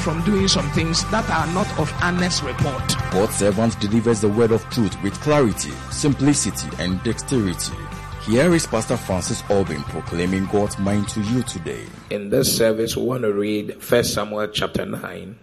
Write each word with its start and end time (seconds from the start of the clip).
from 0.00 0.22
doing 0.24 0.48
some 0.48 0.68
things 0.70 1.08
that 1.10 1.28
are 1.30 1.46
not 1.54 1.66
of 1.78 1.92
honest 2.02 2.42
report. 2.42 2.82
God's 3.10 3.36
servant 3.36 3.78
delivers 3.80 4.20
the 4.20 4.28
word 4.28 4.52
of 4.52 4.68
truth 4.70 5.00
with 5.02 5.14
clarity, 5.20 5.72
simplicity, 5.90 6.68
and 6.78 7.02
dexterity. 7.02 7.76
Here 8.24 8.54
is 8.54 8.66
Pastor 8.66 8.96
Francis 8.96 9.42
Albin 9.48 9.82
proclaiming 9.84 10.46
God's 10.46 10.78
mind 10.78 11.08
to 11.08 11.20
you 11.20 11.42
today. 11.42 11.86
In 12.10 12.28
this 12.28 12.54
service, 12.54 12.96
we 12.96 13.04
want 13.04 13.22
to 13.22 13.32
read 13.32 13.82
1 13.82 14.04
Samuel 14.04 14.48
chapter 14.48 14.84
9, 14.84 15.38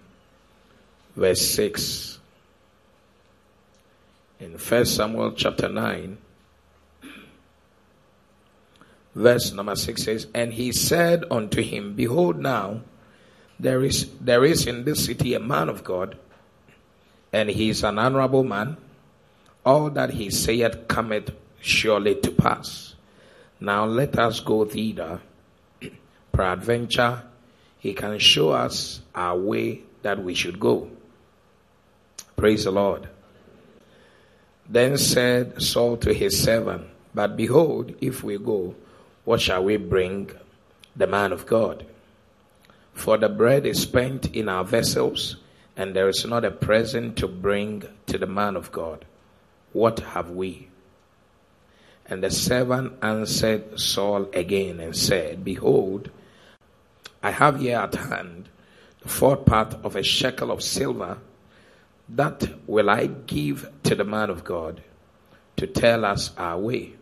verse 1.16 1.42
6. 1.56 2.20
In 4.40 4.52
1 4.52 4.86
Samuel 4.86 5.32
chapter 5.32 5.68
9, 5.68 6.18
verse 9.16 9.52
number 9.54 9.76
6 9.76 10.04
says, 10.04 10.28
And 10.36 10.54
he 10.54 10.72
said 10.72 11.24
unto 11.32 11.64
him, 11.64 11.96
Behold 11.96 12.38
now, 12.38 12.82
there 13.60 13.84
is 13.84 14.10
there 14.20 14.44
is 14.44 14.68
in 14.68 14.84
this 14.84 15.06
city 15.06 15.34
a 15.34 15.40
man 15.40 15.70
of 15.70 15.84
God, 15.84 16.18
and 17.32 17.50
he 17.50 17.70
is 17.70 17.84
an 17.84 18.00
honorable 18.00 18.44
man. 18.44 18.78
All 19.66 19.90
that 19.92 20.12
he 20.12 20.30
saith 20.30 20.88
cometh 20.88 21.32
surely 21.60 22.16
to 22.16 22.32
pass. 22.32 22.96
Now 23.60 23.86
let 23.86 24.18
us 24.20 24.40
go 24.40 24.66
thither. 24.66 25.22
Peradventure, 26.32 27.24
he 27.80 27.94
can 27.94 28.20
show 28.20 28.52
us 28.52 29.02
our 29.16 29.38
way 29.38 29.82
that 30.04 30.24
we 30.24 30.36
should 30.36 30.60
go. 30.60 30.90
Praise 32.36 32.66
the 32.66 32.72
Lord. 32.72 33.08
Then 34.68 34.98
said 34.98 35.62
Saul 35.62 35.98
to 35.98 36.14
his 36.14 36.42
servant, 36.42 36.88
But 37.14 37.38
behold, 37.38 37.96
if 38.02 38.24
we 38.24 38.38
go, 38.38 38.76
what 39.24 39.42
shall 39.42 39.64
we 39.64 39.78
bring 39.78 40.32
the 40.96 41.08
man 41.08 41.32
of 41.32 41.46
God? 41.46 41.86
For 42.96 43.18
the 43.18 43.30
bread 43.30 43.68
is 43.68 43.84
spent 43.84 44.34
in 44.34 44.50
our 44.50 44.64
vessels, 44.64 45.36
and 45.78 45.94
there 45.94 46.10
is 46.10 46.26
not 46.26 46.44
a 46.44 46.50
present 46.50 47.18
to 47.18 47.28
bring 47.28 47.84
to 48.08 48.18
the 48.18 48.26
man 48.26 48.56
of 48.56 48.72
God. 48.72 49.06
What 49.74 50.00
have 50.00 50.32
we? 50.32 50.70
And 52.08 52.24
the 52.24 52.32
servant 52.32 52.94
answered 53.04 53.80
Saul 53.80 54.30
again 54.34 54.80
and 54.80 54.96
said, 54.96 55.44
Behold, 55.44 56.10
I 57.22 57.32
have 57.32 57.60
here 57.60 57.78
at 57.78 57.94
hand 57.94 58.50
the 59.02 59.10
fourth 59.10 59.46
part 59.46 59.74
of 59.84 59.96
a 59.96 60.04
shekel 60.04 60.50
of 60.50 60.64
silver. 60.64 61.18
That 62.08 62.48
will 62.68 62.90
I 62.90 63.08
give 63.08 63.70
to 63.84 63.96
the 63.96 64.04
man 64.04 64.30
of 64.30 64.44
God 64.44 64.82
to 65.58 65.68
tell 65.68 66.06
us 66.06 66.32
our 66.38 66.58
way. 66.58 66.94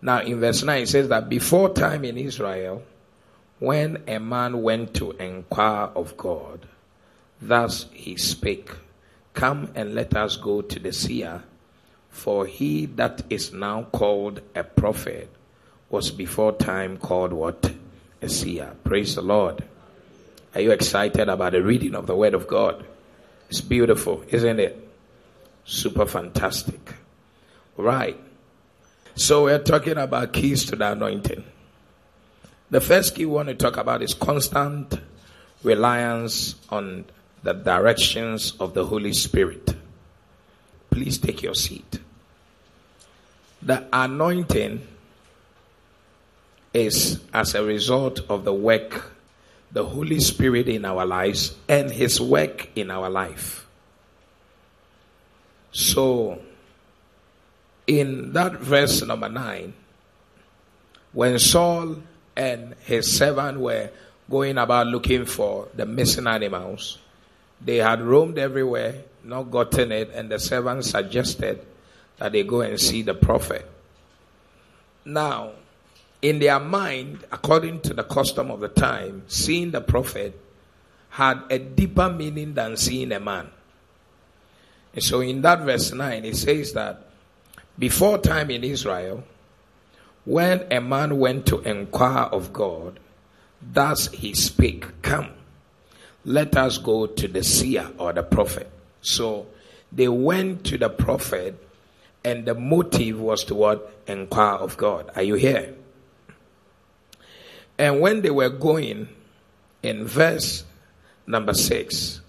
Now, 0.00 0.20
in 0.20 0.38
verse 0.38 0.62
9, 0.62 0.82
it 0.82 0.88
says 0.88 1.08
that 1.08 1.28
before 1.28 1.74
time 1.74 2.04
in 2.04 2.16
Israel, 2.16 2.82
when 3.58 4.02
a 4.06 4.18
man 4.18 4.62
went 4.62 4.94
to 4.94 5.12
inquire 5.12 5.90
of 5.94 6.16
God, 6.16 6.66
thus 7.40 7.86
he 7.92 8.16
spake, 8.16 8.70
Come 9.34 9.70
and 9.74 9.94
let 9.94 10.16
us 10.16 10.36
go 10.36 10.62
to 10.62 10.78
the 10.78 10.92
seer, 10.92 11.42
for 12.10 12.46
he 12.46 12.86
that 12.86 13.22
is 13.30 13.52
now 13.52 13.84
called 13.84 14.40
a 14.54 14.64
prophet 14.64 15.30
was 15.90 16.10
before 16.10 16.52
time 16.52 16.96
called 16.96 17.32
what? 17.32 17.72
A 18.20 18.28
seer. 18.28 18.74
Praise 18.84 19.14
the 19.14 19.22
Lord. 19.22 19.64
Are 20.54 20.60
you 20.60 20.72
excited 20.72 21.28
about 21.28 21.52
the 21.52 21.62
reading 21.62 21.94
of 21.94 22.06
the 22.06 22.16
Word 22.16 22.34
of 22.34 22.48
God? 22.48 22.84
It's 23.48 23.60
beautiful, 23.60 24.24
isn't 24.28 24.58
it? 24.58 24.88
Super 25.64 26.06
fantastic. 26.06 26.94
Right. 27.76 28.18
So 29.14 29.44
we're 29.44 29.62
talking 29.62 29.98
about 29.98 30.32
keys 30.32 30.64
to 30.66 30.76
the 30.76 30.92
anointing. 30.92 31.44
The 32.70 32.80
first 32.82 33.14
key 33.14 33.24
we 33.24 33.32
want 33.32 33.48
to 33.48 33.54
talk 33.54 33.78
about 33.78 34.02
is 34.02 34.12
constant 34.12 35.00
reliance 35.62 36.54
on 36.68 37.06
the 37.42 37.54
directions 37.54 38.52
of 38.60 38.74
the 38.74 38.84
Holy 38.84 39.14
Spirit. 39.14 39.74
Please 40.90 41.16
take 41.16 41.42
your 41.42 41.54
seat. 41.54 42.00
The 43.62 43.86
anointing 43.92 44.86
is 46.74 47.20
as 47.32 47.54
a 47.54 47.64
result 47.64 48.20
of 48.28 48.44
the 48.44 48.52
work, 48.52 49.12
the 49.72 49.84
Holy 49.84 50.20
Spirit 50.20 50.68
in 50.68 50.84
our 50.84 51.06
lives 51.06 51.54
and 51.68 51.90
His 51.90 52.20
work 52.20 52.68
in 52.76 52.90
our 52.90 53.08
life. 53.08 53.66
So, 55.72 56.40
in 57.86 58.32
that 58.34 58.52
verse 58.52 59.02
number 59.02 59.28
9, 59.28 59.72
when 61.12 61.38
Saul 61.38 61.96
and 62.38 62.76
his 62.84 63.18
servant 63.18 63.58
were 63.58 63.90
going 64.30 64.58
about 64.58 64.86
looking 64.86 65.26
for 65.26 65.66
the 65.74 65.84
missing 65.84 66.28
animals, 66.28 66.98
they 67.60 67.78
had 67.78 68.00
roamed 68.00 68.38
everywhere, 68.38 68.94
not 69.24 69.50
gotten 69.50 69.90
it, 69.90 70.10
and 70.14 70.30
the 70.30 70.38
servant 70.38 70.84
suggested 70.84 71.66
that 72.18 72.30
they 72.30 72.44
go 72.44 72.60
and 72.60 72.78
see 72.78 73.02
the 73.02 73.14
prophet. 73.14 73.68
Now, 75.04 75.50
in 76.22 76.38
their 76.38 76.60
mind, 76.60 77.24
according 77.32 77.80
to 77.82 77.94
the 77.94 78.04
custom 78.04 78.52
of 78.52 78.60
the 78.60 78.68
time, 78.68 79.24
seeing 79.26 79.72
the 79.72 79.80
prophet 79.80 80.38
had 81.10 81.42
a 81.50 81.58
deeper 81.58 82.08
meaning 82.08 82.54
than 82.54 82.76
seeing 82.76 83.10
a 83.10 83.18
man. 83.18 83.48
And 84.94 85.02
so 85.02 85.20
in 85.20 85.42
that 85.42 85.62
verse 85.62 85.92
9, 85.92 86.24
it 86.24 86.36
says 86.36 86.72
that 86.74 87.04
before 87.76 88.18
time 88.18 88.50
in 88.50 88.62
Israel, 88.62 89.24
when 90.24 90.66
a 90.70 90.80
man 90.80 91.18
went 91.18 91.46
to 91.46 91.60
inquire 91.60 92.24
of 92.24 92.52
God, 92.52 93.00
thus 93.62 94.08
he 94.08 94.34
spake, 94.34 95.02
Come, 95.02 95.30
let 96.24 96.56
us 96.56 96.78
go 96.78 97.06
to 97.06 97.28
the 97.28 97.42
seer 97.42 97.90
or 97.98 98.12
the 98.12 98.22
prophet. 98.22 98.70
So 99.00 99.46
they 99.90 100.08
went 100.08 100.64
to 100.64 100.78
the 100.78 100.90
prophet, 100.90 101.66
and 102.24 102.44
the 102.44 102.54
motive 102.54 103.20
was 103.20 103.44
to 103.44 103.54
what? 103.54 103.92
Inquire 104.06 104.56
of 104.56 104.76
God. 104.76 105.10
Are 105.16 105.22
you 105.22 105.34
here? 105.34 105.74
And 107.78 108.00
when 108.00 108.22
they 108.22 108.30
were 108.30 108.50
going, 108.50 109.08
in 109.82 110.04
verse 110.04 110.64
number 111.26 111.54
six, 111.54 112.20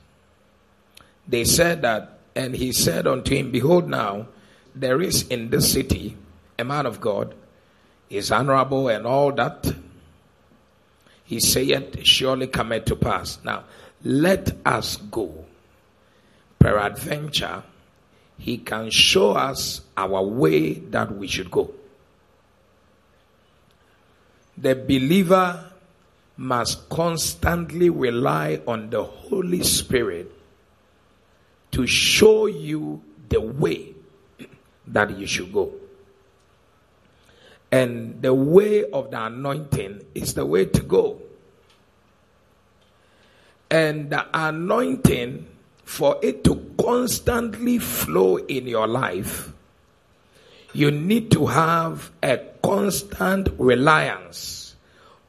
they 1.28 1.44
said 1.44 1.82
that, 1.82 2.20
and 2.36 2.56
he 2.56 2.72
said 2.72 3.08
unto 3.08 3.36
him, 3.36 3.52
Behold, 3.52 3.90
now 3.90 4.28
there 4.76 5.02
is 5.02 5.28
in 5.28 5.50
this 5.50 5.72
city 5.72 6.16
a 6.58 6.64
man 6.64 6.86
of 6.86 7.02
God, 7.02 7.34
is 8.10 8.32
honorable 8.32 8.90
and 8.90 9.06
all 9.06 9.32
that. 9.34 9.74
He 11.26 11.40
saith, 11.40 12.04
Surely 12.04 12.48
cometh 12.48 12.86
to 12.86 12.96
pass. 12.96 13.38
Now, 13.44 13.64
let 14.04 14.56
us 14.66 14.98
go. 14.98 15.46
Peradventure, 16.58 17.64
he 18.38 18.58
can 18.58 18.90
show 18.90 19.32
us 19.32 19.82
our 19.96 20.24
way 20.24 20.74
that 20.74 21.16
we 21.16 21.28
should 21.28 21.52
go. 21.52 21.72
The 24.58 24.76
believer 24.76 25.72
must 26.36 26.90
constantly 26.90 27.90
rely 27.90 28.62
on 28.66 28.90
the 28.90 29.04
Holy 29.04 29.62
Spirit 29.64 30.32
to 31.72 31.86
show 31.86 32.48
you 32.48 33.02
the 33.30 33.40
way 33.40 33.94
that 34.88 35.18
you 35.18 35.28
should 35.28 35.54
go. 35.54 35.72
And 37.72 38.22
the 38.22 38.34
way 38.34 38.90
of 38.90 39.12
the 39.12 39.26
anointing 39.26 40.06
is 40.16 40.34
the 40.34 40.46
way 40.46 40.66
to 40.66 40.82
go. 40.82 41.22
And 43.70 44.10
the 44.10 44.26
anointing, 44.34 45.46
for 45.84 46.18
it 46.24 46.44
to 46.46 46.74
constantly 46.82 47.78
flow 47.78 48.38
in 48.38 48.68
your 48.68 48.88
life, 48.88 49.52
you 50.74 50.92
need 50.92 51.32
to 51.32 51.48
have 51.48 52.12
a 52.24 52.40
constant 52.64 53.50
reliance 53.58 54.76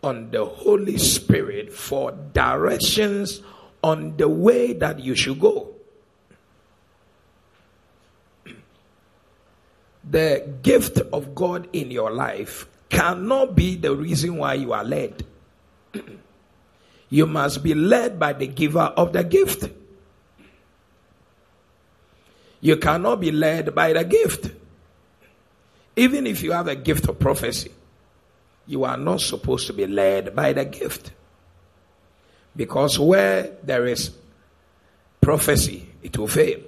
on 0.03 0.31
the 0.31 0.45
Holy 0.45 0.97
Spirit 0.97 1.73
for 1.73 2.13
directions 2.33 3.41
on 3.83 4.17
the 4.17 4.29
way 4.29 4.73
that 4.75 5.01
you 5.01 5.15
should 5.15 5.41
go. 5.41 5.70
The 10.09 10.55
gift 10.63 10.99
of 11.13 11.35
God 11.35 11.69
in 11.73 11.91
your 11.91 12.11
life 12.11 12.67
cannot 12.89 13.55
be 13.55 13.77
the 13.77 13.95
reason 13.95 14.37
why 14.37 14.55
you 14.55 14.73
are 14.73 14.85
led. 14.85 15.25
you 17.11 17.27
must 17.27 17.63
be 17.63 17.75
led 17.75 18.19
by 18.19 18.33
the 18.33 18.47
giver 18.47 18.81
of 18.81 19.13
the 19.13 19.25
gift. 19.25 19.69
You 22.61 22.77
cannot 22.77 23.21
be 23.21 23.33
led 23.33 23.75
by 23.75 23.93
the 23.93 24.05
gift. 24.05 24.51
Even 25.97 26.27
if 26.27 26.43
you 26.43 26.53
have 26.53 26.69
a 26.69 26.77
gift 26.77 27.09
of 27.09 27.19
prophecy, 27.19 27.71
you 28.67 28.85
are 28.85 28.97
not 28.97 29.21
supposed 29.21 29.67
to 29.67 29.73
be 29.73 29.87
led 29.87 30.35
by 30.35 30.53
the 30.53 30.65
gift. 30.65 31.13
Because 32.55 32.99
where 32.99 33.53
there 33.63 33.87
is 33.87 34.11
prophecy, 35.21 35.89
it 36.03 36.17
will 36.19 36.29
fail. 36.29 36.61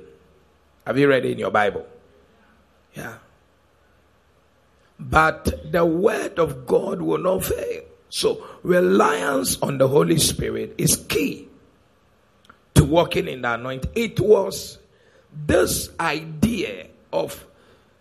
Have 0.87 0.99
you 0.99 1.09
read 1.09 1.25
it 1.25 1.33
in 1.33 1.39
your 1.39 1.51
Bible? 1.51 1.87
Yeah. 2.95 3.15
But 4.99 5.73
the 5.73 5.85
word 5.85 6.39
of 6.39 6.67
God 6.67 7.03
will 7.03 7.19
not 7.19 7.45
fail. 7.45 7.83
So 8.09 8.45
reliance 8.63 9.61
on 9.63 9.79
the 9.79 9.89
Holy 9.89 10.19
Spirit 10.19 10.75
is 10.79 10.97
key 10.97 11.49
to 12.75 12.85
walking 12.85 13.27
in 13.27 13.43
the 13.43 13.55
anointing. 13.55 13.91
It 13.95 14.21
was 14.21 14.79
this 15.33 15.89
idea 15.99 16.89
of 17.13 17.47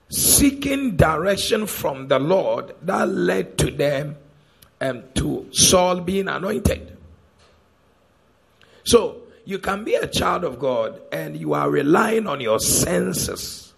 seeking 0.10 0.98
direction 0.98 1.66
from 1.66 2.10
the 2.10 2.20
Lord 2.20 2.76
that 2.82 3.08
led 3.08 3.58
to 3.60 3.72
them 3.72 4.18
um, 4.82 5.04
to 5.16 5.48
Saul 5.52 6.02
being 6.02 6.28
anointed. 6.28 6.98
So 8.84 9.22
you 9.46 9.60
can 9.60 9.84
be 9.84 9.96
a 9.96 10.08
child 10.08 10.44
of 10.44 10.60
God 10.60 11.02
and 11.12 11.38
you 11.38 11.54
are 11.54 11.70
relying 11.70 12.28
on 12.28 12.42
your 12.42 12.60
senses. 12.60 13.71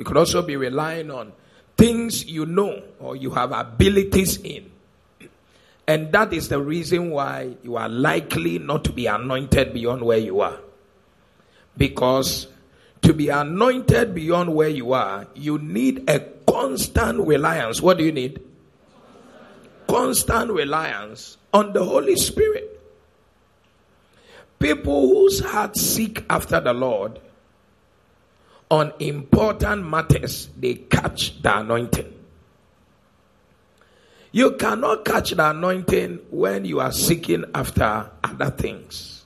You 0.00 0.04
could 0.04 0.16
also 0.16 0.40
be 0.40 0.56
relying 0.56 1.10
on 1.10 1.34
things 1.76 2.24
you 2.24 2.46
know 2.46 2.82
or 3.00 3.16
you 3.16 3.32
have 3.32 3.52
abilities 3.52 4.38
in. 4.38 4.70
And 5.86 6.10
that 6.12 6.32
is 6.32 6.48
the 6.48 6.58
reason 6.58 7.10
why 7.10 7.56
you 7.62 7.76
are 7.76 7.90
likely 7.90 8.58
not 8.58 8.84
to 8.84 8.92
be 8.92 9.04
anointed 9.04 9.74
beyond 9.74 10.00
where 10.00 10.16
you 10.16 10.40
are. 10.40 10.58
Because 11.76 12.46
to 13.02 13.12
be 13.12 13.28
anointed 13.28 14.14
beyond 14.14 14.54
where 14.54 14.70
you 14.70 14.94
are, 14.94 15.26
you 15.34 15.58
need 15.58 16.08
a 16.08 16.20
constant 16.46 17.20
reliance. 17.26 17.82
What 17.82 17.98
do 17.98 18.04
you 18.04 18.12
need? 18.12 18.40
Constant 19.86 20.50
reliance 20.50 21.36
on 21.52 21.74
the 21.74 21.84
Holy 21.84 22.16
Spirit. 22.16 22.80
People 24.58 25.08
whose 25.08 25.40
hearts 25.40 25.82
seek 25.82 26.24
after 26.30 26.58
the 26.58 26.72
Lord 26.72 27.20
on 28.70 28.92
important 29.00 29.88
matters, 29.88 30.48
they 30.56 30.74
catch 30.74 31.42
the 31.42 31.58
anointing. 31.58 32.14
You 34.32 34.52
cannot 34.52 35.04
catch 35.04 35.32
the 35.32 35.50
anointing 35.50 36.20
when 36.30 36.64
you 36.64 36.78
are 36.78 36.92
seeking 36.92 37.44
after 37.52 38.10
other 38.22 38.50
things. 38.50 39.24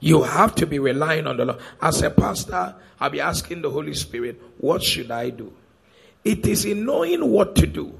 You 0.00 0.22
have 0.22 0.54
to 0.56 0.66
be 0.66 0.78
relying 0.78 1.26
on 1.26 1.38
the 1.38 1.46
Lord. 1.46 1.60
As 1.80 2.02
a 2.02 2.10
pastor, 2.10 2.74
I'll 3.00 3.10
be 3.10 3.20
asking 3.20 3.62
the 3.62 3.70
Holy 3.70 3.94
Spirit, 3.94 4.40
what 4.58 4.82
should 4.82 5.10
I 5.10 5.30
do? 5.30 5.52
It 6.22 6.46
is 6.46 6.66
in 6.66 6.84
knowing 6.84 7.30
what 7.30 7.56
to 7.56 7.66
do 7.66 7.98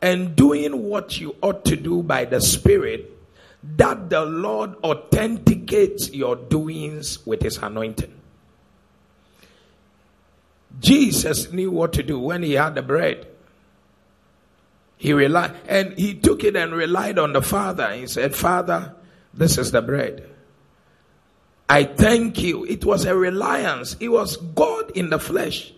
and 0.00 0.34
doing 0.34 0.88
what 0.88 1.20
you 1.20 1.36
ought 1.42 1.64
to 1.66 1.76
do 1.76 2.02
by 2.02 2.24
the 2.24 2.40
Spirit 2.40 3.18
that 3.76 4.08
the 4.08 4.24
Lord 4.24 4.74
authenticates 4.76 6.10
your 6.12 6.36
doings 6.36 7.26
with 7.26 7.42
his 7.42 7.58
anointing. 7.58 8.19
Jesus 10.78 11.52
knew 11.52 11.70
what 11.70 11.92
to 11.94 12.02
do 12.02 12.18
when 12.18 12.42
he 12.42 12.52
had 12.52 12.74
the 12.74 12.82
bread. 12.82 13.26
He 14.96 15.12
relied, 15.12 15.56
and 15.66 15.98
he 15.98 16.14
took 16.14 16.44
it 16.44 16.56
and 16.56 16.74
relied 16.74 17.18
on 17.18 17.32
the 17.32 17.42
Father. 17.42 17.92
He 17.94 18.06
said, 18.06 18.36
Father, 18.36 18.94
this 19.32 19.58
is 19.58 19.72
the 19.72 19.82
bread. 19.82 20.28
I 21.68 21.84
thank 21.84 22.42
you. 22.42 22.64
It 22.64 22.84
was 22.84 23.04
a 23.04 23.16
reliance. 23.16 23.96
It 24.00 24.08
was 24.08 24.36
God 24.36 24.90
in 24.96 25.10
the 25.10 25.18
flesh. 25.18 25.72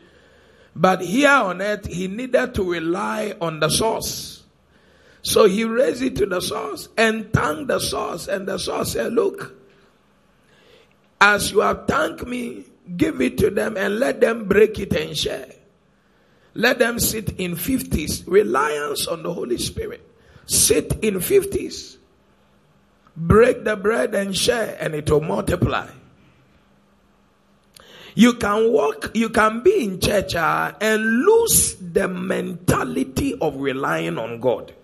But 0.75 1.03
here 1.03 1.29
on 1.29 1.61
earth, 1.61 1.87
he 1.87 2.09
needed 2.09 2.55
to 2.55 2.63
rely 2.69 3.35
on 3.41 3.61
the 3.61 3.69
source. 3.69 4.43
So 5.23 5.47
he 5.47 5.65
raised 5.65 6.03
it 6.03 6.17
to 6.17 6.27
the 6.27 6.41
source 6.41 6.89
and 6.97 7.33
thanked 7.33 7.69
the 7.69 7.79
source. 7.79 8.27
And 8.27 8.49
the 8.49 8.59
source 8.59 8.93
said, 8.93 9.13
Look, 9.13 9.55
as 11.21 11.53
you 11.53 11.61
have 11.61 11.87
thanked 11.87 12.27
me, 12.27 12.65
give 12.97 13.21
it 13.21 13.39
to 13.39 13.51
them 13.51 13.77
and 13.77 13.99
let 13.99 14.21
them 14.21 14.47
break 14.47 14.79
it 14.79 14.93
and 14.93 15.17
share. 15.17 15.49
Let 16.55 16.79
them 16.79 16.99
sit 16.99 17.39
in 17.39 17.57
50s. 17.57 18.25
Reliance 18.27 19.07
on 19.07 19.23
the 19.23 19.33
Holy 19.33 19.59
Spirit. 19.59 20.07
Sit 20.47 20.93
in 21.03 21.15
50s. 21.15 21.97
Break 23.17 23.65
the 23.65 23.77
bread 23.77 24.15
and 24.15 24.37
share, 24.37 24.77
and 24.81 24.95
it 24.95 25.11
will 25.11 25.21
multiply. 25.21 25.89
You 28.15 28.35
can 28.35 28.73
walk, 28.73 29.11
you 29.15 29.31
can 29.31 29.63
be 29.63 29.85
in 29.85 30.01
church 30.01 30.35
uh, 30.35 30.73
and 30.81 31.25
lose 31.25 31.77
the 31.77 32.09
mentality 32.09 33.39
of 33.41 33.57
relying 33.57 34.19
on 34.19 34.41
God. 34.41 34.75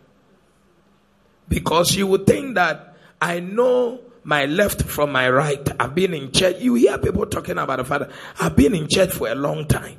Because 1.49 1.95
you 1.95 2.07
would 2.07 2.27
think 2.27 2.55
that 2.55 2.97
I 3.21 3.41
know 3.41 4.01
my 4.25 4.47
left 4.47 4.83
from 4.83 5.13
my 5.13 5.29
right. 5.31 5.67
I've 5.81 5.95
been 5.95 6.15
in 6.15 6.33
church. 6.33 6.57
You 6.61 6.75
hear 6.75 6.99
people 6.99 7.27
talking 7.27 7.59
about 7.59 7.79
the 7.79 7.85
Father. 7.85 8.11
I've 8.41 8.57
been 8.57 8.75
in 8.75 8.89
church 8.89 9.11
for 9.11 9.29
a 9.29 9.35
long 9.35 9.67
time. 9.67 9.99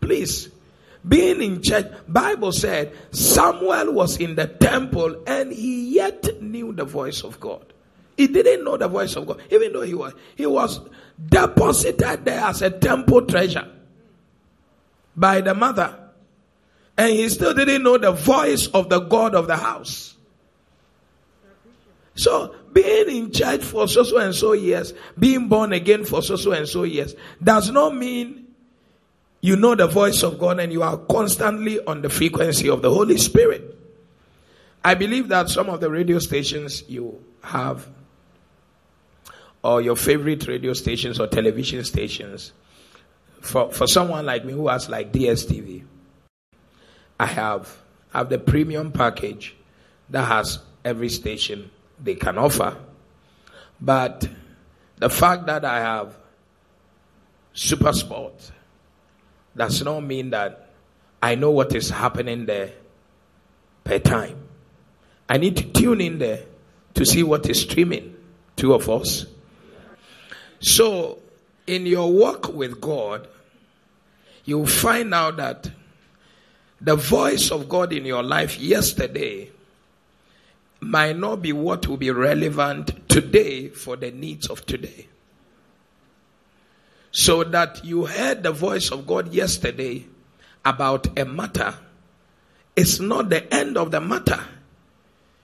Please, 0.00 0.48
being 1.06 1.40
in 1.42 1.62
church, 1.62 1.86
Bible 2.08 2.52
said 2.52 2.92
Samuel 3.12 3.92
was 3.92 4.18
in 4.18 4.34
the 4.34 4.46
temple 4.46 5.22
and 5.26 5.52
he 5.52 5.94
yet 5.94 6.42
knew 6.42 6.72
the 6.72 6.84
voice 6.84 7.22
of 7.22 7.38
God. 7.40 7.72
He 8.16 8.26
didn't 8.26 8.64
know 8.64 8.76
the 8.76 8.88
voice 8.88 9.14
of 9.16 9.26
God, 9.26 9.42
even 9.50 9.72
though 9.72 9.82
he 9.82 9.94
was 9.94 10.14
he 10.36 10.46
was 10.46 10.80
deposited 11.22 12.24
there 12.24 12.40
as 12.40 12.62
a 12.62 12.70
temple 12.70 13.26
treasure 13.26 13.70
by 15.14 15.40
the 15.40 15.54
mother. 15.54 15.94
And 16.98 17.10
he 17.12 17.28
still 17.28 17.52
didn't 17.52 17.82
know 17.82 17.98
the 17.98 18.12
voice 18.12 18.68
of 18.68 18.88
the 18.88 19.00
God 19.00 19.34
of 19.34 19.46
the 19.46 19.56
house. 19.56 20.16
So 22.14 22.54
being 22.76 23.08
in 23.08 23.32
church 23.32 23.62
for 23.62 23.88
so 23.88 24.02
so 24.02 24.18
and 24.18 24.34
so 24.34 24.52
years, 24.52 24.92
being 25.18 25.48
born 25.48 25.72
again 25.72 26.04
for 26.04 26.22
so 26.22 26.36
so 26.36 26.52
and 26.52 26.68
so 26.68 26.82
years, 26.82 27.14
does 27.42 27.70
not 27.70 27.96
mean 27.96 28.46
you 29.40 29.56
know 29.56 29.74
the 29.74 29.86
voice 29.86 30.22
of 30.22 30.38
God 30.38 30.60
and 30.60 30.70
you 30.70 30.82
are 30.82 30.98
constantly 30.98 31.82
on 31.86 32.02
the 32.02 32.10
frequency 32.10 32.68
of 32.68 32.82
the 32.82 32.90
Holy 32.90 33.16
Spirit. 33.16 33.78
I 34.84 34.94
believe 34.94 35.28
that 35.28 35.48
some 35.48 35.70
of 35.70 35.80
the 35.80 35.90
radio 35.90 36.18
stations 36.18 36.84
you 36.86 37.18
have, 37.42 37.88
or 39.64 39.80
your 39.80 39.96
favorite 39.96 40.46
radio 40.46 40.74
stations 40.74 41.18
or 41.18 41.28
television 41.28 41.82
stations, 41.82 42.52
for, 43.40 43.72
for 43.72 43.86
someone 43.86 44.26
like 44.26 44.44
me 44.44 44.52
who 44.52 44.68
has 44.68 44.90
like 44.90 45.12
DSTV, 45.12 45.82
I 47.18 47.26
have 47.26 47.74
have 48.12 48.28
the 48.28 48.38
premium 48.38 48.92
package 48.92 49.56
that 50.10 50.24
has 50.24 50.58
every 50.84 51.08
station 51.08 51.70
they 52.02 52.14
can 52.14 52.38
offer. 52.38 52.76
But 53.80 54.28
the 54.98 55.10
fact 55.10 55.46
that 55.46 55.64
I 55.64 55.80
have 55.80 56.16
super 57.52 57.92
sport 57.92 58.52
does 59.56 59.82
not 59.82 60.00
mean 60.00 60.30
that 60.30 60.70
I 61.22 61.34
know 61.34 61.50
what 61.50 61.74
is 61.74 61.90
happening 61.90 62.46
there 62.46 62.72
per 63.84 63.98
time. 63.98 64.38
I 65.28 65.38
need 65.38 65.56
to 65.56 65.64
tune 65.64 66.00
in 66.00 66.18
there 66.18 66.40
to 66.94 67.04
see 67.04 67.22
what 67.22 67.48
is 67.48 67.62
streaming. 67.62 68.14
Two 68.56 68.74
of 68.74 68.88
us. 68.88 69.26
So, 70.60 71.18
in 71.66 71.84
your 71.84 72.10
work 72.10 72.52
with 72.52 72.80
God, 72.80 73.28
you'll 74.44 74.66
find 74.66 75.12
out 75.12 75.36
that 75.36 75.70
the 76.80 76.96
voice 76.96 77.50
of 77.50 77.68
God 77.68 77.92
in 77.92 78.04
your 78.04 78.22
life 78.22 78.58
yesterday 78.58 79.50
might 80.80 81.16
not 81.16 81.42
be 81.42 81.52
what 81.52 81.86
will 81.86 81.96
be 81.96 82.10
relevant 82.10 83.08
today 83.08 83.68
for 83.68 83.96
the 83.96 84.10
needs 84.10 84.48
of 84.48 84.64
today. 84.66 85.06
So 87.10 87.44
that 87.44 87.84
you 87.84 88.06
heard 88.06 88.42
the 88.42 88.52
voice 88.52 88.90
of 88.90 89.06
God 89.06 89.32
yesterday 89.32 90.04
about 90.64 91.18
a 91.18 91.24
matter, 91.24 91.74
it's 92.74 93.00
not 93.00 93.30
the 93.30 93.52
end 93.54 93.78
of 93.78 93.90
the 93.90 94.00
matter. 94.00 94.44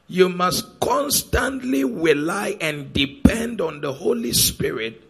You 0.09 0.29
must 0.29 0.79
constantly 0.81 1.85
rely 1.85 2.59
and 2.61 2.93
depend 2.93 3.61
on 3.63 3.81
the 3.81 3.93
Holy 3.93 4.33
Spirit 4.33 5.03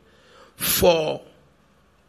for 0.54 1.22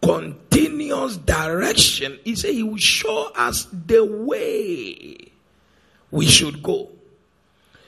continuous 0.03 1.17
direction. 1.17 2.19
He 2.23 2.35
said 2.35 2.53
he 2.53 2.61
will 2.61 2.77
show 2.77 3.31
us 3.35 3.67
the 3.71 4.05
way 4.05 5.17
we 6.11 6.27
should 6.27 6.61
go. 6.61 6.89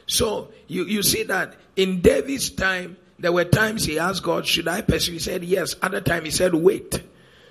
So 0.08 0.52
you, 0.68 0.86
you 0.86 1.04
see 1.04 1.24
that 1.24 1.56
in 1.76 2.02
David's 2.02 2.50
time, 2.50 2.98
there 3.18 3.32
were 3.32 3.46
times 3.46 3.86
he 3.86 3.98
asked 4.00 4.24
God, 4.24 4.46
should 4.46 4.68
I 4.68 4.82
pursue? 4.82 5.14
He 5.14 5.20
said 5.20 5.44
yes. 5.44 5.76
Other 5.82 6.02
time 6.02 6.26
he 6.26 6.32
said 6.32 6.54
wait. 6.54 7.02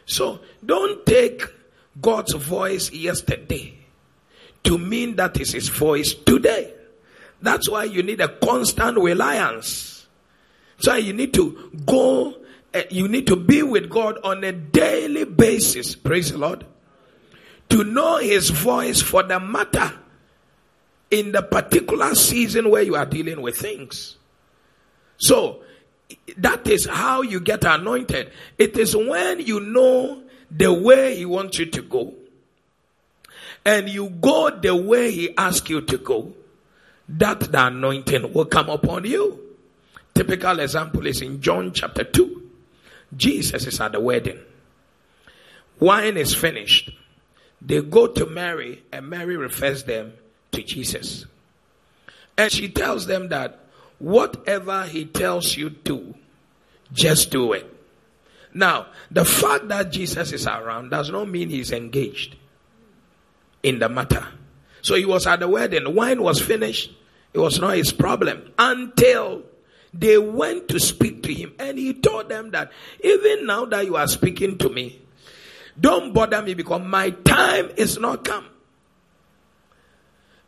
So 0.07 0.41
don't 0.65 1.05
take 1.07 1.43
God's 2.01 2.35
voice 2.35 2.93
yesterday 2.93 3.79
to 4.65 4.79
mean 4.79 5.17
that 5.17 5.41
is 5.41 5.53
his 5.53 5.69
voice 5.69 6.15
today. 6.15 6.73
That's 7.41 7.69
why 7.69 7.85
you 7.85 8.03
need 8.03 8.21
a 8.21 8.29
constant 8.29 8.99
reliance. 8.99 10.07
So 10.79 10.95
you 10.95 11.13
need 11.13 11.35
to 11.35 11.71
go, 11.87 12.35
uh, 12.73 12.83
you 12.91 13.09
need 13.09 13.27
to 13.29 13.37
be 13.37 13.63
with 13.63 13.89
God 13.91 14.19
on 14.25 14.43
a 14.45 14.53
daily 14.53 15.25
basis. 15.25 15.95
Praise 15.95 16.33
the 16.33 16.39
Lord. 16.39 16.65
To 17.71 17.85
know 17.85 18.19
His 18.19 18.51
voice 18.51 19.01
for 19.01 19.23
the 19.23 19.41
matter 19.41 19.93
in 21.11 21.33
the 21.33 21.43
particular 21.43 22.15
season 22.15 22.71
where 22.71 22.83
you 22.83 22.97
are 22.97 23.07
dealing 23.07 23.41
with 23.41 23.57
things. 23.57 24.17
So, 25.17 25.63
that 26.39 26.67
is 26.67 26.87
how 26.87 27.23
you 27.23 27.41
get 27.41 27.65
anointed. 27.65 28.31
It 28.59 28.77
is 28.77 28.97
when 28.97 29.41
you 29.41 29.61
know 29.61 30.23
the 30.51 30.73
way 30.73 31.17
He 31.17 31.25
wants 31.25 31.59
you 31.59 31.67
to 31.67 31.83
go 31.83 32.15
and 33.65 33.89
you 33.89 34.11
go 34.11 34.51
the 34.51 34.75
way 34.75 35.11
He 35.11 35.37
asks 35.37 35.71
you 35.71 35.81
to 35.83 35.99
go, 35.99 36.33
that 37.09 37.41
the 37.41 37.67
anointing 37.67 38.33
will 38.33 38.47
come 38.47 38.69
upon 38.69 39.05
you. 39.05 39.41
Typical 40.15 40.61
example 40.61 41.07
is 41.07 41.21
in 41.23 41.41
John 41.41 41.73
chapter 41.73 42.05
2. 42.05 42.51
Jesus 43.17 43.67
is 43.67 43.81
at 43.81 43.93
the 43.93 44.01
wedding. 44.01 44.39
Wine 45.79 46.17
is 46.17 46.35
finished. 46.35 46.91
They 47.61 47.83
go 47.83 48.07
to 48.07 48.27
Mary, 48.27 48.83
and 48.93 49.09
Mary 49.09 49.37
refers 49.37 49.85
them 49.85 50.13
to 50.55 50.63
Jesus. 50.63 51.27
And 52.37 52.51
she 52.51 52.69
tells 52.69 53.07
them 53.07 53.29
that 53.29 53.61
whatever 53.99 54.85
he 54.85 55.05
tells 55.05 55.57
you 55.57 55.71
to, 55.71 56.15
just 56.93 57.31
do 57.31 57.53
it. 57.53 57.71
Now, 58.53 58.87
the 59.11 59.25
fact 59.25 59.69
that 59.69 59.91
Jesus 59.91 60.33
is 60.33 60.47
around 60.47 60.91
does 60.91 61.11
not 61.11 61.29
mean 61.29 61.49
he's 61.51 61.73
engaged 61.73 62.37
in 63.63 63.79
the 63.81 63.89
matter. 63.89 64.27
So 64.83 64.95
he 64.95 65.05
was 65.05 65.27
at 65.27 65.41
the 65.41 65.49
wedding, 65.49 65.95
wine 65.95 66.23
was 66.23 66.41
finished, 66.41 66.93
it 67.33 67.39
was 67.39 67.59
not 67.59 67.77
his 67.77 67.93
problem 67.93 68.53
until 68.59 69.43
they 69.93 70.19
went 70.19 70.69
to 70.69 70.79
speak 70.79 71.23
to 71.23 71.33
him 71.33 71.55
and 71.59 71.79
he 71.79 71.95
told 71.95 72.29
them 72.29 72.51
that 72.51 72.71
even 73.03 73.47
now 73.47 73.65
that 73.65 73.87
you 73.87 73.97
are 73.97 74.07
speaking 74.07 74.59
to 74.59 74.69
me, 74.69 75.01
don't 75.81 76.13
bother 76.13 76.43
me 76.43 76.55
because 76.55 76.83
my 76.83 77.11
time 77.11 77.71
is 77.77 77.99
not 77.99 78.25
come. 78.25 78.47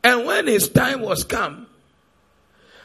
And 0.07 0.25
when 0.25 0.47
his 0.47 0.69
time 0.69 1.01
was 1.01 1.25
come, 1.25 1.67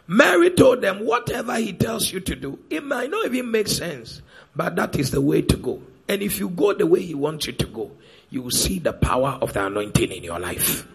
Mary 0.08 0.50
told 0.50 0.82
them, 0.82 1.06
whatever 1.06 1.56
he 1.58 1.72
tells 1.72 2.12
you 2.12 2.20
to 2.20 2.36
do, 2.36 2.58
it 2.72 2.84
might 2.84 3.12
not 3.12 3.28
even 3.28 3.52
make 3.52 3.68
sense, 3.68 4.24
but 4.56 4.76
that 4.78 4.96
is 4.96 5.12
the 5.12 5.22
way 5.22 5.44
to 5.44 5.56
go. 5.56 5.84
And 6.10 6.24
if 6.24 6.40
you 6.40 6.50
go 6.50 6.74
the 6.74 6.88
way 6.88 7.04
he 7.04 7.14
wants 7.14 7.46
you 7.46 7.54
to 7.54 7.68
go, 7.68 7.92
you 8.32 8.42
will 8.42 8.50
see 8.50 8.80
the 8.80 8.92
power 8.92 9.38
of 9.40 9.54
the 9.54 9.64
anointing 9.64 10.12
in 10.12 10.24
your 10.24 10.40
life. 10.40 10.88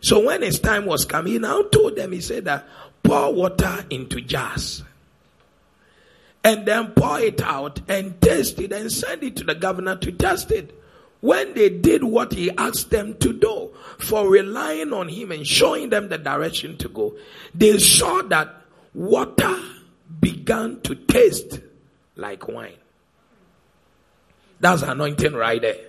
So 0.00 0.26
when 0.26 0.42
his 0.42 0.58
time 0.58 0.86
was 0.86 1.04
come, 1.04 1.26
he 1.26 1.38
now 1.38 1.62
told 1.62 1.94
them, 1.94 2.10
he 2.10 2.20
said 2.20 2.46
that 2.46 2.66
pour 3.04 3.32
water 3.32 3.86
into 3.90 4.22
jars 4.22 4.82
and 6.42 6.66
then 6.66 6.88
pour 6.96 7.20
it 7.20 7.40
out 7.40 7.78
and 7.88 8.20
taste 8.20 8.58
it 8.58 8.72
and 8.72 8.90
send 8.90 9.22
it 9.22 9.36
to 9.36 9.44
the 9.44 9.54
governor 9.54 9.94
to 9.98 10.10
test 10.10 10.50
it. 10.50 10.76
When 11.24 11.54
they 11.54 11.70
did 11.70 12.04
what 12.04 12.34
he 12.34 12.50
asked 12.50 12.90
them 12.90 13.16
to 13.20 13.32
do 13.32 13.70
for 13.98 14.28
relying 14.28 14.92
on 14.92 15.08
him 15.08 15.32
and 15.32 15.46
showing 15.46 15.88
them 15.88 16.10
the 16.10 16.18
direction 16.18 16.76
to 16.76 16.88
go, 16.90 17.16
they 17.54 17.78
saw 17.78 18.20
that 18.24 18.54
water 18.92 19.58
began 20.20 20.82
to 20.82 20.94
taste 20.94 21.60
like 22.14 22.46
wine. 22.46 22.76
That's 24.60 24.82
anointing 24.82 25.32
right 25.32 25.62
there. 25.62 25.86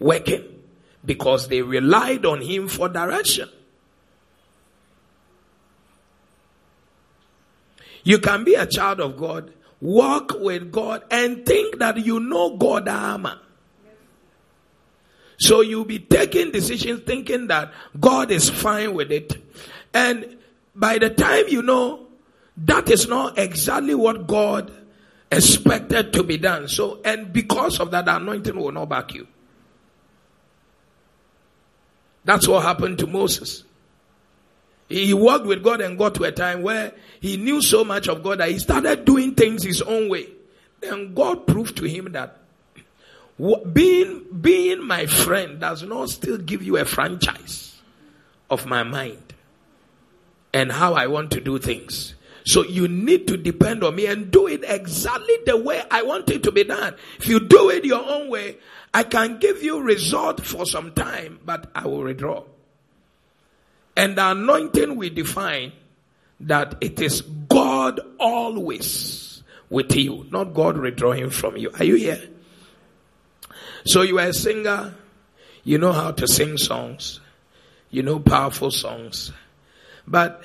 Working. 0.00 0.44
Because 1.02 1.48
they 1.48 1.62
relied 1.62 2.26
on 2.26 2.42
him 2.42 2.68
for 2.68 2.90
direction. 2.90 3.48
You 8.04 8.18
can 8.18 8.44
be 8.44 8.52
a 8.52 8.66
child 8.66 9.00
of 9.00 9.16
God, 9.16 9.50
walk 9.80 10.34
with 10.38 10.70
God, 10.70 11.04
and 11.10 11.46
think 11.46 11.78
that 11.78 11.96
you 12.04 12.20
know 12.20 12.58
God 12.58 12.86
armor. 12.86 13.38
So 15.38 15.60
you'll 15.60 15.84
be 15.84 16.00
taking 16.00 16.50
decisions 16.50 17.02
thinking 17.04 17.46
that 17.46 17.72
God 17.98 18.30
is 18.30 18.50
fine 18.50 18.92
with 18.94 19.12
it. 19.12 19.36
And 19.94 20.36
by 20.74 20.98
the 20.98 21.10
time 21.10 21.44
you 21.48 21.62
know, 21.62 22.06
that 22.58 22.90
is 22.90 23.06
not 23.08 23.38
exactly 23.38 23.94
what 23.94 24.26
God 24.26 24.72
expected 25.30 26.12
to 26.14 26.24
be 26.24 26.38
done. 26.38 26.66
So, 26.68 27.00
and 27.04 27.32
because 27.32 27.78
of 27.78 27.92
that, 27.92 28.06
the 28.06 28.16
anointing 28.16 28.56
will 28.56 28.72
not 28.72 28.88
back 28.88 29.14
you. 29.14 29.28
That's 32.24 32.48
what 32.48 32.64
happened 32.64 32.98
to 32.98 33.06
Moses. 33.06 33.64
He 34.88 35.14
worked 35.14 35.46
with 35.46 35.62
God 35.62 35.80
and 35.80 35.96
got 35.96 36.14
to 36.16 36.24
a 36.24 36.32
time 36.32 36.62
where 36.62 36.92
he 37.20 37.36
knew 37.36 37.62
so 37.62 37.84
much 37.84 38.08
of 38.08 38.22
God 38.22 38.40
that 38.40 38.48
he 38.48 38.58
started 38.58 39.04
doing 39.04 39.34
things 39.34 39.62
his 39.62 39.82
own 39.82 40.08
way. 40.08 40.28
And 40.82 41.14
God 41.14 41.46
proved 41.46 41.76
to 41.76 41.84
him 41.84 42.12
that 42.12 42.38
being, 43.38 44.24
being 44.40 44.86
my 44.86 45.06
friend 45.06 45.60
does 45.60 45.82
not 45.82 46.10
still 46.10 46.38
give 46.38 46.62
you 46.62 46.76
a 46.76 46.84
franchise 46.84 47.80
of 48.50 48.66
my 48.66 48.82
mind 48.82 49.34
and 50.52 50.72
how 50.72 50.94
I 50.94 51.06
want 51.06 51.30
to 51.32 51.40
do 51.40 51.58
things. 51.58 52.14
So 52.44 52.64
you 52.64 52.88
need 52.88 53.28
to 53.28 53.36
depend 53.36 53.84
on 53.84 53.94
me 53.94 54.06
and 54.06 54.30
do 54.30 54.46
it 54.48 54.64
exactly 54.66 55.36
the 55.44 55.56
way 55.56 55.82
I 55.90 56.02
want 56.02 56.30
it 56.30 56.42
to 56.44 56.52
be 56.52 56.64
done. 56.64 56.94
If 57.18 57.28
you 57.28 57.40
do 57.40 57.68
it 57.70 57.84
your 57.84 58.02
own 58.02 58.30
way, 58.30 58.56
I 58.92 59.02
can 59.02 59.38
give 59.38 59.62
you 59.62 59.82
result 59.82 60.44
for 60.44 60.64
some 60.64 60.92
time, 60.92 61.40
but 61.44 61.70
I 61.74 61.86
will 61.86 62.04
withdraw. 62.04 62.44
And 63.96 64.16
the 64.16 64.30
anointing 64.30 64.96
we 64.96 65.10
define 65.10 65.72
that 66.40 66.76
it 66.80 67.00
is 67.00 67.20
God 67.20 68.00
always 68.18 69.42
with 69.68 69.94
you, 69.94 70.26
not 70.30 70.54
God 70.54 70.78
withdrawing 70.78 71.30
from 71.30 71.56
you. 71.56 71.70
Are 71.78 71.84
you 71.84 71.96
here? 71.96 72.22
So 73.88 74.02
you 74.02 74.18
are 74.18 74.26
a 74.26 74.34
singer, 74.34 74.94
you 75.64 75.78
know 75.78 75.92
how 75.92 76.10
to 76.10 76.28
sing 76.28 76.58
songs, 76.58 77.20
you 77.88 78.02
know 78.02 78.18
powerful 78.18 78.70
songs, 78.70 79.32
but 80.06 80.44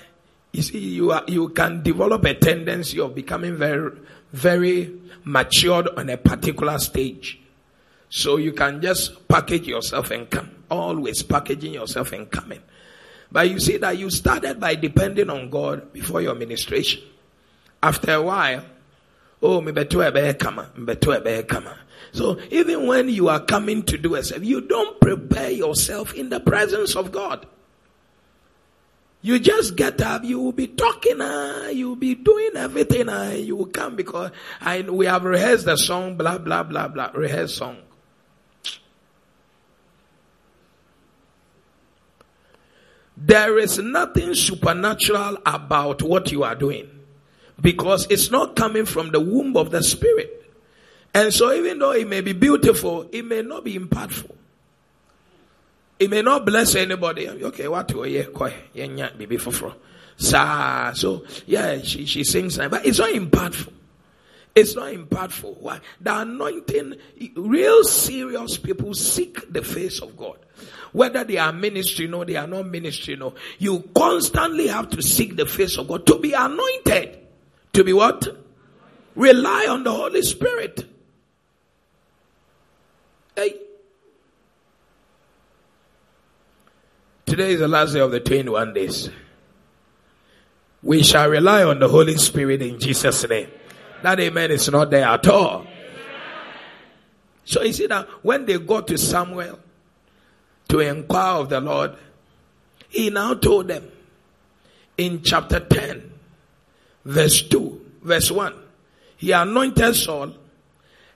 you 0.53 0.61
see, 0.61 0.79
you 0.79 1.11
are, 1.11 1.25
you 1.27 1.49
can 1.49 1.83
develop 1.83 2.23
a 2.23 2.35
tendency 2.35 3.01
of 3.01 3.13
becoming 3.13 3.57
very, 3.57 3.91
very 4.31 4.97
matured 5.25 5.89
on 5.89 6.09
a 6.09 6.15
particular 6.15 6.79
stage. 6.79 7.37
So 8.07 8.37
you 8.37 8.53
can 8.53 8.81
just 8.81 9.27
package 9.27 9.67
yourself 9.67 10.11
and 10.11 10.29
come. 10.29 10.49
Always 10.71 11.21
packaging 11.21 11.73
yourself 11.73 12.13
and 12.13 12.31
coming. 12.31 12.61
But 13.29 13.49
you 13.49 13.59
see 13.59 13.75
that 13.75 13.97
you 13.97 14.09
started 14.09 14.57
by 14.57 14.75
depending 14.75 15.29
on 15.29 15.49
God 15.49 15.91
before 15.91 16.21
your 16.21 16.35
ministration. 16.35 17.03
After 17.81 18.13
a 18.13 18.21
while, 18.21 18.63
oh, 19.41 19.59
me 19.59 19.73
beto 19.73 20.01
ebe 20.01 20.39
kama, 20.39 20.69
me 20.77 20.85
beto 20.85 21.13
ebe 21.13 21.45
kama. 21.45 21.77
So 22.13 22.39
even 22.51 22.85
when 22.85 23.09
you 23.09 23.27
are 23.27 23.39
coming 23.39 23.81
to 23.83 23.97
do 23.97 24.13
a 24.15 24.23
service, 24.23 24.47
you 24.47 24.61
don't 24.61 25.01
prepare 25.01 25.49
yourself 25.49 26.13
in 26.13 26.29
the 26.29 26.39
presence 26.39 26.95
of 26.95 27.11
God. 27.11 27.47
You 29.23 29.39
just 29.39 29.75
get 29.75 29.99
up, 30.01 30.23
you 30.23 30.39
will 30.39 30.51
be 30.51 30.67
talking, 30.67 31.19
uh, 31.21 31.69
you 31.73 31.89
will 31.89 31.95
be 31.95 32.13
doing 32.13 32.51
everything, 32.55 33.09
uh, 33.09 33.31
you 33.31 33.55
will 33.55 33.65
come 33.65 33.95
because 33.95 34.31
I, 34.61 34.81
we 34.81 35.07
have 35.07 35.23
rehearsed 35.23 35.65
the 35.65 35.75
song, 35.75 36.15
blah, 36.17 36.37
blah, 36.37 36.61
blah, 36.61 36.87
blah, 36.87 37.09
rehearsed 37.13 37.55
song. 37.55 37.77
There 43.17 43.57
is 43.57 43.79
nothing 43.79 44.35
supernatural 44.35 45.37
about 45.45 46.01
what 46.03 46.31
you 46.31 46.43
are 46.43 46.55
doing 46.55 46.89
because 47.59 48.05
it's 48.09 48.29
not 48.29 48.55
coming 48.55 48.85
from 48.85 49.11
the 49.11 49.21
womb 49.21 49.55
of 49.55 49.71
the 49.71 49.81
spirit. 49.81 50.42
And 51.13 51.33
so 51.33 51.53
even 51.53 51.79
though 51.79 51.91
it 51.91 52.07
may 52.07 52.21
be 52.21 52.33
beautiful, 52.33 53.07
it 53.11 53.23
may 53.23 53.41
not 53.41 53.63
be 53.63 53.77
impactful. 53.77 54.35
It 55.99 56.09
may 56.09 56.21
not 56.21 56.45
bless 56.45 56.75
anybody. 56.75 57.29
Okay, 57.29 57.67
what 57.67 57.87
do 57.87 58.03
you 58.03 58.23
baby 59.17 59.37
for 59.37 59.75
So 60.13 61.25
yeah, 61.45 61.81
she, 61.81 62.05
she 62.05 62.23
sings, 62.23 62.57
but 62.57 62.85
it's 62.85 62.99
not 62.99 63.11
impactful. 63.11 63.71
It's 64.55 64.75
not 64.75 64.91
impactful. 64.93 65.61
Why? 65.61 65.79
The 66.01 66.19
anointing, 66.19 66.95
real 67.35 67.83
serious 67.83 68.57
people 68.57 68.93
seek 68.93 69.51
the 69.51 69.63
face 69.63 69.99
of 70.01 70.15
God. 70.15 70.37
Whether 70.91 71.23
they 71.23 71.37
are 71.37 71.51
ministry, 71.51 72.07
no, 72.07 72.23
they 72.23 72.35
are 72.35 72.45
not 72.45 72.67
ministry, 72.67 73.15
no. 73.15 73.33
You 73.57 73.89
constantly 73.95 74.67
have 74.67 74.91
to 74.91 75.01
seek 75.01 75.35
the 75.35 75.47
face 75.47 75.77
of 75.77 75.87
God 75.87 76.05
to 76.05 76.19
be 76.19 76.33
anointed. 76.33 77.19
To 77.73 77.83
be 77.83 77.93
what? 77.93 78.27
Rely 79.15 79.67
on 79.69 79.83
the 79.83 79.91
Holy 79.91 80.21
Spirit. 80.21 80.87
Hey. 83.35 83.55
Today 87.25 87.53
is 87.53 87.59
the 87.59 87.67
last 87.67 87.93
day 87.93 87.99
of 87.99 88.11
the 88.11 88.19
21 88.19 88.73
days. 88.73 89.09
We 90.83 91.01
shall 91.01 91.29
rely 91.29 91.63
on 91.63 91.79
the 91.79 91.87
Holy 91.87 92.15
Spirit 92.17 92.61
in 92.61 92.79
Jesus' 92.79 93.27
name. 93.27 93.49
That 94.03 94.19
amen 94.19 94.51
is 94.51 94.69
not 94.69 94.91
there 94.91 95.05
at 95.05 95.27
all. 95.27 95.65
So 97.45 97.63
you 97.63 97.73
see 97.73 97.87
that 97.87 98.07
when 98.21 98.45
they 98.45 98.59
got 98.59 98.87
to 98.87 98.97
Samuel 98.97 99.59
to 100.67 100.79
inquire 100.79 101.39
of 101.39 101.49
the 101.49 101.59
Lord, 101.59 101.95
he 102.89 103.09
now 103.09 103.33
told 103.33 103.67
them 103.67 103.89
in 104.97 105.23
chapter 105.23 105.59
10, 105.59 106.11
verse 107.05 107.41
2, 107.41 107.85
verse 108.03 108.29
1. 108.29 108.53
he 109.17 109.31
anointed 109.31 109.95
Saul, 109.95 110.33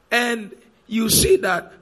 and 0.09 0.55
you 0.87 1.09
see 1.09 1.37
that 1.37 1.73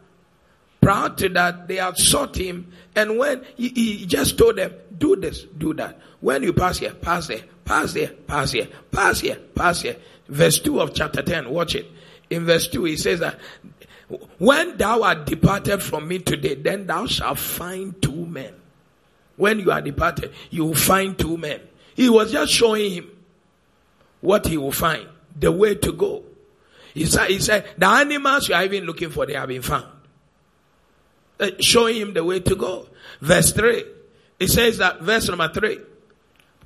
prior 0.86 1.10
to 1.10 1.30
that, 1.30 1.68
they 1.68 1.78
had 1.78 1.98
sought 1.98 2.36
him, 2.36 2.72
and 2.96 3.18
when 3.18 3.44
he, 3.58 3.70
he 3.70 4.06
just 4.06 4.38
told 4.38 4.56
them, 4.56 4.72
do 4.96 5.16
this, 5.16 5.42
do 5.58 5.74
that. 5.74 6.00
When 6.20 6.44
you 6.44 6.54
pass 6.54 6.78
here, 6.78 6.94
pass 6.94 7.26
there, 7.26 7.42
pass 7.66 7.94
there, 7.94 8.10
pass 8.28 8.52
here, 8.52 8.68
pass 8.92 9.20
here, 9.20 9.38
pass 9.56 9.82
here. 9.82 9.96
Verse 10.28 10.60
2 10.60 10.80
of 10.80 10.94
chapter 10.94 11.24
10, 11.24 11.50
watch 11.50 11.74
it. 11.74 11.88
In 12.30 12.46
verse 12.46 12.68
2, 12.68 12.84
he 12.84 12.98
says 12.98 13.20
that, 13.22 13.40
when 14.38 14.78
thou 14.78 15.02
art 15.02 15.26
departed 15.26 15.82
from 15.82 16.08
me 16.08 16.20
today, 16.20 16.54
then 16.54 16.86
thou 16.86 17.08
shalt 17.08 17.40
find 17.40 18.00
two 18.00 18.28
men. 18.28 18.54
When 19.38 19.60
you 19.60 19.72
are 19.72 19.82
departed, 19.82 20.34
you 20.52 20.66
will 20.66 20.76
find 20.76 21.18
two 21.18 21.36
men. 21.36 21.62
He 21.96 22.10
was 22.12 22.32
just 22.32 22.54
showing 22.54 22.92
him 22.92 23.10
what 24.22 24.46
he 24.46 24.58
will 24.58 24.72
find, 24.72 25.08
the 25.36 25.52
way 25.52 25.74
to 25.74 25.92
go. 25.92 26.26
He 26.94 27.06
said, 27.06 27.32
he 27.32 27.40
said 27.40 27.66
the 27.76 27.88
animals 27.88 28.50
you 28.50 28.54
are 28.54 28.64
even 28.64 28.84
looking 28.84 29.10
for, 29.10 29.26
they 29.26 29.34
have 29.34 29.48
been 29.48 29.64
found. 29.64 29.88
Uh, 31.40 31.52
showing 31.60 31.96
him 31.98 32.14
the 32.14 32.24
way 32.24 32.40
to 32.40 32.56
go. 32.56 32.88
Verse 33.22 33.52
3. 33.52 33.84
It 34.40 34.48
says 34.50 34.78
that, 34.78 35.02
verse 35.02 35.28
number 35.28 35.50
3. 35.50 35.80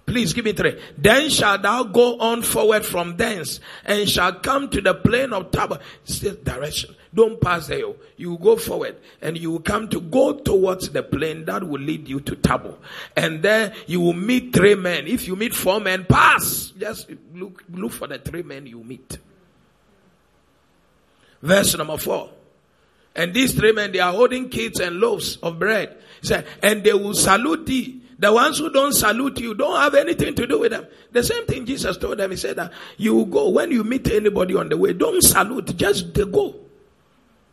Please 0.10 0.34
give 0.34 0.44
me 0.44 0.54
three. 0.54 0.76
Then 0.98 1.30
shall 1.30 1.60
thou 1.60 1.84
go 1.84 2.18
on 2.18 2.42
forward 2.42 2.84
from 2.84 3.16
thence 3.18 3.60
and 3.86 4.10
shall 4.10 4.34
come 4.34 4.68
to 4.70 4.82
the 4.82 4.96
plain 4.96 5.34
of 5.34 5.52
Tabor. 5.52 5.78
Still 6.04 6.36
direction. 6.44 6.96
Don't 7.14 7.40
pass 7.40 7.68
there. 7.68 7.94
You 8.18 8.40
go 8.40 8.56
forward 8.56 8.96
and 9.22 9.38
you 9.38 9.52
will 9.52 9.60
come 9.60 9.88
to 9.90 10.02
go 10.02 10.34
towards 10.34 10.90
the 10.90 11.04
plain 11.04 11.46
that 11.46 11.64
will 11.64 11.80
lead 11.80 12.10
you 12.10 12.22
to 12.22 12.36
Tabor. 12.36 12.74
And 13.16 13.44
there 13.44 13.72
you 13.86 14.02
will 14.02 14.14
meet 14.14 14.52
three 14.52 14.74
men. 14.74 15.06
If 15.06 15.28
you 15.28 15.36
meet 15.36 15.54
four 15.54 15.80
men, 15.80 16.06
pass. 16.10 16.74
Just 16.76 17.12
look, 17.36 17.64
look 17.70 17.92
for 17.92 18.08
the 18.08 18.18
three 18.18 18.42
men 18.42 18.66
you 18.66 18.84
meet. 18.84 19.20
Verse 21.44 21.78
number 21.78 21.98
four. 21.98 22.32
And 23.16 23.34
these 23.34 23.54
three 23.54 23.72
men, 23.72 23.92
they 23.92 24.00
are 24.00 24.14
holding 24.14 24.50
kids 24.50 24.80
and 24.80 25.00
loaves 25.00 25.38
of 25.38 25.60
bread. 25.60 25.98
He 26.22 26.28
said, 26.28 26.46
and 26.62 26.84
they 26.84 26.94
will 26.94 27.14
salute 27.14 27.66
thee. 27.66 28.02
The 28.20 28.34
ones 28.34 28.58
who 28.58 28.70
don't 28.70 28.92
salute 28.92 29.40
you 29.40 29.54
don't 29.54 29.80
have 29.80 29.96
anything 29.96 30.36
to 30.36 30.46
do 30.46 30.60
with 30.60 30.72
them. 30.72 30.86
The 31.12 31.24
same 31.24 31.46
thing 31.46 31.66
Jesus 31.66 31.96
told 31.96 32.18
them. 32.18 32.32
He 32.32 32.38
said 32.38 32.58
that 32.58 32.74
you 32.98 33.26
go 33.26 33.50
when 33.50 33.72
you 33.72 33.86
meet 33.86 34.12
anybody 34.12 34.56
on 34.56 34.68
the 34.68 34.78
way, 34.78 34.92
don't 34.92 35.22
salute, 35.22 35.76
just 35.78 36.14
go. 36.14 36.56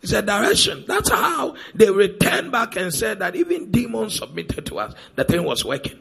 It's 0.03 0.13
a 0.13 0.23
direction. 0.23 0.85
That's 0.87 1.11
how 1.11 1.55
they 1.75 1.91
returned 1.91 2.53
back 2.53 2.77
and 2.77 2.93
said 2.93 3.21
that 3.21 3.37
even 3.37 3.71
demons 3.71 4.17
submitted 4.17 4.67
to 4.67 4.79
us. 4.81 4.95
The 5.15 5.25
thing 5.25 5.45
was 5.45 5.65
working. 5.65 5.99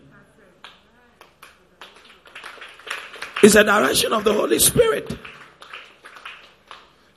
It's 3.44 3.56
a 3.56 3.64
direction 3.64 4.14
of 4.14 4.24
the 4.24 4.34
Holy 4.34 4.60
Spirit. 4.60 5.16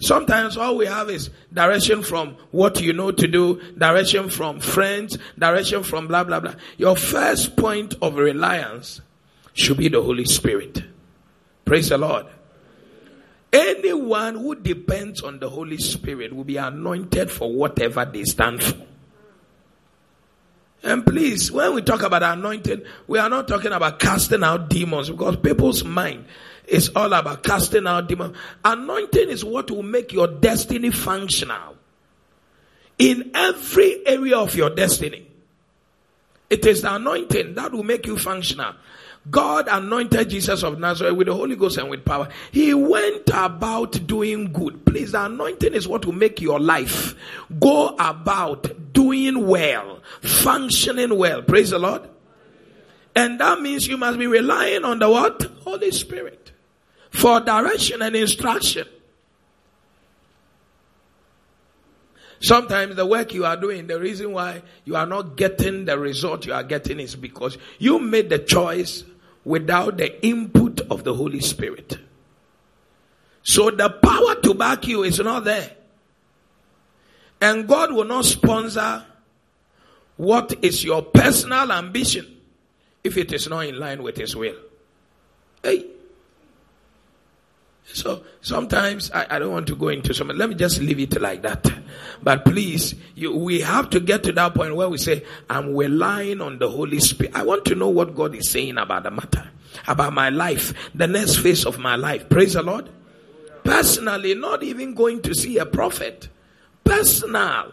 Sometimes 0.00 0.56
all 0.56 0.76
we 0.76 0.86
have 0.86 1.10
is 1.10 1.30
direction 1.52 2.02
from 2.02 2.36
what 2.52 2.80
you 2.80 2.92
know 2.92 3.10
to 3.10 3.26
do, 3.26 3.60
direction 3.76 4.30
from 4.30 4.60
friends, 4.60 5.18
direction 5.36 5.82
from 5.82 6.06
blah, 6.06 6.22
blah, 6.22 6.38
blah. 6.38 6.54
Your 6.76 6.96
first 6.96 7.56
point 7.56 7.96
of 8.00 8.16
reliance 8.16 9.00
should 9.54 9.76
be 9.76 9.88
the 9.88 10.00
Holy 10.00 10.24
Spirit. 10.24 10.84
Praise 11.64 11.88
the 11.88 11.98
Lord. 11.98 12.26
Anyone 13.52 14.36
who 14.36 14.54
depends 14.54 15.22
on 15.22 15.40
the 15.40 15.50
Holy 15.50 15.78
Spirit 15.78 16.32
will 16.32 16.44
be 16.44 16.58
anointed 16.58 17.30
for 17.30 17.52
whatever 17.52 18.04
they 18.04 18.24
stand 18.24 18.62
for. 18.62 18.76
And 20.82 21.04
please, 21.04 21.50
when 21.50 21.74
we 21.74 21.82
talk 21.82 22.02
about 22.02 22.22
anointing, 22.22 22.82
we 23.08 23.18
are 23.18 23.28
not 23.28 23.48
talking 23.48 23.72
about 23.72 23.98
casting 23.98 24.44
out 24.44 24.70
demons 24.70 25.10
because 25.10 25.36
people's 25.36 25.82
mind 25.82 26.24
is 26.68 26.90
all 26.94 27.12
about 27.12 27.42
casting 27.42 27.86
out 27.86 28.08
demons. 28.08 28.36
Anointing 28.64 29.28
is 29.28 29.44
what 29.44 29.70
will 29.70 29.82
make 29.82 30.12
your 30.12 30.28
destiny 30.28 30.90
functional 30.90 31.76
in 32.98 33.30
every 33.34 34.06
area 34.06 34.36
of 34.38 34.54
your 34.54 34.70
destiny. 34.70 35.26
It 36.50 36.64
is 36.66 36.82
the 36.82 36.94
anointing 36.94 37.54
that 37.54 37.72
will 37.72 37.84
make 37.84 38.06
you 38.06 38.18
functional. 38.18 38.74
God 39.30 39.68
anointed 39.68 40.30
Jesus 40.30 40.62
of 40.62 40.78
Nazareth 40.78 41.14
with 41.14 41.26
the 41.26 41.34
Holy 41.34 41.54
Ghost 41.54 41.76
and 41.76 41.90
with 41.90 42.04
power. 42.04 42.28
He 42.50 42.72
went 42.72 43.28
about 43.28 44.06
doing 44.06 44.52
good. 44.52 44.86
Please, 44.86 45.12
the 45.12 45.26
anointing 45.26 45.74
is 45.74 45.86
what 45.86 46.06
will 46.06 46.14
make 46.14 46.40
your 46.40 46.58
life 46.58 47.14
go 47.60 47.88
about 47.98 48.92
doing 48.94 49.46
well, 49.46 50.00
functioning 50.22 51.16
well. 51.18 51.42
Praise 51.42 51.70
the 51.70 51.78
Lord. 51.78 52.08
And 53.14 53.40
that 53.40 53.60
means 53.60 53.86
you 53.86 53.98
must 53.98 54.18
be 54.18 54.26
relying 54.26 54.84
on 54.84 54.98
the 54.98 55.10
what? 55.10 55.42
Holy 55.64 55.90
Spirit 55.90 56.47
for 57.18 57.40
direction 57.40 58.00
and 58.00 58.14
instruction. 58.14 58.86
Sometimes 62.40 62.94
the 62.94 63.04
work 63.04 63.34
you 63.34 63.44
are 63.44 63.56
doing, 63.56 63.88
the 63.88 63.98
reason 63.98 64.30
why 64.30 64.62
you 64.84 64.94
are 64.94 65.06
not 65.06 65.36
getting 65.36 65.84
the 65.84 65.98
result 65.98 66.46
you 66.46 66.52
are 66.52 66.62
getting 66.62 67.00
is 67.00 67.16
because 67.16 67.58
you 67.78 67.98
made 67.98 68.30
the 68.30 68.38
choice 68.38 69.02
without 69.44 69.96
the 69.96 70.24
input 70.24 70.80
of 70.92 71.02
the 71.02 71.12
Holy 71.12 71.40
Spirit. 71.40 71.98
So 73.42 73.70
the 73.72 73.90
power 73.90 74.36
to 74.42 74.54
back 74.54 74.86
you 74.86 75.02
is 75.02 75.18
not 75.18 75.42
there. 75.42 75.72
And 77.40 77.66
God 77.66 77.92
will 77.92 78.04
not 78.04 78.26
sponsor 78.26 79.04
what 80.16 80.54
is 80.62 80.84
your 80.84 81.02
personal 81.02 81.72
ambition 81.72 82.36
if 83.02 83.16
it 83.16 83.32
is 83.32 83.48
not 83.48 83.66
in 83.66 83.80
line 83.80 84.04
with 84.04 84.16
His 84.16 84.36
will. 84.36 84.56
Hey. 85.64 85.97
So 87.92 88.22
sometimes 88.42 89.10
I, 89.12 89.26
I, 89.30 89.38
don't 89.38 89.52
want 89.52 89.66
to 89.68 89.74
go 89.76 89.88
into 89.88 90.12
some. 90.12 90.28
Let 90.28 90.48
me 90.48 90.54
just 90.54 90.80
leave 90.80 91.00
it 91.00 91.20
like 91.20 91.42
that. 91.42 91.72
But 92.22 92.44
please, 92.44 92.94
you, 93.14 93.34
we 93.34 93.60
have 93.60 93.90
to 93.90 94.00
get 94.00 94.22
to 94.24 94.32
that 94.32 94.54
point 94.54 94.76
where 94.76 94.88
we 94.88 94.98
say, 94.98 95.24
"I'm 95.48 95.74
relying 95.74 96.40
on 96.40 96.58
the 96.58 96.68
Holy 96.68 97.00
Spirit." 97.00 97.34
I 97.34 97.42
want 97.44 97.64
to 97.66 97.74
know 97.74 97.88
what 97.88 98.14
God 98.14 98.34
is 98.34 98.50
saying 98.50 98.76
about 98.76 99.04
the 99.04 99.10
matter, 99.10 99.50
about 99.86 100.12
my 100.12 100.28
life, 100.28 100.74
the 100.94 101.06
next 101.06 101.36
phase 101.36 101.64
of 101.64 101.78
my 101.78 101.96
life. 101.96 102.28
Praise 102.28 102.52
the 102.52 102.62
Lord. 102.62 102.90
Personally, 103.64 104.34
not 104.34 104.62
even 104.62 104.94
going 104.94 105.22
to 105.22 105.34
see 105.34 105.58
a 105.58 105.66
prophet. 105.66 106.28
Personal. 106.84 107.72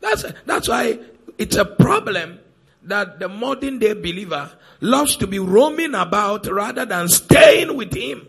That's 0.00 0.24
that's 0.44 0.68
why 0.68 0.98
it's 1.38 1.56
a 1.56 1.64
problem 1.64 2.40
that 2.82 3.18
the 3.18 3.28
modern 3.28 3.78
day 3.78 3.94
believer 3.94 4.50
loves 4.80 5.16
to 5.16 5.26
be 5.26 5.38
roaming 5.38 5.94
about 5.94 6.46
rather 6.46 6.84
than 6.84 7.08
staying 7.08 7.76
with 7.76 7.94
him 7.94 8.26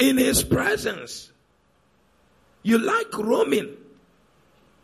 in 0.00 0.18
his 0.18 0.42
presence. 0.42 1.30
You 2.62 2.78
like 2.78 3.16
roaming. 3.16 3.76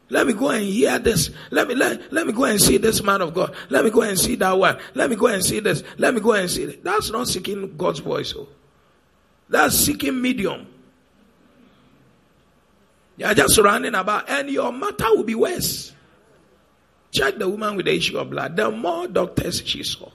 Let 0.08 0.26
me 0.26 0.34
go 0.34 0.50
and 0.50 0.64
hear 0.64 0.98
this. 1.00 1.30
Let 1.50 1.66
me 1.66 1.74
let, 1.74 2.12
let 2.12 2.26
me 2.26 2.32
go 2.32 2.44
and 2.44 2.60
see 2.60 2.76
this 2.76 3.02
man 3.02 3.22
of 3.22 3.34
God. 3.34 3.54
Let 3.70 3.84
me 3.84 3.90
go 3.90 4.02
and 4.02 4.16
see 4.16 4.36
that 4.36 4.52
one. 4.56 4.78
Let 4.94 5.10
me 5.10 5.16
go 5.16 5.26
and 5.26 5.44
see 5.44 5.58
this. 5.58 5.82
Let 5.98 6.14
me 6.14 6.20
go 6.20 6.32
and 6.32 6.48
see 6.48 6.66
this. 6.66 6.76
That's 6.82 7.10
not 7.10 7.26
seeking 7.26 7.76
God's 7.76 7.98
voice. 7.98 8.32
Oh. 8.36 8.46
That's 9.48 9.74
seeking 9.74 10.20
medium. 10.20 10.68
You're 13.16 13.34
just 13.34 13.58
running 13.58 13.94
about 13.94 14.28
and 14.28 14.48
your 14.48 14.72
matter 14.72 15.06
will 15.16 15.24
be 15.24 15.34
worse. 15.34 15.92
Check 17.10 17.38
the 17.38 17.48
woman 17.48 17.76
with 17.76 17.86
the 17.86 17.96
issue 17.96 18.18
of 18.18 18.30
blood. 18.30 18.56
The 18.56 18.70
more 18.70 19.08
doctors 19.08 19.62
she 19.64 19.82
saw, 19.82 20.10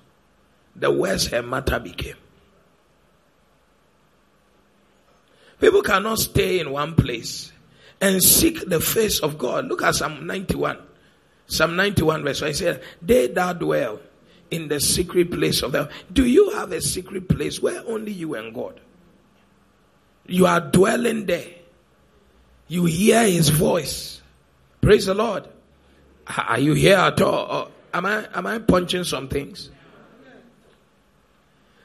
the 0.75 0.91
worse 0.91 1.25
her 1.27 1.41
matter 1.41 1.79
became. 1.79 2.15
People 5.61 5.83
cannot 5.83 6.17
stay 6.17 6.59
in 6.59 6.71
one 6.71 6.95
place 6.95 7.51
and 8.01 8.21
seek 8.21 8.67
the 8.67 8.81
face 8.81 9.19
of 9.19 9.37
God. 9.37 9.67
Look 9.67 9.83
at 9.83 9.93
Psalm 9.93 10.25
91. 10.25 10.79
Psalm 11.45 11.75
91 11.75 12.23
verse 12.23 12.41
1. 12.41 12.47
He 12.49 12.53
said, 12.55 12.83
They 12.99 13.27
that 13.27 13.59
dwell 13.59 13.99
in 14.49 14.67
the 14.67 14.79
secret 14.79 15.31
place 15.31 15.61
of 15.61 15.71
them. 15.71 15.87
Do 16.11 16.25
you 16.25 16.49
have 16.51 16.71
a 16.71 16.81
secret 16.81 17.29
place 17.29 17.61
where 17.61 17.83
only 17.85 18.11
you 18.11 18.33
and 18.33 18.53
God? 18.55 18.79
You 20.25 20.47
are 20.47 20.59
dwelling 20.59 21.27
there. 21.27 21.47
You 22.67 22.85
hear 22.85 23.23
his 23.23 23.49
voice. 23.49 24.19
Praise 24.81 25.05
the 25.05 25.13
Lord. 25.13 25.47
Are 26.25 26.59
you 26.59 26.73
here 26.73 26.97
at 26.97 27.21
all? 27.21 27.45
Or 27.45 27.71
am 27.93 28.07
I 28.07 28.27
am 28.33 28.47
I 28.47 28.57
punching 28.57 29.03
some 29.03 29.27
things? 29.27 29.69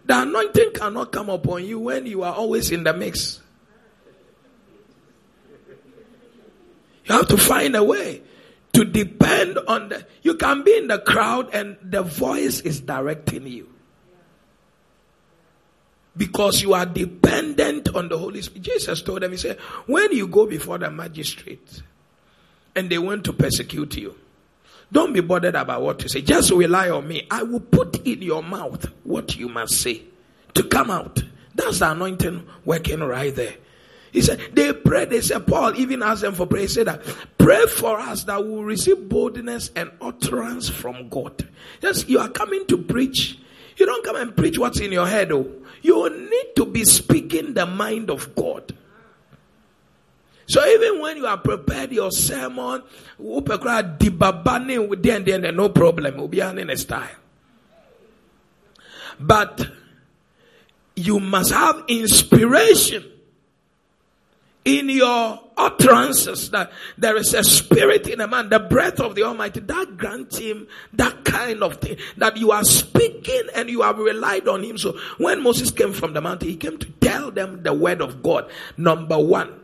The 0.07 0.23
anointing 0.23 0.71
cannot 0.73 1.13
come 1.13 1.29
upon 1.29 1.65
you 1.65 1.81
when 1.81 2.07
you 2.07 2.23
are 2.23 2.33
always 2.33 2.71
in 2.71 2.85
the 2.85 2.95
mix. 2.95 3.41
You 7.09 7.15
have 7.15 7.29
to 7.29 7.37
find 7.37 7.77
a 7.77 7.85
way 7.85 8.23
to 8.73 8.85
depend 8.85 9.59
on 9.69 9.89
the, 9.89 10.07
you 10.23 10.35
can 10.35 10.63
be 10.63 10.77
in 10.77 10.89
the 10.89 10.99
crowd 10.99 11.55
and 11.55 11.77
the 11.83 12.03
voice 12.03 12.61
is 12.61 12.81
directing 12.81 13.47
you. 13.47 13.69
Because 16.17 16.63
you 16.63 16.75
are 16.75 16.87
dependent 16.87 17.95
on 17.95 18.09
the 18.09 18.19
Holy 18.19 18.43
Spirit. 18.43 18.63
Jesus 18.63 19.03
told 19.03 19.23
them, 19.23 19.33
He 19.33 19.37
said, 19.37 19.59
when 19.87 20.13
you 20.13 20.27
go 20.27 20.47
before 20.47 20.79
the 20.79 20.91
magistrate 20.91 21.83
and 22.75 22.91
they 22.91 22.99
want 22.99 23.25
to 23.25 23.33
persecute 23.33 23.97
you, 23.97 24.17
don't 24.91 25.13
be 25.13 25.21
bothered 25.21 25.55
about 25.55 25.83
what 25.83 25.99
to 26.01 26.09
say. 26.09 26.23
Just 26.23 26.51
rely 26.51 26.91
on 26.91 27.07
me. 27.07 27.27
I 27.31 27.43
will 27.43 27.61
put 27.61 28.07
in 28.07 28.23
your 28.23 28.43
mouth 28.43 28.87
what 29.05 29.37
you 29.37 29.49
must 29.49 29.75
say 29.75 30.03
to 30.55 30.63
come 30.63 30.91
out. 30.91 31.23
That's 31.55 31.81
the 31.81 31.91
anointing 31.91 32.47
working 32.65 33.01
right 33.01 33.35
there. 33.35 33.57
He 34.17 34.23
said, 34.23 34.41
they 34.55 34.73
prayed, 34.73 35.11
they 35.11 35.21
said, 35.21 35.47
Paul 35.47 35.77
even 35.77 36.03
asked 36.03 36.23
them 36.23 36.33
for 36.33 36.47
prayer. 36.47 36.63
He 36.63 36.69
said 36.69 36.87
that, 36.87 37.03
pray 37.37 37.67
for 37.67 38.01
us 38.01 38.25
that 38.25 38.43
we 38.43 38.49
will 38.49 38.65
receive 38.65 39.11
boldness 39.11 39.71
and 39.77 39.91
utterance 40.01 40.71
from 40.71 41.11
God. 41.11 41.47
Yes, 41.83 42.09
you 42.09 42.19
are 42.19 42.31
coming 42.31 42.65
to 42.69 42.79
preach. 42.79 43.39
You 43.77 43.85
don't 43.85 44.03
come 44.03 44.17
and 44.17 44.35
preach 44.35 44.59
what's 44.59 44.81
in 44.81 44.91
your 44.91 45.07
head, 45.07 45.33
oh. 45.33 45.47
You 45.83 46.09
need 46.09 46.57
to 46.57 46.65
be 46.65 46.87
speaking 46.87 47.53
the 47.53 47.67
mind 47.67 48.09
of 48.09 48.35
God. 48.35 48.75
So 50.47 50.67
even 50.67 51.03
when 51.03 51.19
you 51.19 51.27
are 51.27 51.37
prepared 51.37 51.93
your 51.93 52.11
sermon, 52.11 52.85
no 53.19 53.43
problem, 53.43 53.99
We 56.15 56.21
will 56.21 56.29
be 56.29 56.41
in 56.41 56.71
a 56.71 56.77
style. 56.79 57.17
But 59.21 59.69
you 60.95 61.21
must 61.21 61.53
have 61.53 61.85
inspiration 61.89 63.13
in 64.67 64.91
your 64.91 65.41
utterances 65.57 66.51
that 66.51 66.73
there 66.99 67.17
is 67.17 67.33
a 67.33 67.45
spirit 67.45 68.09
in 68.09 68.21
a 68.21 68.27
man, 68.27 68.49
the 68.49 68.59
breath 68.59 68.99
of 68.99 69.15
the 69.15 69.23
Almighty, 69.23 69.61
that 69.61 69.97
grants 69.97 70.37
him 70.39 70.67
that 70.93 71.25
kind 71.25 71.63
of 71.63 71.77
thing, 71.77 71.97
that 72.17 72.37
you 72.37 72.51
are 72.51 72.65
speaking 72.65 73.43
and 73.55 73.71
you 73.71 73.83
have 73.83 73.97
relied 73.97 74.49
on 74.49 74.65
him. 74.65 74.77
So 74.77 74.99
when 75.19 75.43
Moses 75.43 75.71
came 75.71 75.93
from 75.93 76.15
the 76.15 76.21
mountain, 76.21 76.49
he 76.49 76.57
came 76.57 76.79
to 76.79 76.87
tell 77.01 77.31
them 77.31 77.63
the 77.63 77.73
word 77.73 78.03
of 78.03 78.25
God. 78.25 78.51
Number 78.77 79.19
one, 79.19 79.61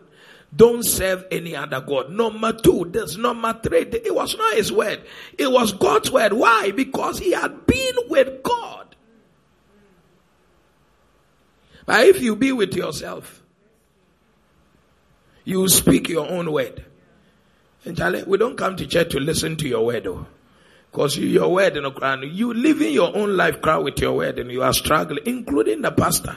don't 0.54 0.84
serve 0.84 1.24
any 1.32 1.56
other 1.56 1.80
God. 1.80 2.10
Number 2.10 2.52
two, 2.52 2.88
this 2.90 3.16
number 3.16 3.58
three, 3.60 3.80
it 3.80 4.14
was 4.14 4.36
not 4.36 4.54
his 4.54 4.72
word. 4.72 5.02
It 5.36 5.50
was 5.50 5.72
God's 5.72 6.12
word. 6.12 6.32
Why? 6.32 6.70
Because 6.70 7.18
he 7.18 7.32
had 7.32 7.66
been 7.66 7.94
with 8.08 8.42
God. 8.44 8.94
But 11.86 12.06
if 12.06 12.22
you 12.22 12.36
be 12.36 12.52
with 12.52 12.74
yourself, 12.74 13.41
you 15.44 15.68
speak 15.68 16.08
your 16.08 16.28
own 16.28 16.52
word. 16.52 16.84
And 17.84 17.96
Charlie, 17.96 18.22
we 18.24 18.38
don't 18.38 18.56
come 18.56 18.76
to 18.76 18.86
church 18.86 19.10
to 19.10 19.20
listen 19.20 19.56
to 19.56 19.68
your 19.68 19.84
word, 19.84 20.04
though. 20.04 20.26
Because 20.90 21.16
you, 21.16 21.26
your 21.26 21.50
word 21.52 21.76
in 21.76 21.84
the 21.84 21.90
Quran, 21.90 22.32
you 22.32 22.52
living 22.52 22.92
your 22.92 23.16
own 23.16 23.36
life 23.36 23.62
crowd 23.62 23.84
with 23.84 23.98
your 23.98 24.12
word 24.12 24.38
and 24.38 24.52
you 24.52 24.62
are 24.62 24.74
struggling, 24.74 25.22
including 25.24 25.80
the 25.80 25.90
pastor. 25.90 26.36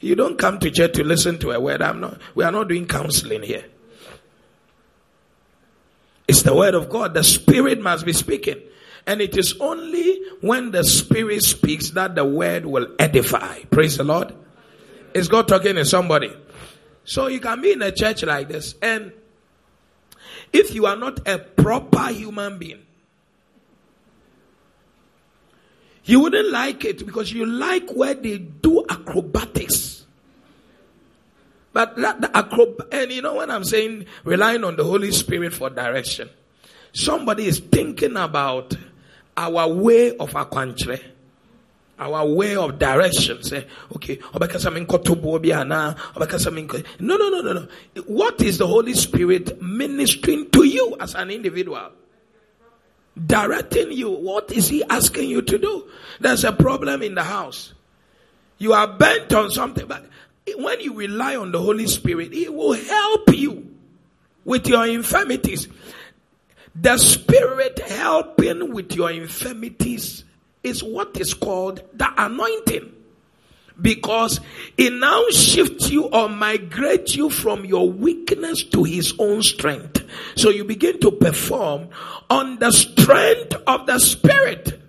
You 0.00 0.16
don't 0.16 0.36
come 0.36 0.58
to 0.58 0.70
church 0.70 0.94
to 0.94 1.04
listen 1.04 1.38
to 1.38 1.52
a 1.52 1.60
word. 1.60 1.80
I'm 1.80 2.00
not, 2.00 2.20
we 2.34 2.44
are 2.44 2.50
not 2.50 2.68
doing 2.68 2.86
counseling 2.86 3.42
here. 3.42 3.64
It's 6.26 6.42
the 6.42 6.54
word 6.54 6.74
of 6.74 6.90
God. 6.90 7.14
The 7.14 7.22
spirit 7.22 7.80
must 7.80 8.04
be 8.04 8.12
speaking. 8.12 8.60
And 9.06 9.20
it 9.20 9.36
is 9.36 9.54
only 9.60 10.20
when 10.40 10.72
the 10.72 10.82
spirit 10.82 11.42
speaks 11.42 11.90
that 11.90 12.14
the 12.14 12.24
word 12.24 12.66
will 12.66 12.88
edify. 12.98 13.60
Praise 13.70 13.96
the 13.96 14.04
Lord. 14.04 14.34
Is 15.14 15.28
God 15.28 15.46
talking 15.46 15.76
to 15.76 15.84
somebody? 15.84 16.34
So 17.04 17.26
you 17.26 17.40
can 17.40 17.60
be 17.60 17.72
in 17.72 17.82
a 17.82 17.92
church 17.92 18.22
like 18.22 18.48
this 18.48 18.74
and 18.80 19.12
if 20.52 20.74
you 20.74 20.86
are 20.86 20.96
not 20.96 21.26
a 21.28 21.38
proper 21.38 22.08
human 22.08 22.58
being, 22.58 22.80
you 26.04 26.20
wouldn't 26.20 26.50
like 26.50 26.84
it 26.84 27.04
because 27.04 27.32
you 27.32 27.46
like 27.46 27.90
where 27.90 28.14
they 28.14 28.38
do 28.38 28.84
acrobatics. 28.88 30.06
But 31.72 31.96
that, 31.96 32.20
the 32.20 32.28
acrob- 32.28 32.86
and 32.92 33.10
you 33.10 33.20
know 33.20 33.34
what 33.34 33.50
I'm 33.50 33.64
saying, 33.64 34.06
relying 34.22 34.62
on 34.62 34.76
the 34.76 34.84
Holy 34.84 35.10
Spirit 35.10 35.52
for 35.52 35.70
direction. 35.70 36.30
Somebody 36.92 37.46
is 37.46 37.58
thinking 37.58 38.16
about 38.16 38.76
our 39.36 39.66
way 39.66 40.16
of 40.16 40.36
our 40.36 40.46
aquantre 40.46 41.00
our 41.98 42.26
way 42.26 42.56
of 42.56 42.78
direction. 42.78 43.42
Say, 43.42 43.66
okay, 43.94 44.18
no, 44.32 44.36
no, 47.16 47.28
no, 47.28 47.40
no, 47.40 47.52
no. 47.52 47.68
What 48.06 48.40
is 48.40 48.58
the 48.58 48.66
Holy 48.66 48.94
Spirit 48.94 49.60
ministering 49.62 50.50
to 50.50 50.64
you 50.64 50.96
as 51.00 51.14
an 51.14 51.30
individual? 51.30 51.90
Directing 53.26 53.92
you. 53.92 54.10
What 54.10 54.50
is 54.50 54.68
He 54.68 54.82
asking 54.84 55.30
you 55.30 55.42
to 55.42 55.58
do? 55.58 55.88
There's 56.20 56.44
a 56.44 56.52
problem 56.52 57.02
in 57.02 57.14
the 57.14 57.22
house. 57.22 57.72
You 58.58 58.72
are 58.72 58.88
bent 58.88 59.32
on 59.32 59.50
something, 59.50 59.86
but 59.86 60.04
when 60.56 60.80
you 60.80 60.94
rely 60.94 61.36
on 61.36 61.52
the 61.52 61.60
Holy 61.60 61.86
Spirit, 61.86 62.32
He 62.32 62.48
will 62.48 62.72
help 62.72 63.32
you 63.34 63.70
with 64.44 64.66
your 64.66 64.86
infirmities. 64.86 65.68
The 66.74 66.98
Spirit 66.98 67.78
helping 67.78 68.72
with 68.74 68.94
your 68.96 69.12
infirmities 69.12 70.24
is 70.64 70.82
what 70.82 71.16
is 71.20 71.34
called 71.34 71.82
the 71.92 72.08
anointing. 72.16 72.92
Because 73.80 74.40
it 74.78 74.92
now 74.92 75.24
shifts 75.30 75.90
you 75.90 76.04
or 76.04 76.28
migrates 76.28 77.16
you 77.16 77.28
from 77.28 77.64
your 77.64 77.90
weakness 77.90 78.62
to 78.64 78.84
his 78.84 79.14
own 79.18 79.42
strength. 79.42 80.04
So 80.36 80.50
you 80.50 80.64
begin 80.64 81.00
to 81.00 81.10
perform 81.10 81.88
on 82.30 82.58
the 82.60 82.70
strength 82.70 83.54
of 83.66 83.86
the 83.86 83.98
spirit. 83.98 84.80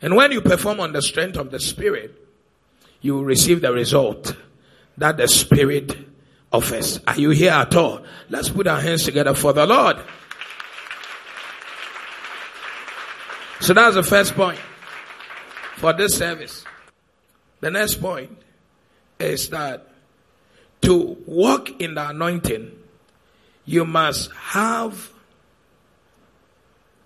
And 0.00 0.16
when 0.16 0.32
you 0.32 0.40
perform 0.40 0.80
on 0.80 0.92
the 0.92 1.02
strength 1.02 1.36
of 1.36 1.50
the 1.50 1.60
spirit, 1.60 2.14
you 3.00 3.14
will 3.14 3.24
receive 3.24 3.60
the 3.60 3.72
result 3.72 4.34
that 4.96 5.16
the 5.18 5.28
spirit 5.28 5.96
offers. 6.52 7.00
Are 7.06 7.18
you 7.18 7.30
here 7.30 7.52
at 7.52 7.74
all? 7.74 8.02
Let's 8.30 8.48
put 8.48 8.66
our 8.66 8.80
hands 8.80 9.04
together 9.04 9.34
for 9.34 9.52
the 9.52 9.66
Lord. 9.66 9.98
So 13.64 13.72
that's 13.72 13.94
the 13.94 14.02
first 14.02 14.34
point 14.34 14.58
for 15.76 15.94
this 15.94 16.18
service. 16.18 16.66
The 17.60 17.70
next 17.70 17.94
point 17.94 18.30
is 19.18 19.48
that 19.48 19.88
to 20.82 21.16
walk 21.24 21.80
in 21.80 21.94
the 21.94 22.10
anointing, 22.10 22.72
you 23.64 23.86
must 23.86 24.30
have 24.32 25.10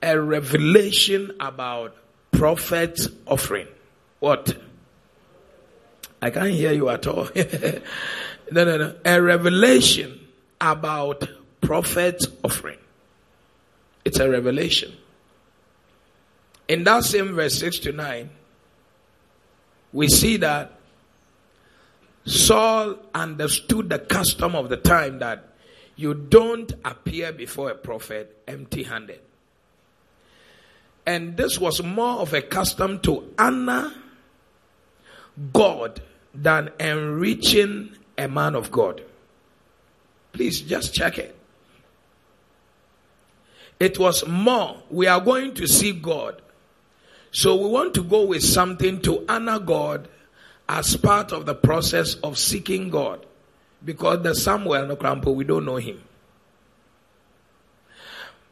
a 0.02 0.20
revelation 0.20 1.30
about 1.38 1.94
prophet's 2.32 3.06
offering. 3.24 3.68
What? 4.18 4.58
I 6.20 6.30
can't 6.30 6.50
hear 6.50 6.72
you 6.72 6.88
at 6.88 7.06
all. 7.06 7.28
no, 8.50 8.64
no, 8.64 8.76
no. 8.76 8.96
A 9.04 9.22
revelation 9.22 10.26
about 10.60 11.22
prophet's 11.60 12.26
offering. 12.42 12.78
It's 14.04 14.18
a 14.18 14.28
revelation. 14.28 14.92
In 16.68 16.84
that 16.84 17.04
same 17.04 17.34
verse 17.34 17.58
6 17.58 17.78
to 17.80 17.92
9, 17.92 18.30
we 19.92 20.08
see 20.08 20.36
that 20.36 20.72
Saul 22.26 22.98
understood 23.14 23.88
the 23.88 23.98
custom 23.98 24.54
of 24.54 24.68
the 24.68 24.76
time 24.76 25.18
that 25.20 25.48
you 25.96 26.12
don't 26.12 26.70
appear 26.84 27.32
before 27.32 27.70
a 27.70 27.74
prophet 27.74 28.40
empty 28.46 28.82
handed. 28.82 29.20
And 31.06 31.38
this 31.38 31.58
was 31.58 31.82
more 31.82 32.18
of 32.20 32.34
a 32.34 32.42
custom 32.42 33.00
to 33.00 33.32
honor 33.38 33.94
God 35.54 36.02
than 36.34 36.70
enriching 36.78 37.96
a 38.18 38.28
man 38.28 38.54
of 38.54 38.70
God. 38.70 39.02
Please 40.32 40.60
just 40.60 40.92
check 40.92 41.16
it. 41.16 41.34
It 43.80 43.98
was 43.98 44.26
more, 44.26 44.82
we 44.90 45.06
are 45.06 45.20
going 45.20 45.54
to 45.54 45.66
see 45.66 45.92
God 45.92 46.42
so 47.30 47.56
we 47.56 47.68
want 47.68 47.94
to 47.94 48.02
go 48.02 48.24
with 48.24 48.42
something 48.42 49.00
to 49.02 49.24
honor 49.28 49.58
God 49.58 50.08
as 50.68 50.96
part 50.96 51.32
of 51.32 51.46
the 51.46 51.54
process 51.54 52.14
of 52.16 52.38
seeking 52.38 52.90
God. 52.90 53.24
Because 53.84 54.22
the 54.22 54.34
Samuel 54.34 54.86
no 54.86 54.96
Krampo, 54.96 55.34
we 55.34 55.44
don't 55.44 55.64
know 55.64 55.76
him. 55.76 56.02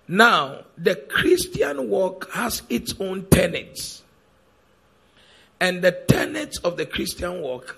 Now, 0.08 0.62
the 0.78 0.94
Christian 0.94 1.88
walk 1.88 2.30
has 2.32 2.62
its 2.68 2.94
own 3.00 3.26
tenets. 3.26 4.02
And 5.60 5.82
the 5.82 5.90
tenets 5.92 6.58
of 6.58 6.76
the 6.76 6.86
Christian 6.86 7.40
walk 7.40 7.76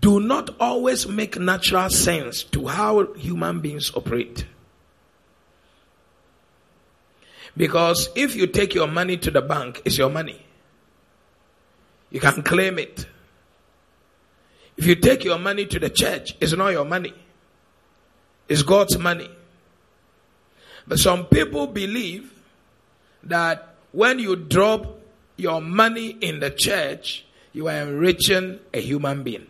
do 0.00 0.20
not 0.20 0.50
always 0.58 1.06
make 1.06 1.38
natural 1.38 1.90
sense 1.90 2.42
to 2.44 2.66
how 2.66 3.12
human 3.14 3.60
beings 3.60 3.92
operate. 3.94 4.46
Because 7.56 8.08
if 8.14 8.34
you 8.34 8.46
take 8.46 8.74
your 8.74 8.86
money 8.86 9.16
to 9.18 9.30
the 9.30 9.42
bank, 9.42 9.82
it's 9.84 9.98
your 9.98 10.10
money. 10.10 10.44
You 12.10 12.20
can 12.20 12.42
claim 12.42 12.78
it. 12.78 13.06
If 14.76 14.86
you 14.86 14.94
take 14.94 15.24
your 15.24 15.38
money 15.38 15.66
to 15.66 15.78
the 15.78 15.90
church, 15.90 16.34
it's 16.40 16.52
not 16.54 16.68
your 16.68 16.84
money. 16.84 17.12
It's 18.48 18.62
God's 18.62 18.98
money. 18.98 19.30
But 20.86 20.98
some 20.98 21.26
people 21.26 21.66
believe 21.66 22.32
that 23.24 23.76
when 23.92 24.18
you 24.18 24.36
drop 24.36 24.98
your 25.36 25.60
money 25.60 26.08
in 26.08 26.40
the 26.40 26.50
church, 26.50 27.24
you 27.52 27.68
are 27.68 27.76
enriching 27.76 28.58
a 28.72 28.80
human 28.80 29.22
being. 29.22 29.46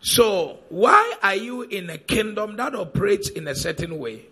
So, 0.00 0.60
why 0.68 1.14
are 1.22 1.34
you 1.34 1.62
in 1.62 1.90
a 1.90 1.98
kingdom 1.98 2.56
that 2.56 2.74
operates 2.74 3.28
in 3.28 3.48
a 3.48 3.54
certain 3.54 3.98
way? 3.98 4.27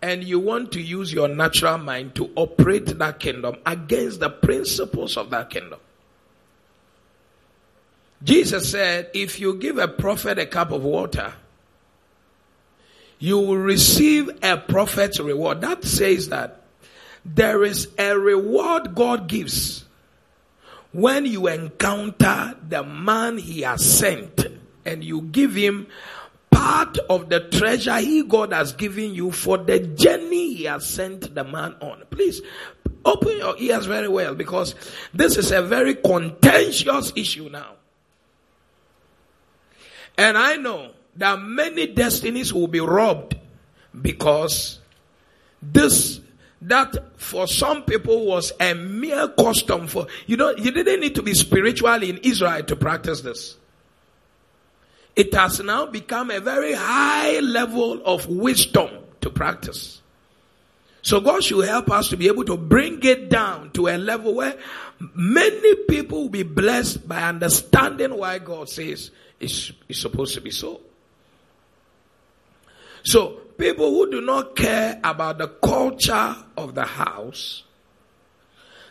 And 0.00 0.22
you 0.22 0.38
want 0.38 0.72
to 0.72 0.80
use 0.80 1.12
your 1.12 1.28
natural 1.28 1.78
mind 1.78 2.14
to 2.14 2.30
operate 2.36 2.86
that 2.86 3.18
kingdom 3.18 3.56
against 3.66 4.20
the 4.20 4.30
principles 4.30 5.16
of 5.16 5.30
that 5.30 5.50
kingdom. 5.50 5.80
Jesus 8.22 8.70
said, 8.70 9.10
if 9.14 9.40
you 9.40 9.54
give 9.54 9.78
a 9.78 9.88
prophet 9.88 10.38
a 10.38 10.46
cup 10.46 10.72
of 10.72 10.82
water, 10.82 11.34
you 13.18 13.38
will 13.38 13.58
receive 13.58 14.30
a 14.42 14.56
prophet's 14.56 15.18
reward. 15.18 15.60
That 15.60 15.84
says 15.84 16.28
that 16.28 16.62
there 17.24 17.64
is 17.64 17.88
a 17.98 18.16
reward 18.18 18.94
God 18.94 19.28
gives 19.28 19.84
when 20.92 21.26
you 21.26 21.48
encounter 21.48 22.56
the 22.66 22.82
man 22.82 23.38
he 23.38 23.62
has 23.62 23.84
sent 23.84 24.46
and 24.84 25.04
you 25.04 25.22
give 25.22 25.54
him 25.54 25.86
part 26.50 26.98
of 27.10 27.28
the 27.28 27.40
treasure 27.40 27.98
he 27.98 28.22
God 28.22 28.52
has 28.52 28.72
given 28.72 29.14
you 29.14 29.30
for 29.30 29.58
the 29.58 29.80
journey 29.80 30.54
he 30.54 30.64
has 30.64 30.86
sent 30.86 31.34
the 31.34 31.44
man 31.44 31.74
on. 31.80 32.02
Please 32.10 32.40
open 33.04 33.36
your 33.36 33.56
ears 33.58 33.86
very 33.86 34.08
well 34.08 34.34
because 34.34 34.74
this 35.14 35.36
is 35.36 35.50
a 35.50 35.62
very 35.62 35.94
contentious 35.94 37.12
issue 37.16 37.48
now. 37.48 37.74
And 40.16 40.36
I 40.36 40.56
know 40.56 40.90
that 41.16 41.40
many 41.40 41.86
destinies 41.86 42.52
will 42.52 42.66
be 42.66 42.80
robbed 42.80 43.36
because 44.00 44.80
this 45.62 46.20
that 46.60 46.96
for 47.16 47.46
some 47.46 47.84
people 47.84 48.26
was 48.26 48.52
a 48.58 48.74
mere 48.74 49.28
custom 49.28 49.86
for 49.86 50.08
you 50.26 50.36
know 50.36 50.50
you 50.56 50.72
didn't 50.72 51.00
need 51.00 51.14
to 51.14 51.22
be 51.22 51.34
spiritual 51.34 52.02
in 52.02 52.18
Israel 52.18 52.62
to 52.64 52.76
practice 52.76 53.20
this. 53.20 53.56
It 55.18 55.34
has 55.34 55.58
now 55.58 55.84
become 55.84 56.30
a 56.30 56.38
very 56.38 56.74
high 56.74 57.40
level 57.40 58.00
of 58.04 58.28
wisdom 58.28 58.88
to 59.20 59.30
practice. 59.30 60.00
So 61.02 61.20
God 61.20 61.42
should 61.42 61.66
help 61.66 61.90
us 61.90 62.08
to 62.10 62.16
be 62.16 62.28
able 62.28 62.44
to 62.44 62.56
bring 62.56 63.02
it 63.02 63.28
down 63.28 63.70
to 63.72 63.88
a 63.88 63.98
level 63.98 64.36
where 64.36 64.56
many 65.16 65.74
people 65.88 66.22
will 66.22 66.28
be 66.28 66.44
blessed 66.44 67.08
by 67.08 67.24
understanding 67.24 68.16
why 68.16 68.38
God 68.38 68.68
says 68.68 69.10
it's, 69.40 69.72
it's 69.88 70.00
supposed 70.00 70.34
to 70.34 70.40
be 70.40 70.52
so. 70.52 70.82
So, 73.02 73.40
people 73.58 73.90
who 73.90 74.12
do 74.12 74.20
not 74.20 74.54
care 74.54 75.00
about 75.02 75.38
the 75.38 75.48
culture 75.48 76.36
of 76.56 76.76
the 76.76 76.84
house 76.84 77.64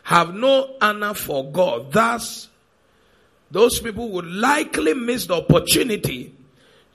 have 0.04 0.34
no 0.34 0.76
honor 0.82 1.14
for 1.14 1.50
God. 1.50 1.94
Thus, 1.94 2.50
those 3.52 3.80
people 3.80 4.10
would 4.10 4.26
likely 4.26 4.94
miss 4.94 5.26
the 5.26 5.36
opportunity 5.36 6.34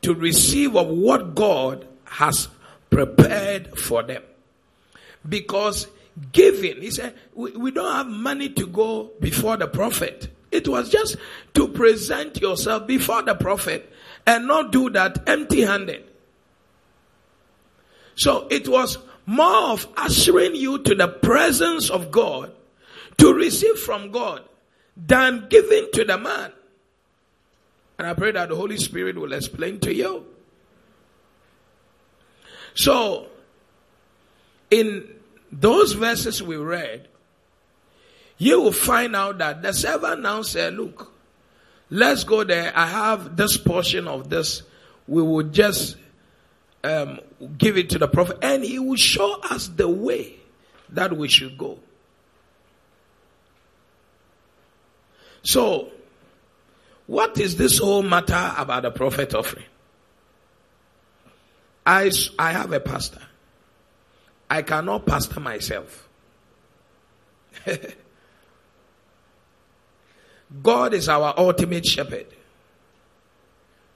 to 0.02 0.14
receive 0.14 0.76
of 0.76 0.88
what 0.88 1.34
God 1.34 1.86
has 2.04 2.48
prepared 2.90 3.78
for 3.78 4.02
them. 4.02 4.22
Because 5.26 5.86
giving, 6.32 6.82
he 6.82 6.90
said, 6.90 7.14
we, 7.34 7.52
we 7.52 7.70
don't 7.70 7.92
have 7.92 8.06
money 8.06 8.48
to 8.50 8.66
go 8.66 9.10
before 9.20 9.56
the 9.56 9.66
prophet. 9.66 10.28
It 10.50 10.68
was 10.68 10.90
just 10.90 11.16
to 11.54 11.68
present 11.68 12.40
yourself 12.40 12.86
before 12.86 13.22
the 13.22 13.34
prophet 13.34 13.90
and 14.26 14.46
not 14.46 14.72
do 14.72 14.90
that 14.90 15.26
empty 15.26 15.62
handed. 15.62 16.04
So 18.14 18.46
it 18.50 18.68
was 18.68 18.98
more 19.24 19.72
of 19.72 19.88
ushering 19.96 20.54
you 20.54 20.78
to 20.80 20.94
the 20.94 21.08
presence 21.08 21.88
of 21.88 22.10
God 22.10 22.52
to 23.18 23.32
receive 23.32 23.78
from 23.78 24.10
God 24.10 24.42
than 24.96 25.46
giving 25.48 25.88
to 25.94 26.04
the 26.04 26.18
man. 26.18 26.52
And 27.98 28.08
I 28.08 28.14
pray 28.14 28.32
that 28.32 28.48
the 28.48 28.56
Holy 28.56 28.76
Spirit 28.76 29.16
will 29.16 29.32
explain 29.32 29.78
to 29.80 29.94
you. 29.94 30.26
So, 32.74 33.28
in 34.70 35.08
those 35.50 35.92
verses 35.92 36.42
we 36.42 36.56
read, 36.56 37.08
you 38.38 38.60
will 38.60 38.72
find 38.72 39.14
out 39.14 39.38
that 39.38 39.62
the 39.62 39.72
servant 39.72 40.22
now 40.22 40.42
said, 40.42 40.74
Look, 40.74 41.12
let's 41.90 42.24
go 42.24 42.44
there. 42.44 42.72
I 42.74 42.86
have 42.86 43.36
this 43.36 43.56
portion 43.56 44.08
of 44.08 44.30
this. 44.30 44.62
We 45.06 45.22
will 45.22 45.44
just 45.44 45.96
um, 46.82 47.20
give 47.58 47.76
it 47.76 47.90
to 47.90 47.98
the 47.98 48.08
prophet, 48.08 48.38
and 48.42 48.64
he 48.64 48.78
will 48.78 48.96
show 48.96 49.40
us 49.42 49.68
the 49.68 49.88
way 49.88 50.36
that 50.88 51.16
we 51.16 51.28
should 51.28 51.56
go. 51.58 51.78
So, 55.42 55.90
what 57.06 57.38
is 57.38 57.56
this 57.56 57.78
whole 57.78 58.02
matter 58.02 58.54
about 58.56 58.82
the 58.82 58.90
prophet 58.90 59.34
offering? 59.34 59.66
I, 61.84 62.10
I 62.38 62.52
have 62.52 62.72
a 62.72 62.80
pastor. 62.80 63.20
I 64.48 64.62
cannot 64.62 65.04
pastor 65.06 65.40
myself. 65.40 66.08
God 70.62 70.94
is 70.94 71.08
our 71.08 71.34
ultimate 71.36 71.86
shepherd. 71.86 72.26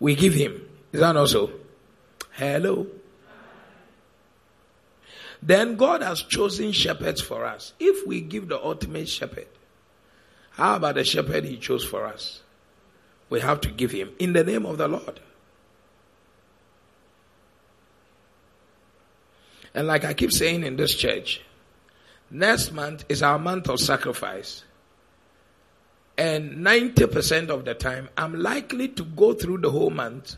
We 0.01 0.15
give 0.15 0.35
him. 0.35 0.69
Is 0.93 1.01
that 1.01 1.17
also? 1.17 1.51
Hello? 2.33 2.87
Then 5.43 5.77
God 5.77 6.03
has 6.03 6.23
chosen 6.23 6.73
shepherds 6.73 7.21
for 7.21 7.45
us. 7.45 7.73
If 7.79 8.07
we 8.07 8.21
give 8.21 8.49
the 8.49 8.63
ultimate 8.63 9.09
shepherd, 9.09 9.47
how 10.57 10.77
about 10.77 10.95
the 10.95 11.05
shepherd 11.05 11.45
he 11.45 11.59
chose 11.59 11.85
for 11.85 12.07
us? 12.07 12.41
We 13.29 13.41
have 13.41 13.61
to 13.63 13.69
give 13.71 13.91
him 13.91 14.11
in 14.19 14.33
the 14.33 14.43
name 14.43 14.65
of 14.65 14.79
the 14.79 14.89
Lord. 14.89 15.21
And 19.75 19.87
like 19.87 20.07
I 20.07 20.15
keep 20.15 20.33
saying 20.33 20.65
in 20.65 20.77
this 20.77 20.95
church, 20.95 21.43
next 22.31 22.73
month 22.73 23.05
is 23.11 23.23
our 23.23 23.39
month 23.39 23.69
of 23.69 23.81
sacrifice. 23.81 24.65
And 26.17 26.65
90% 26.65 27.51
of 27.51 27.67
the 27.67 27.75
time, 27.75 28.09
I'm 28.17 28.41
likely 28.41 28.89
to 28.89 29.05
go 29.05 29.35
through 29.35 29.59
the 29.59 29.71
whole 29.71 29.91
month 29.91 30.37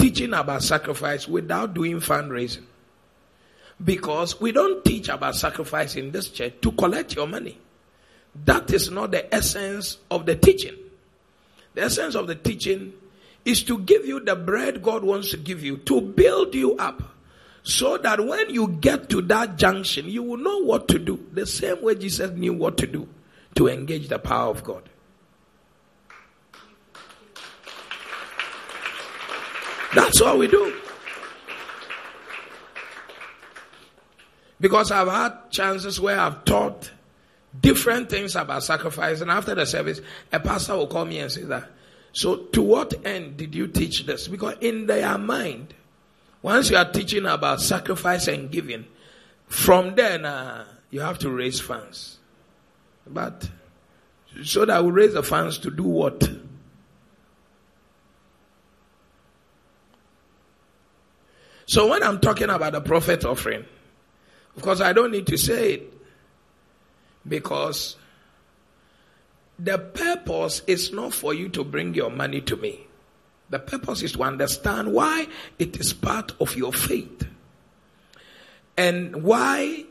teaching 0.00 0.34
about 0.34 0.64
sacrifice 0.64 1.28
without 1.28 1.74
doing 1.74 2.00
fundraising. 2.00 2.64
Because 3.84 4.40
we 4.40 4.50
don't 4.50 4.84
teach 4.84 5.08
about 5.08 5.36
sacrifice 5.36 5.94
in 5.94 6.10
this 6.10 6.28
church 6.28 6.54
to 6.62 6.72
collect 6.72 7.14
your 7.14 7.28
money. 7.28 7.56
That 8.44 8.72
is 8.72 8.90
not 8.90 9.10
the 9.10 9.34
essence 9.34 9.98
of 10.10 10.26
the 10.26 10.36
teaching. 10.36 10.76
The 11.74 11.82
essence 11.82 12.14
of 12.14 12.26
the 12.26 12.34
teaching 12.34 12.92
is 13.44 13.62
to 13.64 13.78
give 13.78 14.06
you 14.06 14.20
the 14.20 14.36
bread 14.36 14.82
God 14.82 15.04
wants 15.04 15.30
to 15.30 15.36
give 15.36 15.62
you, 15.62 15.78
to 15.78 16.00
build 16.00 16.54
you 16.54 16.76
up, 16.76 17.02
so 17.62 17.96
that 17.98 18.24
when 18.24 18.50
you 18.50 18.68
get 18.68 19.08
to 19.10 19.22
that 19.22 19.56
junction, 19.56 20.06
you 20.06 20.22
will 20.22 20.36
know 20.36 20.58
what 20.58 20.88
to 20.88 20.98
do. 20.98 21.24
The 21.32 21.46
same 21.46 21.82
way 21.82 21.94
Jesus 21.94 22.30
knew 22.32 22.52
what 22.52 22.76
to 22.78 22.86
do 22.86 23.08
to 23.56 23.68
engage 23.68 24.08
the 24.08 24.18
power 24.18 24.50
of 24.50 24.64
God. 24.64 24.88
That's 29.94 30.20
all 30.20 30.38
we 30.38 30.46
do. 30.46 30.76
Because 34.60 34.92
I've 34.92 35.08
had 35.08 35.50
chances 35.50 36.00
where 36.00 36.20
I've 36.20 36.44
taught 36.44 36.92
different 37.58 38.08
things 38.10 38.36
about 38.36 38.62
sacrifice. 38.62 39.20
And 39.20 39.30
after 39.30 39.54
the 39.54 39.66
service, 39.66 40.00
a 40.32 40.40
pastor 40.40 40.76
will 40.76 40.86
call 40.86 41.04
me 41.04 41.18
and 41.18 41.30
say 41.30 41.42
that, 41.42 41.68
so 42.12 42.36
to 42.36 42.62
what 42.62 43.06
end 43.06 43.36
did 43.36 43.54
you 43.54 43.66
teach 43.66 44.06
this? 44.06 44.28
Because 44.28 44.56
in 44.60 44.86
their 44.86 45.16
mind, 45.18 45.74
once 46.42 46.70
you 46.70 46.76
are 46.76 46.90
teaching 46.90 47.26
about 47.26 47.60
sacrifice 47.60 48.28
and 48.28 48.50
giving, 48.50 48.86
from 49.46 49.94
then 49.94 50.24
uh, 50.24 50.64
you 50.90 51.00
have 51.00 51.18
to 51.20 51.30
raise 51.30 51.60
funds. 51.60 52.18
But 53.06 53.48
so 54.44 54.64
that 54.64 54.84
we 54.84 54.90
raise 54.90 55.14
the 55.14 55.22
funds 55.22 55.58
to 55.58 55.70
do 55.70 55.82
what? 55.82 56.30
So 61.66 61.88
when 61.88 62.02
I'm 62.02 62.20
talking 62.20 62.50
about 62.50 62.72
the 62.72 62.80
prophet 62.80 63.24
offering, 63.24 63.64
of 64.56 64.62
course 64.62 64.80
I 64.80 64.92
don't 64.92 65.12
need 65.12 65.26
to 65.28 65.36
say 65.36 65.74
it 65.74 65.99
because 67.26 67.96
the 69.58 69.78
purpose 69.78 70.62
is 70.66 70.92
not 70.92 71.12
for 71.12 71.34
you 71.34 71.48
to 71.50 71.64
bring 71.64 71.94
your 71.94 72.10
money 72.10 72.40
to 72.42 72.56
me. 72.56 72.86
The 73.50 73.58
purpose 73.58 74.02
is 74.02 74.12
to 74.12 74.22
understand 74.22 74.92
why 74.92 75.26
it 75.58 75.78
is 75.78 75.92
part 75.92 76.32
of 76.40 76.56
your 76.56 76.72
faith. 76.72 77.26
And 78.76 79.22
why 79.22 79.84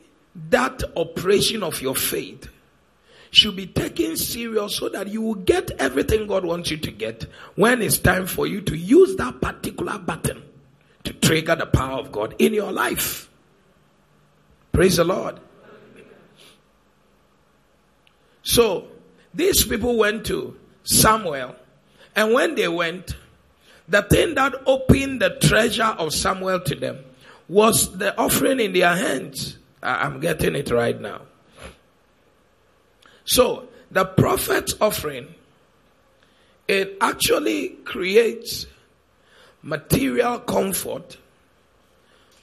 that 0.50 0.84
operation 0.96 1.62
of 1.62 1.82
your 1.82 1.96
faith 1.96 2.50
should 3.32 3.56
be 3.56 3.68
taken 3.68 4.18
serious 4.18 4.78
so 4.78 4.90
that 4.90 5.08
you 5.08 5.22
will 5.22 5.36
get 5.36 5.70
everything 5.72 6.26
God 6.26 6.46
wants 6.46 6.72
you 6.72 6.78
to 6.78 6.92
get 6.92 7.26
when 7.56 7.82
it's 7.82 8.00
time 8.00 8.26
for 8.26 8.48
you 8.48 8.62
to 8.62 8.76
use 8.76 9.16
that 9.18 9.40
particular 9.40 10.00
button 10.00 10.42
to 11.04 11.14
trigger 11.14 11.56
the 11.56 11.68
power 11.68 12.00
of 12.00 12.12
God 12.12 12.34
in 12.40 12.54
your 12.54 12.72
life. 12.72 13.30
Praise 14.72 14.98
the 14.98 15.04
Lord. 15.04 15.40
So, 18.44 18.88
these 19.34 19.64
people 19.64 19.98
went 19.98 20.26
to 20.28 20.58
Samuel, 20.84 21.56
and 22.16 22.34
when 22.34 22.56
they 22.56 22.68
went, 22.68 23.16
the 23.88 24.02
thing 24.04 24.36
that 24.36 24.54
opened 24.66 25.22
the 25.22 25.32
treasure 25.42 25.84
of 25.84 26.14
Samuel 26.14 26.60
to 26.62 26.76
them 26.76 27.00
was 27.48 27.98
the 27.98 28.18
offering 28.20 28.60
in 28.60 28.74
their 28.74 28.96
hands. 28.96 29.58
I'm 29.82 30.20
getting 30.20 30.56
it 30.56 30.70
right 30.72 31.00
now. 31.00 31.22
So, 33.26 33.68
the 33.92 34.06
prophet's 34.06 34.76
offering, 34.80 35.34
it 36.68 36.98
actually 37.02 37.70
creates 37.86 38.68
material 39.62 40.40
comfort 40.40 41.18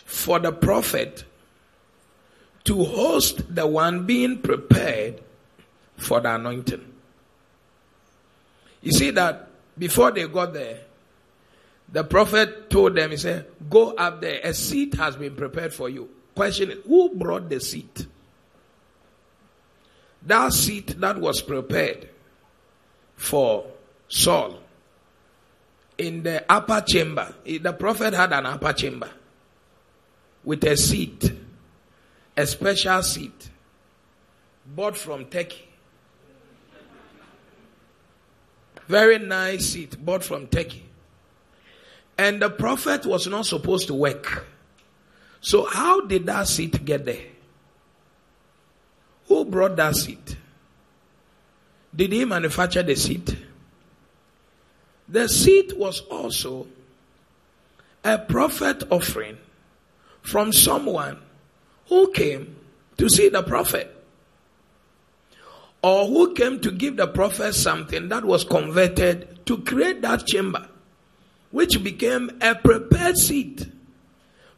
for 0.05 0.39
the 0.39 0.53
prophet 0.53 1.25
to 2.65 2.85
host 2.85 3.55
the 3.55 3.67
one 3.67 4.07
being 4.07 4.39
prepared 4.39 5.21
for 5.97 6.21
the 6.21 6.35
anointing. 6.35 6.93
You 8.83 8.93
see 8.93 9.11
that 9.11 9.49
before 9.79 10.11
they 10.13 10.27
got 10.29 10.53
there, 10.53 10.81
the 11.93 12.05
prophet 12.05 12.69
told 12.71 12.97
them, 12.97 13.11
he 13.11 13.17
said, 13.17 13.47
Go 13.71 13.93
up 13.93 14.21
there, 14.21 14.41
a 14.43 14.53
seat 14.53 14.95
has 14.95 15.17
been 15.17 15.35
prepared 15.35 15.73
for 15.73 15.89
you. 15.89 16.09
Question 16.35 16.71
is, 16.71 16.79
who 16.87 17.15
brought 17.15 17.49
the 17.49 17.61
seat? 17.61 18.07
That 20.23 20.53
seat 20.53 21.01
that 21.01 21.19
was 21.19 21.41
prepared 21.41 22.09
for 23.17 23.67
Saul 24.09 24.59
in 25.99 26.23
the 26.23 26.45
upper 26.51 26.81
chamber, 26.83 27.35
eh, 27.47 27.59
the 27.61 27.73
prophet 27.73 28.13
had 28.15 28.33
an 28.33 28.47
upper 28.47 28.73
chamber 28.73 29.11
with 30.45 30.63
a 30.65 30.77
seat, 30.77 31.33
a 32.37 32.47
special 32.47 33.03
seat 33.03 33.51
bought 34.67 34.97
from 34.97 35.25
Turkey. 35.27 35.66
Very 38.89 39.19
nice 39.19 39.71
seat 39.71 40.05
bought 40.05 40.23
from 40.23 40.47
Turkey. 40.47 40.85
And 42.19 42.41
the 42.41 42.51
prophet 42.51 43.05
was 43.05 43.27
not 43.27 43.47
supposed 43.47 43.89
to 43.89 43.95
work. 43.95 44.47
So, 45.41 45.67
how 45.67 46.01
did 46.03 46.27
that 46.27 46.49
seat 46.49 46.85
get 46.85 47.05
there? 47.05 47.23
Who 49.29 49.45
brought 49.45 49.77
that 49.77 49.97
seat? 49.97 50.37
Did 51.95 52.13
he 52.13 52.25
manufacture 52.25 52.83
the 52.83 52.95
seat? 52.95 53.37
The 55.09 55.29
seat 55.29 55.77
was 55.77 56.01
also 56.03 56.67
a 58.05 58.19
prophet 58.19 58.85
offering 58.91 59.39
from 60.23 60.53
someone 60.53 61.19
who 61.89 62.11
came 62.13 62.57
to 62.99 63.09
see 63.09 63.29
the 63.29 63.43
prophet 63.43 63.96
or 65.83 66.07
who 66.07 66.35
came 66.35 66.61
to 66.61 66.71
give 66.71 66.97
the 66.97 67.07
prophet 67.07 67.55
something 67.55 68.09
that 68.09 68.25
was 68.25 68.45
converted 68.45 69.47
to 69.47 69.59
create 69.59 70.03
that 70.03 70.27
chamber, 70.27 70.69
which 71.51 71.83
became 71.83 72.31
a 72.41 72.55
prepared 72.55 73.17
seat 73.17 73.67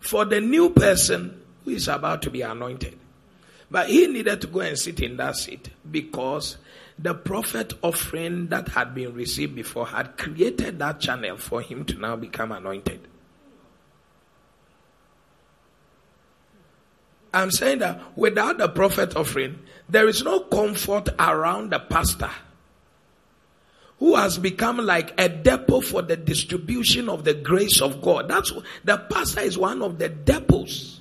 for 0.00 0.24
the 0.24 0.40
new 0.40 0.70
person 0.70 1.42
who 1.64 1.72
is 1.72 1.88
about 1.88 2.22
to 2.22 2.31
be 2.31 2.42
anointed. 2.42 2.98
But 3.70 3.88
he 3.90 4.07
needed 4.07 4.40
to 4.40 4.46
go 4.46 4.61
and 4.61 4.78
sit 4.78 5.00
in 5.00 5.16
that 5.18 5.37
seat 5.37 5.68
because 5.90 6.57
the 6.98 7.14
prophet 7.14 7.74
offering 7.83 8.48
that 8.48 8.68
had 8.68 8.94
been 8.94 9.14
received 9.14 9.54
before 9.54 9.87
had 9.87 10.16
created 10.16 10.78
that 10.78 11.00
channel 11.00 11.37
for 11.37 11.61
him 11.61 11.85
to 11.85 11.98
now 11.98 12.16
become 12.16 12.52
anointed. 12.52 13.07
I'm 17.38 17.51
saying 17.51 17.79
that 17.79 18.01
without 18.16 18.59
the 18.59 18.68
prophet 18.68 19.14
offering, 19.14 19.61
there 19.88 20.09
is 20.09 20.24
no 20.24 20.40
comfort 20.40 21.09
around 21.18 21.70
the 21.70 21.79
pastor 21.79 22.31
who 24.01 24.16
has 24.16 24.38
become 24.38 24.79
like 24.79 25.18
a 25.20 25.29
depot 25.29 25.81
for 25.81 26.03
the 26.03 26.16
distribution 26.16 27.09
of 27.09 27.24
the 27.24 27.35
grace 27.35 27.81
of 27.81 28.03
God. 28.03 28.29
That's 28.29 28.53
the 28.85 28.96
pastor 28.96 29.40
is 29.40 29.57
one 29.57 29.83
of 29.83 29.98
the 29.98 30.09
depots. 30.09 31.01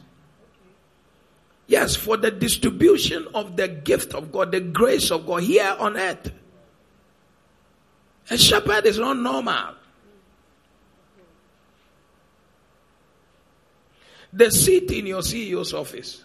Yes, 1.67 1.95
for 1.95 2.17
the 2.17 2.31
distribution 2.31 3.27
of 3.33 3.57
the 3.57 3.67
gift 3.67 4.13
of 4.13 4.31
God, 4.31 4.51
the 4.51 4.61
grace 4.61 5.11
of 5.11 5.25
God 5.25 5.43
here 5.43 5.75
on 5.77 5.97
earth. 5.97 6.31
A 8.29 8.37
shepherd 8.37 8.85
is 8.85 8.99
not 8.99 9.17
normal. 9.17 9.75
The 14.33 14.51
seat 14.51 14.91
in 14.91 15.07
your 15.07 15.21
CEO's 15.21 15.73
office 15.73 16.23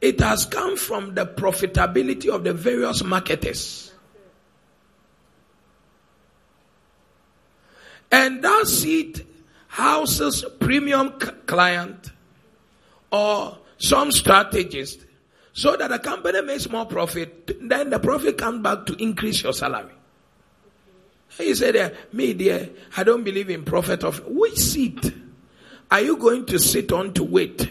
it 0.00 0.20
has 0.20 0.46
come 0.46 0.76
from 0.76 1.14
the 1.14 1.26
profitability 1.26 2.28
of 2.28 2.44
the 2.44 2.52
various 2.52 3.04
marketers. 3.04 3.92
And 8.10 8.42
that 8.42 8.66
seat 8.66 9.24
houses 9.68 10.44
premium 10.58 11.10
client 11.46 12.10
or 13.12 13.58
some 13.78 14.10
strategist 14.10 15.04
so 15.52 15.76
that 15.76 15.90
the 15.90 15.98
company 15.98 16.42
makes 16.42 16.68
more 16.68 16.86
profit, 16.86 17.56
then 17.68 17.90
the 17.90 17.98
profit 17.98 18.38
comes 18.38 18.62
back 18.62 18.86
to 18.86 18.94
increase 19.02 19.42
your 19.42 19.52
salary. 19.52 19.92
He 21.38 21.54
said, 21.54 21.96
me 22.12 22.34
dear, 22.34 22.70
I 22.96 23.04
don't 23.04 23.22
believe 23.22 23.50
in 23.50 23.64
profit 23.64 24.02
of 24.02 24.24
which 24.26 24.58
seat 24.58 25.12
are 25.90 26.00
you 26.00 26.16
going 26.16 26.46
to 26.46 26.58
sit 26.58 26.92
on 26.92 27.14
to 27.14 27.24
wait? 27.24 27.70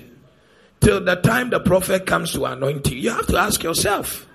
Till 0.79 1.03
the 1.03 1.15
time 1.15 1.49
the 1.49 1.59
prophet 1.59 2.05
comes 2.05 2.33
to 2.33 2.45
anoint 2.45 2.89
you. 2.91 2.97
You 2.97 3.11
have 3.11 3.27
to 3.27 3.37
ask 3.37 3.63
yourself. 3.63 4.25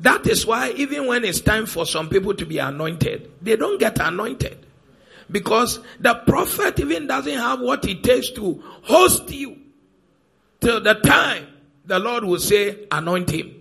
That 0.00 0.26
is 0.26 0.46
why 0.46 0.70
even 0.70 1.06
when 1.06 1.24
it's 1.24 1.42
time 1.42 1.66
for 1.66 1.84
some 1.84 2.08
people 2.08 2.34
to 2.34 2.46
be 2.46 2.58
anointed, 2.58 3.30
they 3.42 3.56
don't 3.56 3.78
get 3.78 3.98
anointed. 3.98 4.66
Because 5.30 5.78
the 6.00 6.14
prophet 6.26 6.80
even 6.80 7.06
doesn't 7.06 7.38
have 7.38 7.60
what 7.60 7.84
it 7.84 8.02
takes 8.02 8.30
to 8.30 8.62
host 8.82 9.30
you 9.30 9.58
till 10.60 10.80
the 10.80 10.94
time 10.94 11.46
the 11.84 11.98
Lord 11.98 12.24
will 12.24 12.38
say, 12.38 12.86
anoint 12.90 13.30
him. 13.30 13.59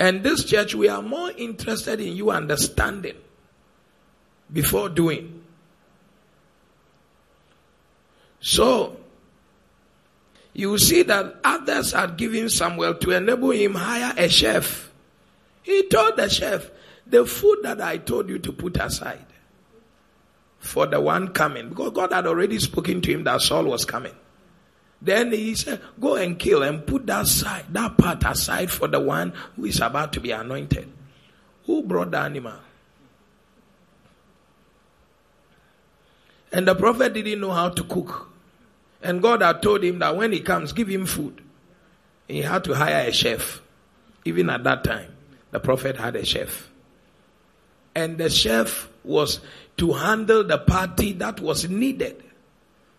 And 0.00 0.22
this 0.22 0.44
church, 0.44 0.74
we 0.74 0.88
are 0.88 1.02
more 1.02 1.30
interested 1.32 2.00
in 2.00 2.16
you 2.16 2.30
understanding 2.30 3.16
before 4.52 4.88
doing. 4.88 5.42
So, 8.40 8.96
you 10.52 10.78
see 10.78 11.02
that 11.02 11.36
others 11.42 11.94
are 11.94 12.08
giving 12.08 12.48
Samuel 12.48 12.94
to 12.94 13.10
enable 13.10 13.50
him 13.50 13.74
hire 13.74 14.14
a 14.16 14.28
chef. 14.28 14.90
He 15.62 15.88
told 15.88 16.16
the 16.16 16.28
chef, 16.28 16.70
the 17.06 17.26
food 17.26 17.58
that 17.62 17.80
I 17.80 17.98
told 17.98 18.28
you 18.28 18.38
to 18.38 18.52
put 18.52 18.76
aside 18.76 19.26
for 20.58 20.86
the 20.86 21.00
one 21.00 21.28
coming, 21.28 21.68
because 21.68 21.92
God 21.92 22.12
had 22.12 22.26
already 22.26 22.58
spoken 22.58 23.00
to 23.02 23.12
him 23.12 23.24
that 23.24 23.40
Saul 23.40 23.64
was 23.64 23.84
coming. 23.84 24.14
Then 25.00 25.32
he 25.32 25.54
said, 25.54 25.80
Go 26.00 26.16
and 26.16 26.38
kill 26.38 26.62
and 26.62 26.86
put 26.86 27.06
that 27.06 27.26
side, 27.26 27.66
that 27.70 27.96
part 27.96 28.24
aside 28.24 28.70
for 28.70 28.88
the 28.88 29.00
one 29.00 29.32
who 29.56 29.66
is 29.66 29.80
about 29.80 30.12
to 30.14 30.20
be 30.20 30.32
anointed. 30.32 30.90
Who 31.66 31.82
brought 31.82 32.10
the 32.10 32.18
animal? 32.18 32.54
And 36.50 36.66
the 36.66 36.74
prophet 36.74 37.12
didn't 37.12 37.40
know 37.40 37.52
how 37.52 37.68
to 37.68 37.84
cook. 37.84 38.30
And 39.02 39.22
God 39.22 39.42
had 39.42 39.62
told 39.62 39.84
him 39.84 39.98
that 40.00 40.16
when 40.16 40.32
he 40.32 40.40
comes, 40.40 40.72
give 40.72 40.88
him 40.88 41.06
food. 41.06 41.42
He 42.26 42.42
had 42.42 42.64
to 42.64 42.74
hire 42.74 43.08
a 43.08 43.12
chef. 43.12 43.60
Even 44.24 44.50
at 44.50 44.64
that 44.64 44.82
time, 44.82 45.14
the 45.50 45.60
prophet 45.60 45.96
had 45.96 46.16
a 46.16 46.24
chef. 46.24 46.68
And 47.94 48.18
the 48.18 48.28
chef 48.28 48.88
was 49.04 49.40
to 49.76 49.92
handle 49.92 50.42
the 50.42 50.58
party 50.58 51.12
that 51.12 51.40
was 51.40 51.68
needed 51.68 52.22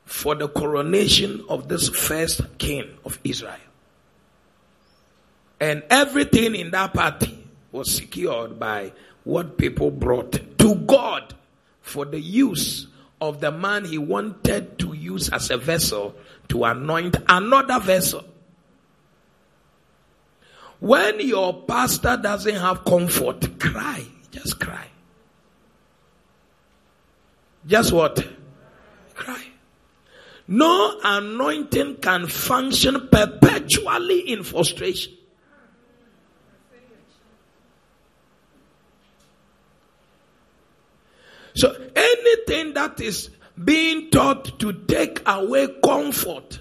for 0.10 0.34
the 0.34 0.48
coronation 0.48 1.46
of 1.50 1.68
this 1.68 1.88
first 1.88 2.42
king 2.58 2.98
of 3.06 3.20
Israel. 3.24 3.54
And 5.60 5.84
everything 5.92 6.56
in 6.56 6.72
that 6.72 6.96
party 6.96 7.46
was 7.72 7.96
secured 7.96 8.58
by 8.58 8.92
what 9.24 9.60
people 9.60 9.92
brought 9.92 10.32
to 10.58 10.76
God 10.76 11.36
for 11.82 12.06
the 12.06 12.20
use 12.20 12.88
of 13.22 13.40
the 13.40 13.52
man 13.52 13.86
he 13.86 14.00
wanted 14.00 14.80
to 14.80 14.94
use 14.94 15.30
as 15.30 15.52
a 15.52 15.58
vessel 15.58 16.16
to 16.48 16.64
anoint 16.64 17.16
another 17.28 17.80
vessel. 17.80 18.26
When 20.80 21.20
your 21.20 21.54
pastor 21.54 22.18
doesn't 22.18 22.56
have 22.56 22.84
comfort, 22.84 23.60
cry. 23.60 24.06
Just 24.32 24.60
cry. 24.60 24.88
Just 27.68 27.92
what? 27.92 28.26
Cry. 29.14 29.49
No 30.50 31.00
anointing 31.04 31.98
can 31.98 32.28
function 32.28 33.08
perpetually 33.10 34.32
in 34.32 34.44
frustration. 34.44 35.14
So 41.54 41.90
anything 41.96 42.74
that 42.74 43.00
is 43.00 43.30
being 43.64 44.10
taught 44.10 44.60
to 44.60 44.74
take 44.74 45.22
away 45.26 45.68
comfort 45.84 46.60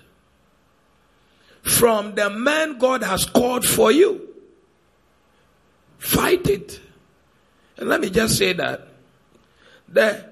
from 1.62 2.14
the 2.14 2.30
man 2.30 2.78
God 2.78 3.02
has 3.02 3.24
called 3.24 3.64
for 3.64 3.90
you 3.92 4.28
Fight 5.98 6.46
it. 6.46 6.80
And 7.76 7.88
let 7.88 8.00
me 8.00 8.10
just 8.10 8.38
say 8.38 8.52
that 8.54 8.88
the, 9.88 10.24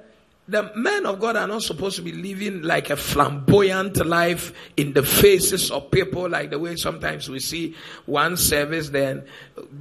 the 0.49 0.71
men 0.77 1.07
of 1.07 1.19
God 1.19 1.37
are 1.37 1.49
not 1.49 1.63
supposed 1.63 1.97
to 1.97 2.03
be 2.03 2.13
living 2.13 2.63
like 2.63 2.91
a 2.91 2.97
flamboyant 2.97 4.05
life 4.07 4.53
in 4.77 4.93
the 4.93 5.03
faces 5.03 5.71
of 5.73 5.91
people, 5.91 6.29
like 6.29 6.51
the 6.51 6.59
way 6.59 6.77
sometimes 6.77 7.29
we 7.29 7.41
see 7.41 7.75
one 8.07 8.37
service, 8.37 8.91
then 8.91 9.25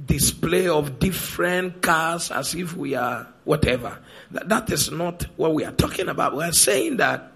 display 0.06 0.66
of 0.66 0.98
different 0.98 1.82
cars 1.82 2.32
as 2.32 2.54
if 2.54 2.76
we 2.76 2.96
are 2.96 3.28
whatever. 3.44 3.98
that, 4.30 4.70
is 4.72 4.90
not 4.90 5.22
what 5.36 5.54
we 5.54 5.64
are 5.64 5.72
talking 5.72 6.08
about. 6.08 6.36
We 6.36 6.42
are 6.42 6.52
saying 6.52 6.96
that 6.96 7.30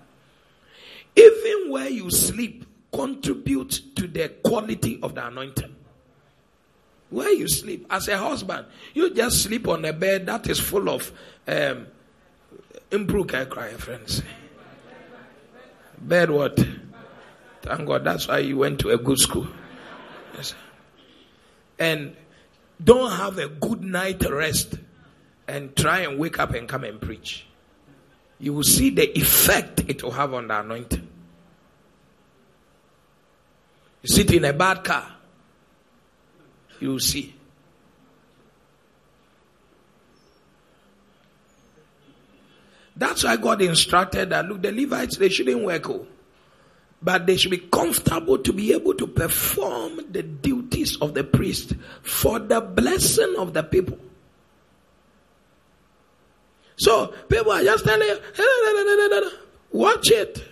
even 1.14 1.70
where 1.70 1.88
you 1.88 2.10
sleep 2.10 2.64
contribute 2.92 3.94
to 3.94 4.08
the 4.08 4.28
quality 4.42 4.98
of 5.02 5.14
the 5.14 5.26
anointing. 5.26 5.76
Where 7.10 7.32
you 7.32 7.48
sleep, 7.48 7.86
as 7.90 8.08
a 8.08 8.18
husband, 8.18 8.66
you 8.94 9.12
just 9.14 9.42
sleep 9.42 9.68
on 9.68 9.84
a 9.84 9.92
bed 9.92 10.26
that 10.26 10.48
is 10.48 10.58
full 10.58 10.88
of 10.88 11.12
um, 11.46 11.86
improve 12.90 13.34
I 13.34 13.44
cry, 13.44 13.70
friends. 13.72 14.22
Bad 15.98 16.30
what? 16.30 16.58
Thank 17.62 17.86
God, 17.86 18.04
that's 18.04 18.26
why 18.28 18.38
you 18.38 18.56
went 18.56 18.78
to 18.80 18.90
a 18.90 18.98
good 18.98 19.18
school. 19.18 19.46
Yes. 20.34 20.54
And 21.78 22.16
don't 22.82 23.12
have 23.12 23.38
a 23.38 23.48
good 23.48 23.82
night 23.82 24.28
rest 24.28 24.74
and 25.46 25.76
try 25.76 26.00
and 26.00 26.18
wake 26.18 26.38
up 26.38 26.54
and 26.54 26.68
come 26.68 26.84
and 26.84 27.00
preach. 27.00 27.46
You 28.38 28.54
will 28.54 28.62
see 28.62 28.90
the 28.90 29.18
effect 29.18 29.82
it 29.88 30.02
will 30.02 30.12
have 30.12 30.32
on 30.32 30.48
the 30.48 30.60
anointing. 30.60 31.06
You 34.02 34.08
sit 34.08 34.32
in 34.32 34.46
a 34.46 34.52
bad 34.54 34.82
car, 34.82 35.06
you 36.80 36.88
will 36.88 37.00
see. 37.00 37.34
That's 43.00 43.24
why 43.24 43.38
God 43.38 43.62
instructed 43.62 44.28
that 44.28 44.44
look, 44.46 44.60
the 44.60 44.70
Levites 44.70 45.16
they 45.16 45.30
shouldn't 45.30 45.64
work, 45.64 45.88
oh, 45.88 46.06
but 47.00 47.26
they 47.26 47.38
should 47.38 47.50
be 47.50 47.56
comfortable 47.56 48.36
to 48.36 48.52
be 48.52 48.74
able 48.74 48.92
to 48.92 49.06
perform 49.06 50.00
the 50.10 50.22
duties 50.22 50.98
of 51.00 51.14
the 51.14 51.24
priest 51.24 51.72
for 52.02 52.38
the 52.38 52.60
blessing 52.60 53.36
of 53.38 53.54
the 53.54 53.62
people. 53.62 53.98
So 56.76 57.14
people 57.30 57.52
are 57.52 57.62
just 57.62 57.86
telling 57.86 58.06
you, 58.06 59.30
watch 59.72 60.10
it. 60.10 60.44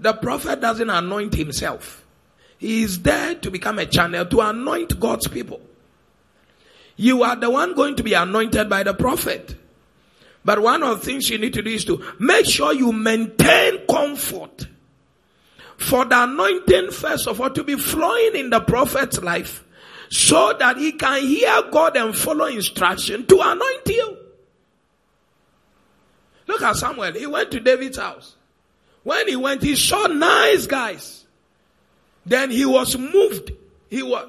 The 0.00 0.14
prophet 0.14 0.62
doesn't 0.62 0.88
anoint 0.88 1.34
himself. 1.34 2.06
He 2.56 2.84
is 2.84 3.02
there 3.02 3.34
to 3.34 3.50
become 3.50 3.78
a 3.78 3.84
channel 3.84 4.24
to 4.24 4.40
anoint 4.40 4.98
God's 4.98 5.28
people. 5.28 5.60
You 6.96 7.22
are 7.22 7.36
the 7.36 7.50
one 7.50 7.74
going 7.74 7.96
to 7.96 8.02
be 8.02 8.14
anointed 8.14 8.70
by 8.70 8.82
the 8.82 8.94
prophet. 8.94 9.58
But 10.44 10.60
one 10.60 10.82
of 10.82 11.00
the 11.00 11.06
things 11.06 11.30
you 11.30 11.38
need 11.38 11.54
to 11.54 11.62
do 11.62 11.70
is 11.70 11.84
to 11.86 12.04
make 12.18 12.46
sure 12.46 12.72
you 12.74 12.92
maintain 12.92 13.86
comfort 13.86 14.68
for 15.76 16.04
the 16.04 16.22
anointing 16.22 16.90
first 16.90 17.26
of 17.26 17.40
all 17.40 17.50
to 17.50 17.64
be 17.64 17.76
flowing 17.76 18.36
in 18.36 18.50
the 18.50 18.60
prophet's 18.60 19.20
life 19.22 19.64
so 20.10 20.54
that 20.58 20.76
he 20.76 20.92
can 20.92 21.22
hear 21.22 21.62
God 21.70 21.96
and 21.96 22.16
follow 22.16 22.46
instruction 22.46 23.26
to 23.26 23.40
anoint 23.40 23.86
you. 23.86 24.18
Look 26.46 26.62
at 26.62 26.76
Samuel. 26.76 27.12
He 27.12 27.26
went 27.26 27.50
to 27.52 27.60
David's 27.60 27.98
house. 27.98 28.36
When 29.02 29.26
he 29.26 29.36
went, 29.36 29.62
he 29.62 29.76
saw 29.76 30.06
nice 30.06 30.66
guys. 30.66 31.24
Then 32.26 32.50
he 32.50 32.64
was 32.64 32.96
moved. 32.96 33.52
He 33.88 34.02
was, 34.02 34.28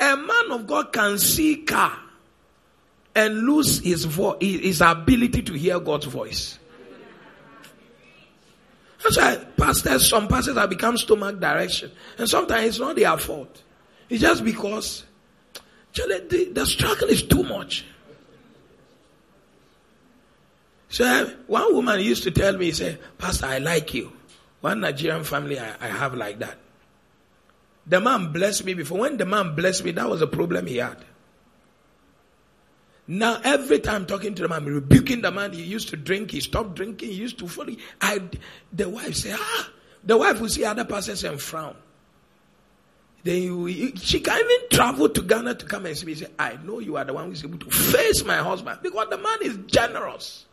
a 0.00 0.16
man 0.16 0.50
of 0.52 0.66
God 0.66 0.92
can 0.92 1.18
see 1.18 1.56
car 1.56 1.98
and 3.16 3.38
lose 3.38 3.80
his 3.80 4.04
his 4.40 4.80
ability 4.82 5.42
to 5.42 5.54
hear 5.54 5.80
God's 5.80 6.04
voice. 6.04 6.58
That's 9.02 9.16
why 9.16 9.36
pastors, 9.56 10.08
some 10.08 10.28
pastors 10.28 10.56
have 10.56 10.68
become 10.68 10.96
stomach 10.98 11.40
direction. 11.40 11.90
And 12.18 12.28
sometimes 12.28 12.66
it's 12.66 12.78
not 12.78 12.96
their 12.96 13.16
fault. 13.16 13.62
It's 14.10 14.20
just 14.20 14.44
because 14.44 15.04
the, 15.94 16.50
the 16.52 16.66
struggle 16.66 17.08
is 17.08 17.22
too 17.22 17.42
much. 17.42 17.86
So 20.88 21.30
one 21.46 21.74
woman 21.74 22.00
used 22.00 22.22
to 22.24 22.30
tell 22.30 22.56
me, 22.56 22.70
say, 22.72 22.98
Pastor, 23.18 23.46
I 23.46 23.58
like 23.58 23.94
you. 23.94 24.12
One 24.60 24.80
Nigerian 24.80 25.24
family 25.24 25.58
I, 25.58 25.74
I 25.80 25.88
have 25.88 26.14
like 26.14 26.38
that. 26.40 26.58
The 27.86 28.00
man 28.00 28.32
blessed 28.32 28.64
me 28.64 28.74
before. 28.74 28.98
When 28.98 29.16
the 29.16 29.26
man 29.26 29.54
blessed 29.54 29.84
me, 29.84 29.92
that 29.92 30.08
was 30.08 30.20
a 30.20 30.26
problem 30.26 30.66
he 30.66 30.78
had. 30.78 30.98
Now 33.08 33.40
every 33.44 33.78
time 33.78 34.02
I'm 34.02 34.06
talking 34.06 34.34
to 34.34 34.42
the 34.42 34.48
man, 34.48 34.62
I'm 34.62 34.74
rebuking 34.74 35.22
the 35.22 35.30
man. 35.30 35.52
He 35.52 35.62
used 35.62 35.88
to 35.90 35.96
drink. 35.96 36.32
He 36.32 36.40
stopped 36.40 36.74
drinking. 36.74 37.10
He 37.10 37.14
used 37.14 37.38
to 37.38 37.48
fully. 37.48 37.78
I, 38.00 38.20
the 38.72 38.88
wife 38.88 39.14
say, 39.14 39.32
ah, 39.34 39.70
the 40.04 40.16
wife 40.16 40.40
will 40.40 40.48
see 40.48 40.64
other 40.64 40.84
pastors 40.84 41.22
and 41.24 41.40
frown. 41.40 41.76
Then 43.22 43.42
you, 43.42 43.92
she 43.96 44.20
can 44.20 44.38
even 44.38 44.68
travel 44.70 45.08
to 45.08 45.22
Ghana 45.22 45.56
to 45.56 45.66
come 45.66 45.86
and 45.86 45.96
see 45.96 46.06
me. 46.06 46.14
Say, 46.14 46.28
I 46.38 46.58
know 46.64 46.78
you 46.78 46.96
are 46.96 47.04
the 47.04 47.12
one 47.12 47.26
who 47.26 47.32
is 47.32 47.44
able 47.44 47.58
to 47.58 47.70
face 47.70 48.24
my 48.24 48.36
husband 48.36 48.80
because 48.82 49.08
the 49.10 49.18
man 49.18 49.38
is 49.42 49.58
generous. 49.66 50.46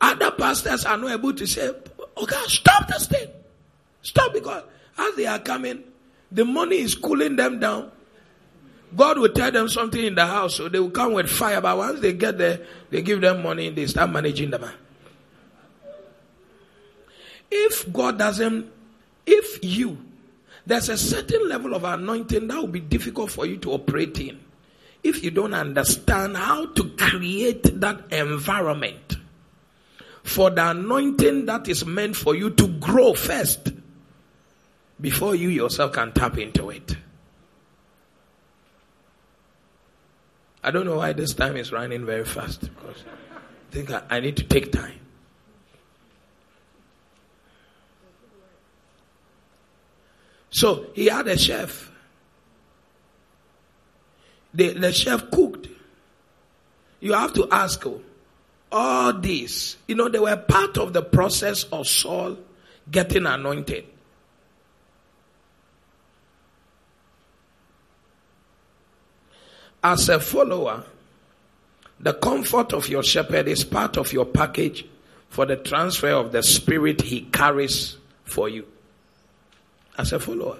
Other 0.00 0.30
pastors 0.30 0.84
are 0.84 0.96
not 0.96 1.10
able 1.12 1.32
to 1.34 1.46
say, 1.46 1.70
okay, 2.16 2.36
stop 2.46 2.88
this 2.88 3.06
thing. 3.06 3.28
Stop 4.02 4.32
because 4.32 4.62
as 4.98 5.16
they 5.16 5.26
are 5.26 5.38
coming, 5.38 5.82
the 6.30 6.44
money 6.44 6.76
is 6.76 6.94
cooling 6.94 7.36
them 7.36 7.58
down. 7.58 7.90
God 8.96 9.18
will 9.18 9.28
tell 9.28 9.50
them 9.50 9.68
something 9.68 10.02
in 10.02 10.14
the 10.14 10.26
house, 10.26 10.56
so 10.56 10.68
they 10.68 10.78
will 10.78 10.90
come 10.90 11.12
with 11.12 11.28
fire. 11.28 11.60
But 11.60 11.76
once 11.76 12.00
they 12.00 12.12
get 12.12 12.38
there, 12.38 12.60
they 12.90 13.02
give 13.02 13.20
them 13.20 13.42
money, 13.42 13.68
and 13.68 13.76
they 13.76 13.86
start 13.86 14.10
managing 14.10 14.50
them. 14.50 14.68
If 17.50 17.90
God 17.92 18.18
doesn't, 18.18 18.70
if 19.26 19.62
you, 19.62 19.98
there's 20.66 20.88
a 20.88 20.98
certain 20.98 21.48
level 21.48 21.74
of 21.74 21.84
anointing 21.84 22.48
that 22.48 22.56
will 22.56 22.66
be 22.66 22.80
difficult 22.80 23.30
for 23.30 23.46
you 23.46 23.56
to 23.58 23.72
operate 23.72 24.18
in. 24.20 24.40
If 25.02 25.22
you 25.22 25.30
don't 25.30 25.54
understand 25.54 26.36
how 26.36 26.66
to 26.66 26.90
create 26.90 27.80
that 27.80 28.12
environment 28.12 29.16
for 30.22 30.50
the 30.50 30.70
anointing 30.70 31.46
that 31.46 31.68
is 31.68 31.86
meant 31.86 32.16
for 32.16 32.34
you 32.34 32.50
to 32.50 32.68
grow 32.68 33.14
first 33.14 33.72
before 35.00 35.34
you 35.34 35.48
yourself 35.48 35.92
can 35.92 36.12
tap 36.12 36.36
into 36.36 36.70
it. 36.70 36.96
I 40.62 40.70
don't 40.70 40.86
know 40.86 40.96
why 40.96 41.12
this 41.12 41.34
time 41.34 41.56
is 41.56 41.72
running 41.72 42.04
very 42.04 42.24
fast 42.24 42.60
because 42.60 43.04
I 43.06 43.72
think 43.72 43.90
I, 43.90 44.02
I 44.10 44.20
need 44.20 44.36
to 44.38 44.44
take 44.44 44.72
time. 44.72 44.98
So 50.50 50.86
he 50.94 51.06
had 51.06 51.28
a 51.28 51.38
chef. 51.38 51.90
The, 54.54 54.72
the 54.72 54.92
chef 54.92 55.30
cooked. 55.30 55.68
You 57.00 57.12
have 57.12 57.34
to 57.34 57.46
ask 57.50 57.86
oh, 57.86 58.00
all 58.72 59.12
this. 59.12 59.76
You 59.86 59.94
know, 59.94 60.08
they 60.08 60.18
were 60.18 60.36
part 60.36 60.78
of 60.78 60.92
the 60.92 61.02
process 61.02 61.64
of 61.64 61.86
Saul 61.86 62.38
getting 62.90 63.26
anointed. 63.26 63.84
As 69.88 70.10
a 70.10 70.20
follower, 70.20 70.84
the 71.98 72.12
comfort 72.12 72.74
of 72.74 72.90
your 72.90 73.02
shepherd 73.02 73.48
is 73.48 73.64
part 73.64 73.96
of 73.96 74.12
your 74.12 74.26
package 74.26 74.84
for 75.30 75.46
the 75.46 75.56
transfer 75.56 76.10
of 76.10 76.30
the 76.30 76.42
spirit 76.42 77.00
he 77.00 77.22
carries 77.22 77.96
for 78.22 78.50
you. 78.50 78.66
As 79.96 80.12
a 80.12 80.20
follower. 80.20 80.58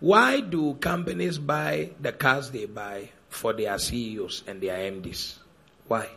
Why 0.00 0.40
do 0.40 0.74
companies 0.74 1.38
buy 1.38 1.90
the 2.00 2.10
cars 2.10 2.50
they 2.50 2.66
buy 2.66 3.10
for 3.28 3.52
their 3.52 3.78
CEOs 3.78 4.42
and 4.48 4.60
their 4.60 4.76
MDs? 4.90 5.36
Why? 5.86 6.08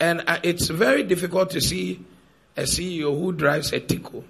And 0.00 0.24
uh, 0.26 0.38
it's 0.42 0.68
very 0.68 1.02
difficult 1.02 1.50
to 1.50 1.60
see 1.60 2.00
a 2.56 2.62
CEO 2.62 3.18
who 3.18 3.32
drives 3.32 3.72
a 3.72 3.80
Tico 3.80 4.24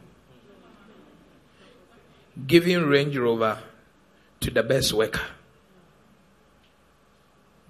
giving 2.47 2.83
Range 2.83 3.16
Rover 3.16 3.59
to 4.41 4.51
the 4.51 4.62
best 4.62 4.93
worker. 4.93 5.20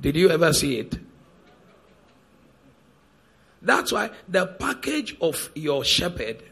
Did 0.01 0.17
you 0.17 0.31
ever 0.31 0.53
see 0.53 0.79
it? 0.79 0.99
That's 3.63 3.93
why 3.93 4.11
the 4.29 4.47
package 4.47 5.17
of 5.21 5.51
your 5.55 5.85
shepherd 5.85 6.43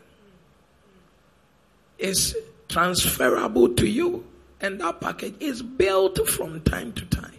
is 1.98 2.36
transferable 2.68 3.74
to 3.74 3.86
you. 3.86 4.26
And 4.60 4.80
that 4.80 5.00
package 5.00 5.34
is 5.40 5.60
built 5.60 6.26
from 6.28 6.60
time 6.62 6.92
to 6.92 7.04
time. 7.06 7.32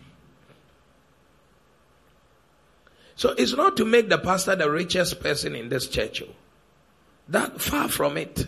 So 3.16 3.30
it's 3.38 3.54
not 3.54 3.78
to 3.78 3.86
make 3.86 4.10
the 4.10 4.18
pastor 4.18 4.56
the 4.56 4.70
richest 4.70 5.22
person 5.22 5.56
in 5.56 5.70
this 5.70 5.88
church. 5.88 6.22
Oh. 6.22 6.43
That 7.30 7.62
far 7.62 7.88
from 7.88 8.18
it. 8.18 8.48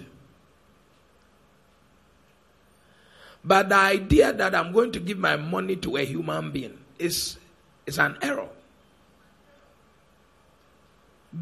But 3.43 3.69
the 3.69 3.75
idea 3.75 4.33
that 4.33 4.55
I'm 4.55 4.73
going 4.73 4.91
to 4.93 4.99
give 4.99 5.19
my 5.19 5.35
money 5.35 5.75
to 5.77 5.97
a 5.97 6.03
human 6.03 6.51
being 6.51 6.77
is, 6.97 7.37
is 7.85 7.99
an 7.99 8.17
error. 8.21 8.49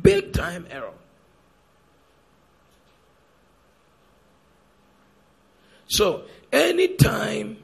Big 0.02 0.34
time 0.34 0.68
error. 0.70 0.92
So, 5.88 6.24
anytime 6.52 7.58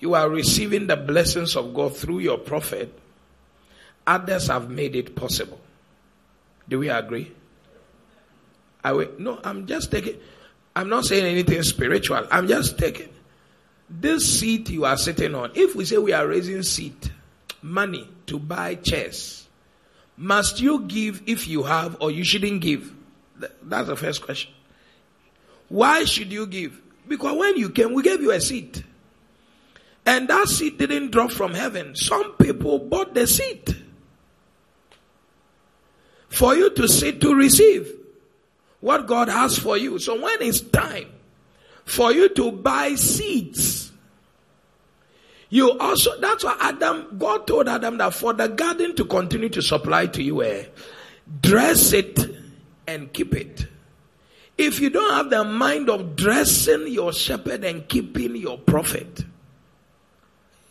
you 0.00 0.14
are 0.14 0.28
receiving 0.28 0.86
the 0.86 0.96
blessings 0.96 1.54
of 1.54 1.74
God 1.74 1.96
through 1.96 2.20
your 2.20 2.38
prophet, 2.38 2.98
others 4.06 4.48
have 4.48 4.70
made 4.70 4.96
it 4.96 5.14
possible. 5.14 5.60
Do 6.68 6.78
we 6.78 6.88
agree? 6.88 7.32
No, 9.18 9.40
I'm 9.44 9.66
just 9.66 9.90
taking, 9.90 10.18
I'm 10.74 10.88
not 10.88 11.04
saying 11.04 11.24
anything 11.24 11.62
spiritual. 11.62 12.26
I'm 12.30 12.48
just 12.48 12.78
taking 12.78 13.08
this 13.90 14.38
seat 14.38 14.70
you 14.70 14.84
are 14.84 14.96
sitting 14.96 15.34
on. 15.34 15.52
If 15.54 15.74
we 15.74 15.84
say 15.84 15.98
we 15.98 16.12
are 16.12 16.26
raising 16.26 16.62
seat, 16.62 17.10
money 17.62 18.08
to 18.26 18.38
buy 18.38 18.74
chairs, 18.76 19.48
must 20.16 20.60
you 20.60 20.80
give 20.80 21.22
if 21.26 21.48
you 21.48 21.62
have 21.62 21.96
or 22.00 22.10
you 22.10 22.24
shouldn't 22.24 22.60
give? 22.60 22.92
That's 23.62 23.88
the 23.88 23.96
first 23.96 24.22
question. 24.22 24.52
Why 25.68 26.04
should 26.04 26.32
you 26.32 26.46
give? 26.46 26.80
Because 27.06 27.36
when 27.36 27.56
you 27.56 27.70
came, 27.70 27.94
we 27.94 28.02
gave 28.02 28.20
you 28.20 28.32
a 28.32 28.40
seat. 28.40 28.82
And 30.04 30.28
that 30.28 30.48
seat 30.48 30.78
didn't 30.78 31.10
drop 31.10 31.30
from 31.30 31.54
heaven. 31.54 31.94
Some 31.94 32.32
people 32.32 32.78
bought 32.78 33.14
the 33.14 33.26
seat 33.26 33.76
for 36.28 36.54
you 36.54 36.70
to 36.70 36.88
sit 36.88 37.20
to 37.20 37.34
receive 37.34 37.97
what 38.80 39.06
God 39.06 39.28
has 39.28 39.58
for 39.58 39.76
you. 39.76 39.98
So 39.98 40.20
when 40.20 40.42
it's 40.42 40.60
time 40.60 41.08
for 41.84 42.12
you 42.12 42.28
to 42.30 42.52
buy 42.52 42.94
seeds, 42.94 43.92
you 45.50 45.78
also, 45.78 46.18
that's 46.20 46.44
why 46.44 46.56
Adam, 46.60 47.16
God 47.18 47.46
told 47.46 47.68
Adam 47.68 47.96
that 47.98 48.14
for 48.14 48.34
the 48.34 48.48
garden 48.48 48.94
to 48.96 49.04
continue 49.04 49.48
to 49.48 49.62
supply 49.62 50.06
to 50.06 50.22
you, 50.22 50.42
eh, 50.42 50.66
dress 51.40 51.92
it 51.92 52.18
and 52.86 53.12
keep 53.12 53.34
it. 53.34 53.66
If 54.58 54.80
you 54.80 54.90
don't 54.90 55.12
have 55.12 55.30
the 55.30 55.44
mind 55.44 55.88
of 55.88 56.16
dressing 56.16 56.88
your 56.88 57.12
shepherd 57.12 57.64
and 57.64 57.88
keeping 57.88 58.36
your 58.36 58.58
prophet, 58.58 59.24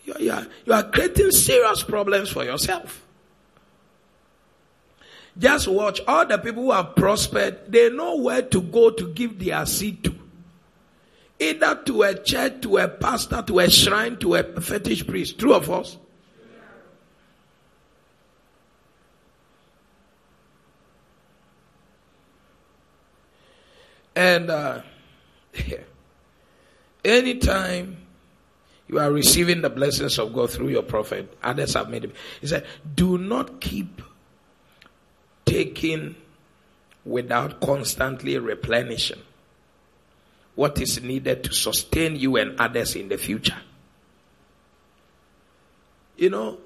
you 0.06 0.14
are, 0.14 0.22
you 0.22 0.32
are, 0.32 0.48
you 0.66 0.74
are 0.74 0.84
creating 0.84 1.32
serious 1.32 1.84
problems 1.84 2.30
for 2.30 2.44
yourself. 2.44 3.07
Just 5.38 5.68
watch 5.68 6.02
all 6.08 6.26
the 6.26 6.38
people 6.38 6.64
who 6.64 6.72
have 6.72 6.96
prospered, 6.96 7.72
they 7.72 7.90
know 7.90 8.16
where 8.18 8.42
to 8.42 8.62
go 8.62 8.90
to 8.90 9.14
give 9.14 9.38
their 9.38 9.66
seed 9.66 10.04
to. 10.04 10.16
Either 11.40 11.76
to 11.86 12.02
a 12.02 12.16
church, 12.16 12.62
to 12.62 12.78
a 12.78 12.88
pastor, 12.88 13.44
to 13.46 13.60
a 13.60 13.70
shrine, 13.70 14.18
to 14.18 14.36
a 14.36 14.44
fetish 14.60 15.06
priest. 15.06 15.38
True 15.38 15.54
of 15.54 15.70
us? 15.70 15.98
And 24.16 24.50
uh, 24.50 24.82
anytime 27.06 27.98
you 28.88 28.98
are 28.98 29.12
receiving 29.12 29.62
the 29.62 29.70
blessings 29.70 30.18
of 30.18 30.34
God 30.34 30.50
through 30.50 30.70
your 30.70 30.82
prophet, 30.82 31.38
others 31.44 31.76
have 31.76 31.92
made 31.92 32.06
it. 32.06 32.16
He 32.42 32.48
said, 32.48 32.66
Do 32.96 33.20
not 33.20 33.62
keep 33.62 34.02
taking 35.48 36.16
without 37.06 37.60
constantly 37.62 38.38
replenishing 38.38 39.22
what 40.56 40.80
is 40.82 41.02
needed 41.02 41.44
to 41.44 41.54
sustain 41.54 42.16
you 42.16 42.36
and 42.36 42.60
others 42.60 42.96
in 42.96 43.10
the 43.10 43.18
future. 43.18 43.58
You 46.18 46.30
know, 46.32 46.58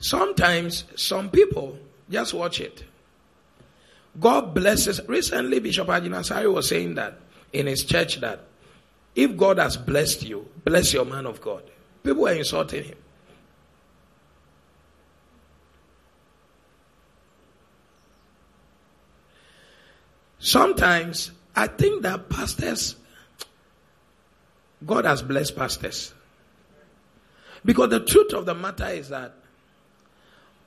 sometimes 0.00 0.84
some 0.96 1.30
people 1.30 1.78
just 2.10 2.34
watch 2.34 2.60
it. 2.60 2.84
God 4.18 4.52
blesses. 4.52 5.00
Recently, 5.06 5.60
Bishop 5.60 5.86
Agyinasare 5.86 6.52
was 6.52 6.68
saying 6.68 6.96
that 6.96 7.18
in 7.52 7.66
his 7.66 7.84
church 7.84 8.20
that 8.20 8.40
if 9.14 9.36
God 9.36 9.58
has 9.58 9.76
blessed 9.76 10.24
you, 10.24 10.48
bless 10.64 10.92
your 10.92 11.04
man 11.04 11.26
of 11.26 11.40
God. 11.40 11.62
People 12.02 12.22
were 12.22 12.32
insulting 12.32 12.84
him. 12.84 12.98
Sometimes 20.38 21.32
I 21.56 21.66
think 21.66 22.02
that 22.02 22.28
pastors, 22.28 22.96
God 24.86 25.04
has 25.04 25.22
blessed 25.22 25.56
pastors. 25.56 26.14
Because 27.64 27.90
the 27.90 28.00
truth 28.00 28.32
of 28.32 28.46
the 28.46 28.54
matter 28.54 28.86
is 28.86 29.08
that 29.08 29.34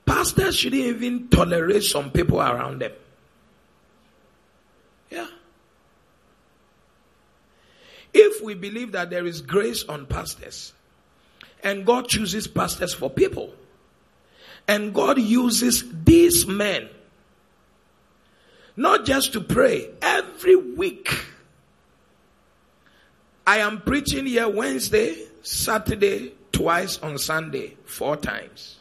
pastors 0.06 0.58
shouldn't 0.58 0.82
even 0.82 1.30
tolerate 1.30 1.84
some 1.84 2.12
people 2.12 2.42
around 2.42 2.82
them. 2.82 2.92
Yeah. 5.10 5.28
If 8.14 8.44
we 8.44 8.54
believe 8.56 8.92
that 8.92 9.10
there 9.10 9.26
is 9.26 9.42
grace 9.42 9.86
on 9.86 10.06
pastors, 10.06 10.74
and 11.64 11.86
God 11.86 12.10
chooses 12.10 12.48
pastors 12.48 12.94
for 12.94 13.10
people, 13.10 13.54
and 14.68 14.94
God 14.94 15.18
uses 15.18 15.86
these 16.04 16.46
men 16.46 16.90
not 18.82 19.06
just 19.06 19.34
to 19.34 19.42
pray, 19.42 19.92
every 20.02 20.56
week. 20.56 21.08
I 23.46 23.58
am 23.58 23.82
preaching 23.82 24.26
here 24.26 24.50
Wednesday, 24.50 25.24
Saturday, 25.44 26.34
twice 26.52 26.98
on 26.98 27.20
Sunday, 27.20 27.78
four 27.86 28.18
times. 28.18 28.80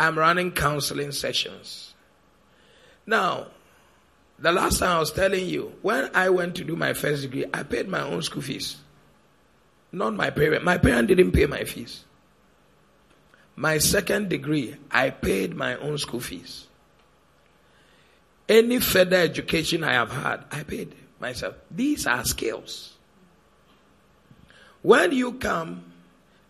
I'm 0.00 0.18
running 0.18 0.50
counseling 0.50 1.12
sessions. 1.12 1.94
Now, 3.06 3.46
the 4.40 4.50
last 4.50 4.80
time 4.80 4.96
I 4.96 4.98
was 4.98 5.12
telling 5.12 5.46
you, 5.46 5.72
when 5.82 6.10
I 6.14 6.30
went 6.30 6.56
to 6.56 6.64
do 6.64 6.74
my 6.74 6.92
first 6.92 7.22
degree, 7.22 7.44
I 7.54 7.62
paid 7.62 7.88
my 7.88 8.00
own 8.00 8.22
school 8.22 8.42
fees. 8.42 8.78
Not 9.92 10.14
my 10.14 10.30
parent. 10.30 10.64
My 10.64 10.78
parent 10.78 11.06
didn't 11.06 11.30
pay 11.30 11.46
my 11.46 11.62
fees. 11.62 12.04
My 13.54 13.78
second 13.78 14.30
degree, 14.30 14.74
I 14.90 15.10
paid 15.10 15.54
my 15.54 15.76
own 15.76 15.98
school 15.98 16.20
fees. 16.20 16.66
Any 18.52 18.80
further 18.80 19.16
education 19.16 19.82
I 19.82 19.94
have 19.94 20.12
had, 20.12 20.44
I 20.50 20.62
paid 20.62 20.94
myself. 21.18 21.54
These 21.70 22.06
are 22.06 22.22
skills. 22.22 22.92
When 24.82 25.12
you 25.12 25.32
come 25.32 25.90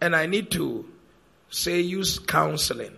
and 0.00 0.16
I 0.16 0.26
need 0.26 0.50
to 0.50 0.84
say 1.48 1.80
use 1.80 2.18
counseling 2.18 2.96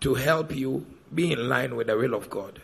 to 0.00 0.14
help 0.14 0.56
you 0.56 0.84
be 1.14 1.30
in 1.30 1.48
line 1.48 1.76
with 1.76 1.86
the 1.86 1.96
will 1.96 2.14
of 2.14 2.28
God, 2.28 2.60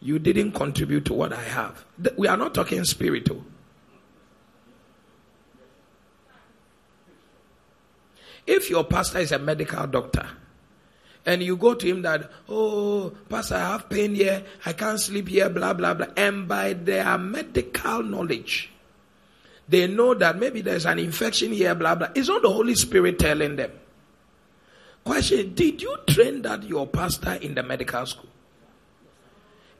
you 0.00 0.18
didn't 0.18 0.52
contribute 0.52 1.04
to 1.04 1.12
what 1.12 1.34
I 1.34 1.42
have. 1.42 1.84
We 2.16 2.26
are 2.26 2.38
not 2.38 2.54
talking 2.54 2.82
spiritual. 2.84 3.44
Oh. 3.44 3.50
If 8.46 8.70
your 8.70 8.84
pastor 8.84 9.18
is 9.18 9.32
a 9.32 9.38
medical 9.38 9.86
doctor 9.86 10.30
and 11.26 11.42
you 11.42 11.56
go 11.56 11.74
to 11.74 11.86
him 11.86 12.02
that, 12.02 12.30
oh, 12.48 13.12
pastor, 13.28 13.56
I 13.56 13.72
have 13.72 13.88
pain 13.88 14.14
here, 14.14 14.44
I 14.66 14.72
can't 14.72 15.00
sleep 15.00 15.28
here, 15.28 15.48
blah, 15.48 15.72
blah, 15.72 15.94
blah, 15.94 16.08
and 16.16 16.46
by 16.46 16.74
their 16.74 17.16
medical 17.18 18.02
knowledge, 18.02 18.70
they 19.68 19.86
know 19.86 20.14
that 20.14 20.38
maybe 20.38 20.60
there's 20.60 20.84
an 20.84 20.98
infection 20.98 21.52
here, 21.52 21.74
blah, 21.74 21.94
blah. 21.94 22.08
It's 22.14 22.28
not 22.28 22.42
the 22.42 22.50
Holy 22.50 22.74
Spirit 22.74 23.18
telling 23.18 23.56
them. 23.56 23.70
Question 25.02 25.54
Did 25.54 25.80
you 25.80 25.96
train 26.06 26.42
that 26.42 26.62
your 26.64 26.86
pastor 26.86 27.34
in 27.34 27.54
the 27.54 27.62
medical 27.62 28.04
school? 28.04 28.28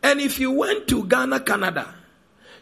And 0.03 0.21
if 0.21 0.39
you 0.39 0.53
went 0.53 0.87
to 0.89 1.05
Ghana, 1.05 1.41
Canada 1.41 1.95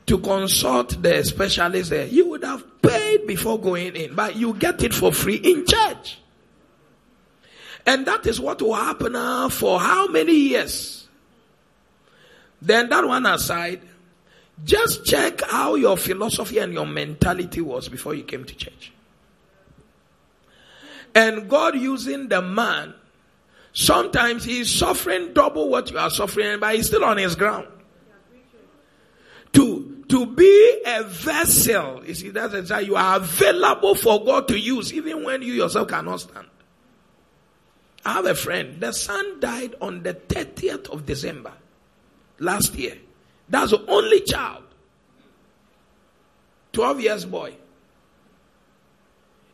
to 0.07 0.19
consult 0.19 1.01
the 1.03 1.23
specialist 1.25 1.91
there, 1.91 2.07
you 2.07 2.29
would 2.29 2.45
have 2.45 2.83
paid 2.83 3.27
before 3.27 3.61
going 3.61 3.95
in, 3.95 4.15
but 4.15 4.37
you 4.37 4.55
get 4.55 4.83
it 4.83 4.95
for 4.95 5.13
free 5.13 5.37
in 5.37 5.65
church. 5.67 6.19
And 7.87 8.07
that 8.07 8.27
is 8.27 8.41
what 8.41 8.63
will 8.63 8.75
happen 8.75 9.17
uh, 9.17 9.49
for 9.49 9.81
how 9.81 10.07
many 10.07 10.35
years? 10.35 11.09
Then 12.61 12.89
that 12.91 13.07
one 13.07 13.27
aside, 13.27 13.81
just 14.65 15.05
check 15.05 15.41
how 15.43 15.75
your 15.75 15.97
philosophy 15.97 16.59
and 16.59 16.73
your 16.73 16.87
mentality 16.87 17.61
was 17.61 17.89
before 17.89 18.15
you 18.15 18.23
came 18.23 18.45
to 18.45 18.55
church. 18.55 18.93
And 21.15 21.49
God 21.49 21.77
using 21.77 22.29
the 22.29 22.41
man 22.41 22.95
Sometimes 23.73 24.45
he's 24.45 24.73
suffering 24.73 25.33
double 25.33 25.69
what 25.69 25.91
you 25.91 25.99
are 25.99 26.11
suffering, 26.11 26.61
but 26.61 26.75
he's 26.75 26.87
still 26.87 27.05
on 27.05 27.17
his 27.17 27.35
ground. 27.35 27.67
To, 29.55 30.05
to 30.09 30.27
be 30.27 30.83
a 30.87 31.05
vessel, 31.05 32.03
you 32.07 32.15
see, 32.15 32.31
that's 32.31 32.55
exactly, 32.55 32.87
you 32.87 32.97
are 32.97 33.17
available 33.17 33.95
for 33.95 34.25
God 34.25 34.49
to 34.49 34.59
use 34.59 34.93
even 34.93 35.25
when 35.25 35.43
you 35.43 35.53
yourself 35.53 35.89
cannot 35.89 36.21
stand. 36.21 36.47
I 38.05 38.15
have 38.15 38.27
a 38.27 38.35
friend, 38.35 38.81
the 38.81 38.93
son 38.93 39.41
died 39.41 39.75
on 39.81 40.03
the 40.03 40.15
30th 40.15 40.89
of 40.91 41.07
December 41.07 41.53
last 42.39 42.75
year. 42.75 42.99
That's 43.49 43.71
the 43.71 43.85
only 43.87 44.21
child. 44.21 44.65
12 46.73 47.01
years 47.01 47.25
boy. 47.25 47.55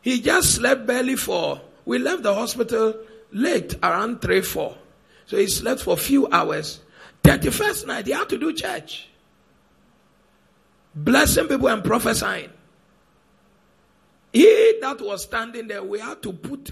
He 0.01 0.21
just 0.21 0.55
slept 0.55 0.87
barely 0.87 1.17
for, 1.17 1.61
we 1.85 1.99
left 1.99 2.23
the 2.23 2.35
hospital 2.35 2.95
late, 3.33 3.75
around 3.83 4.23
3, 4.23 4.41
4. 4.41 4.77
So 5.27 5.37
he 5.37 5.47
slept 5.47 5.83
for 5.83 5.95
a 5.95 5.97
few 5.97 6.29
hours. 6.29 6.81
31st 7.25 7.87
night, 7.87 8.07
he 8.07 8.13
had 8.13 8.29
to 8.31 8.39
do 8.39 8.53
church. 8.53 9.09
Blessing 10.95 11.49
people 11.49 11.69
and 11.69 11.85
prophesying. 11.85 12.51
He 14.33 14.79
that 14.81 15.01
was 15.01 15.25
standing 15.25 15.69
there, 15.69 15.83
we 15.83 15.99
had 15.99 16.23
to 16.23 16.33
put 16.33 16.71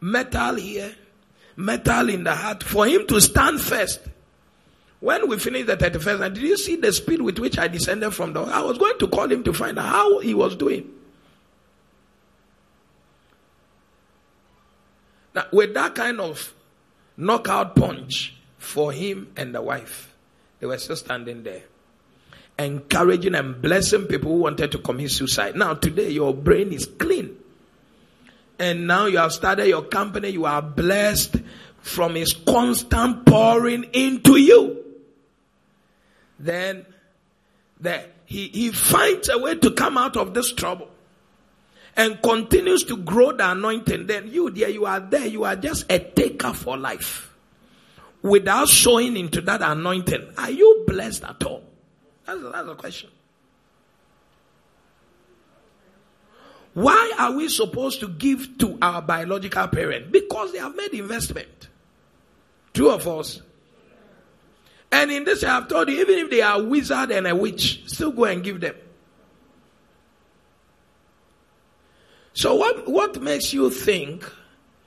metal 0.00 0.54
here, 0.54 0.94
metal 1.56 2.08
in 2.08 2.24
the 2.24 2.34
heart 2.34 2.62
for 2.62 2.86
him 2.86 3.06
to 3.06 3.20
stand 3.20 3.60
first. 3.60 4.00
When 5.00 5.28
we 5.28 5.38
finished 5.38 5.68
the 5.68 5.76
31st 5.76 6.20
night, 6.20 6.34
did 6.34 6.42
you 6.42 6.56
see 6.56 6.76
the 6.76 6.92
speed 6.92 7.22
with 7.22 7.38
which 7.38 7.58
I 7.58 7.68
descended 7.68 8.12
from 8.14 8.32
the 8.32 8.40
I 8.40 8.62
was 8.62 8.78
going 8.78 8.98
to 8.98 9.08
call 9.08 9.30
him 9.30 9.44
to 9.44 9.52
find 9.52 9.78
out 9.78 9.86
how 9.86 10.18
he 10.18 10.34
was 10.34 10.56
doing. 10.56 10.90
Now, 15.34 15.46
with 15.52 15.74
that 15.74 15.94
kind 15.94 16.20
of 16.20 16.52
knockout 17.16 17.76
punch 17.76 18.34
for 18.58 18.90
him 18.90 19.30
and 19.36 19.54
the 19.54 19.62
wife, 19.62 20.12
they 20.58 20.66
were 20.66 20.78
still 20.78 20.96
standing 20.96 21.44
there, 21.44 21.62
encouraging 22.58 23.36
and 23.36 23.62
blessing 23.62 24.06
people 24.06 24.32
who 24.32 24.38
wanted 24.38 24.72
to 24.72 24.78
commit 24.78 25.12
suicide. 25.12 25.54
Now, 25.54 25.74
today, 25.74 26.10
your 26.10 26.34
brain 26.34 26.72
is 26.72 26.86
clean. 26.86 27.36
And 28.58 28.86
now 28.86 29.06
you 29.06 29.18
have 29.18 29.32
started 29.32 29.68
your 29.68 29.82
company, 29.82 30.30
you 30.30 30.44
are 30.44 30.62
blessed 30.62 31.36
from 31.80 32.16
his 32.16 32.32
constant 32.32 33.24
pouring 33.24 33.84
into 33.92 34.36
you 34.36 34.78
then 36.38 36.86
that 37.80 38.12
he, 38.26 38.48
he 38.48 38.70
finds 38.70 39.28
a 39.28 39.38
way 39.38 39.56
to 39.56 39.70
come 39.72 39.98
out 39.98 40.16
of 40.16 40.34
this 40.34 40.52
trouble 40.52 40.88
and 41.96 42.20
continues 42.22 42.84
to 42.84 42.96
grow 42.96 43.32
the 43.32 43.50
anointing, 43.50 44.06
then 44.06 44.28
you 44.28 44.50
there, 44.50 44.68
you 44.68 44.86
are 44.86 45.00
there, 45.00 45.26
you 45.26 45.44
are 45.44 45.56
just 45.56 45.90
a 45.90 45.98
taker 45.98 46.52
for 46.52 46.76
life. 46.76 47.34
Without 48.22 48.68
showing 48.68 49.16
into 49.16 49.40
that 49.40 49.62
anointing, 49.62 50.32
are 50.36 50.50
you 50.50 50.84
blessed 50.86 51.24
at 51.24 51.42
all? 51.44 51.62
That's, 52.24 52.40
that's 52.42 52.80
question. 52.80 53.10
Why 56.78 57.12
are 57.18 57.32
we 57.32 57.48
supposed 57.48 58.00
to 58.00 58.08
give 58.08 58.58
to 58.58 58.78
our 58.80 59.02
biological 59.02 59.66
parent? 59.68 60.12
Because 60.12 60.52
they 60.52 60.58
have 60.58 60.76
made 60.76 60.92
investment. 60.94 61.68
Two 62.72 62.90
of 62.90 63.08
us 63.08 63.42
and 64.90 65.10
in 65.10 65.24
this, 65.24 65.44
I 65.44 65.48
have 65.48 65.68
told 65.68 65.88
you, 65.88 66.00
even 66.00 66.18
if 66.18 66.30
they 66.30 66.40
are 66.40 66.60
a 66.60 66.62
wizard 66.62 67.10
and 67.10 67.26
a 67.26 67.34
witch, 67.34 67.82
still 67.86 68.10
go 68.10 68.24
and 68.24 68.42
give 68.42 68.60
them. 68.60 68.74
So 72.32 72.54
what, 72.54 72.88
what 72.88 73.20
makes 73.20 73.52
you 73.52 73.68
think 73.70 74.30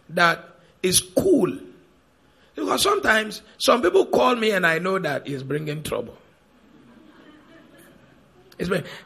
that 0.09 0.43
is 0.81 1.01
cool? 1.01 1.55
Because 2.55 2.81
sometimes 2.81 3.41
some 3.57 3.81
people 3.81 4.05
call 4.05 4.35
me 4.35 4.51
and 4.51 4.65
I 4.65 4.79
know 4.79 4.97
that 4.99 5.27
is 5.27 5.43
bringing 5.43 5.83
trouble. 5.83 6.17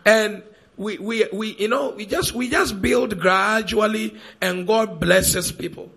and 0.06 0.44
we, 0.78 0.98
we, 0.98 1.26
we, 1.32 1.56
you 1.56 1.68
know, 1.68 1.92
we 1.92 2.06
just, 2.06 2.34
we 2.34 2.50
just 2.50 2.82
build 2.82 3.20
gradually 3.20 4.16
and 4.42 4.68
God 4.68 5.00
blesses 5.00 5.52
people. 5.52 5.92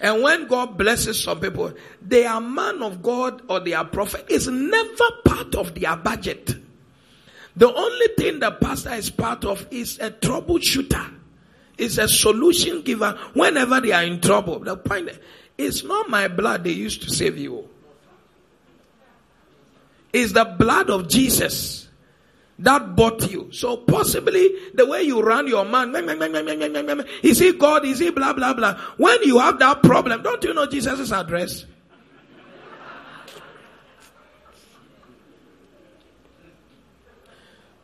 And 0.00 0.22
when 0.22 0.48
God 0.48 0.76
blesses 0.76 1.22
some 1.22 1.40
people, 1.40 1.72
they 2.00 2.26
are 2.26 2.40
man 2.40 2.82
of 2.82 3.02
God 3.02 3.42
or 3.48 3.60
they 3.60 3.72
are 3.72 3.84
prophet 3.84 4.26
is 4.28 4.48
never 4.48 5.04
part 5.24 5.54
of 5.54 5.74
their 5.74 5.96
budget. 5.96 6.54
The 7.54 7.72
only 7.72 8.06
thing 8.16 8.40
the 8.40 8.50
pastor 8.50 8.94
is 8.94 9.10
part 9.10 9.44
of 9.44 9.66
is 9.70 9.98
a 9.98 10.10
troubleshooter. 10.10 11.18
Is 11.78 11.98
a 11.98 12.06
solution 12.06 12.82
giver 12.82 13.18
whenever 13.32 13.80
they 13.80 13.92
are 13.92 14.04
in 14.04 14.20
trouble. 14.20 14.58
The 14.60 14.76
point 14.76 15.10
is 15.56 15.82
not 15.82 16.08
my 16.08 16.28
blood 16.28 16.64
they 16.64 16.70
used 16.70 17.02
to 17.02 17.10
save 17.10 17.38
you. 17.38 17.68
It's 20.12 20.32
the 20.32 20.44
blood 20.44 20.90
of 20.90 21.08
Jesus 21.08 21.88
that 22.58 22.94
bought 22.94 23.30
you. 23.30 23.50
So 23.52 23.76
possibly 23.76 24.54
the 24.74 24.86
way 24.86 25.02
you 25.02 25.20
run 25.20 25.46
your 25.48 25.64
man, 25.64 25.94
is 27.22 27.38
he 27.38 27.52
God? 27.52 27.84
Is 27.84 27.98
he 27.98 28.10
blah 28.10 28.32
blah 28.32 28.54
blah? 28.54 28.78
When 28.96 29.22
you 29.22 29.38
have 29.38 29.58
that 29.58 29.82
problem, 29.82 30.22
don't 30.22 30.42
you 30.44 30.54
know 30.54 30.66
Jesus' 30.66 31.12
address? 31.12 31.66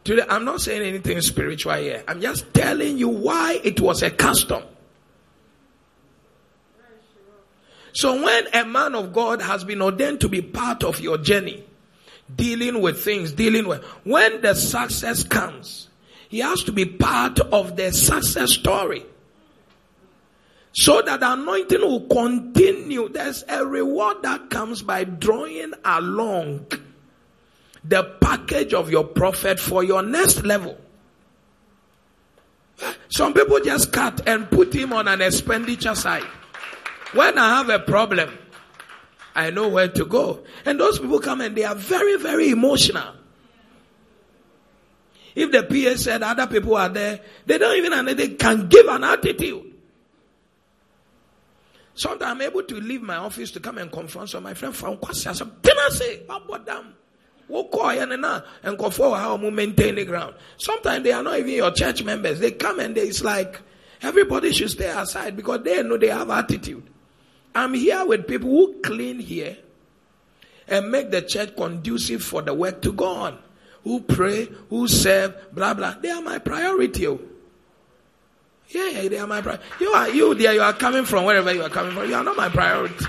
Today, 0.04 0.24
I'm 0.26 0.46
not 0.46 0.62
saying 0.62 0.80
anything 0.80 1.20
spiritual 1.20 1.74
here. 1.74 2.02
I'm 2.08 2.22
just 2.22 2.54
telling 2.54 2.96
you 2.96 3.08
why 3.08 3.60
it 3.62 3.78
was 3.78 4.02
a 4.02 4.10
custom. 4.10 4.62
So 7.92 8.22
when 8.22 8.46
a 8.54 8.64
man 8.64 8.94
of 8.94 9.12
God 9.12 9.42
has 9.42 9.64
been 9.64 9.82
ordained 9.82 10.22
to 10.22 10.28
be 10.30 10.40
part 10.40 10.82
of 10.82 11.00
your 11.00 11.18
journey, 11.18 11.62
dealing 12.34 12.80
with 12.80 13.02
things, 13.02 13.32
dealing 13.32 13.66
with. 13.66 13.82
When 14.04 14.40
the 14.40 14.54
success 14.54 15.22
comes, 15.24 15.88
he 16.28 16.40
has 16.40 16.62
to 16.64 16.72
be 16.72 16.84
part 16.84 17.40
of 17.40 17.76
the 17.76 17.92
success 17.92 18.52
story. 18.52 19.04
So 20.72 21.02
that 21.02 21.22
anointing 21.22 21.80
will 21.80 22.06
continue. 22.06 23.08
There's 23.08 23.44
a 23.48 23.64
reward 23.66 24.22
that 24.22 24.50
comes 24.50 24.82
by 24.82 25.04
drawing 25.04 25.72
along 25.84 26.66
the 27.84 28.04
package 28.20 28.74
of 28.74 28.90
your 28.90 29.04
prophet 29.04 29.58
for 29.58 29.82
your 29.82 30.02
next 30.02 30.44
level. 30.44 30.78
Some 33.08 33.34
people 33.34 33.58
just 33.60 33.92
cut 33.92 34.28
and 34.28 34.48
put 34.50 34.72
him 34.74 34.92
on 34.92 35.08
an 35.08 35.20
expenditure 35.20 35.94
side. 35.94 36.26
When 37.12 37.38
I 37.38 37.56
have 37.56 37.70
a 37.70 37.78
problem, 37.78 38.36
I 39.38 39.50
know 39.50 39.68
where 39.68 39.86
to 39.86 40.04
go. 40.04 40.42
And 40.64 40.80
those 40.80 40.98
people 40.98 41.20
come 41.20 41.40
and 41.40 41.54
they 41.54 41.62
are 41.62 41.76
very, 41.76 42.16
very 42.16 42.50
emotional. 42.50 43.14
If 45.36 45.52
the 45.52 45.62
PA 45.62 45.96
said 45.96 46.24
other 46.24 46.48
people 46.48 46.76
are 46.76 46.88
there, 46.88 47.20
they 47.46 47.56
don't 47.56 47.76
even 47.76 48.16
they 48.16 48.30
can 48.30 48.66
give 48.66 48.88
an 48.88 49.04
attitude. 49.04 49.74
Sometimes 51.94 52.22
I'm 52.32 52.42
able 52.42 52.64
to 52.64 52.80
leave 52.80 53.00
my 53.00 53.14
office 53.14 53.52
to 53.52 53.60
come 53.60 53.78
and 53.78 53.92
confront 53.92 54.30
some 54.30 54.42
my 54.42 54.54
friend. 54.54 54.74
I 54.74 55.12
said, 55.12 55.50
I 55.64 55.88
say, 55.90 56.22
what 56.26 56.66
them? 56.66 56.94
and 57.48 58.78
for 58.92 59.06
oh, 59.06 59.14
how 59.14 59.36
we 59.36 59.50
maintain 59.50 59.94
the 59.94 60.04
ground. 60.04 60.34
Sometimes 60.56 61.04
they 61.04 61.12
are 61.12 61.22
not 61.22 61.38
even 61.38 61.52
your 61.52 61.70
church 61.70 62.02
members. 62.02 62.40
They 62.40 62.50
come 62.50 62.80
and 62.80 62.96
they, 62.96 63.02
it's 63.02 63.22
like 63.22 63.60
everybody 64.02 64.52
should 64.52 64.70
stay 64.70 64.88
aside 64.88 65.36
because 65.36 65.62
they 65.62 65.80
know 65.84 65.96
they 65.96 66.08
have 66.08 66.28
attitude. 66.28 66.82
I'm 67.58 67.74
here 67.74 68.06
with 68.06 68.28
people 68.28 68.50
who 68.50 68.80
clean 68.82 69.18
here 69.18 69.56
and 70.68 70.92
make 70.92 71.10
the 71.10 71.22
church 71.22 71.56
conducive 71.56 72.22
for 72.22 72.40
the 72.40 72.54
work 72.54 72.82
to 72.82 72.92
go 72.92 73.06
on. 73.06 73.38
Who 73.82 74.00
pray, 74.00 74.48
who 74.70 74.86
serve, 74.86 75.34
blah 75.52 75.74
blah. 75.74 75.96
They 76.00 76.10
are 76.10 76.22
my 76.22 76.38
priority. 76.38 77.08
Oh. 77.08 77.20
Yeah, 78.68 78.88
yeah, 78.90 79.08
they 79.08 79.18
are 79.18 79.26
my 79.26 79.40
priority. 79.40 79.64
You 79.80 79.88
are 79.88 80.08
you 80.08 80.34
there, 80.36 80.54
you 80.54 80.60
are 80.60 80.72
coming 80.72 81.04
from 81.04 81.24
wherever 81.24 81.52
you 81.52 81.62
are 81.62 81.68
coming 81.68 81.94
from. 81.94 82.08
You 82.08 82.14
are 82.14 82.22
not 82.22 82.36
my 82.36 82.48
priority. 82.48 83.04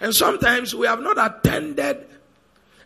And 0.00 0.14
sometimes 0.14 0.72
we 0.72 0.86
have 0.86 1.00
not 1.00 1.18
attended 1.18 2.06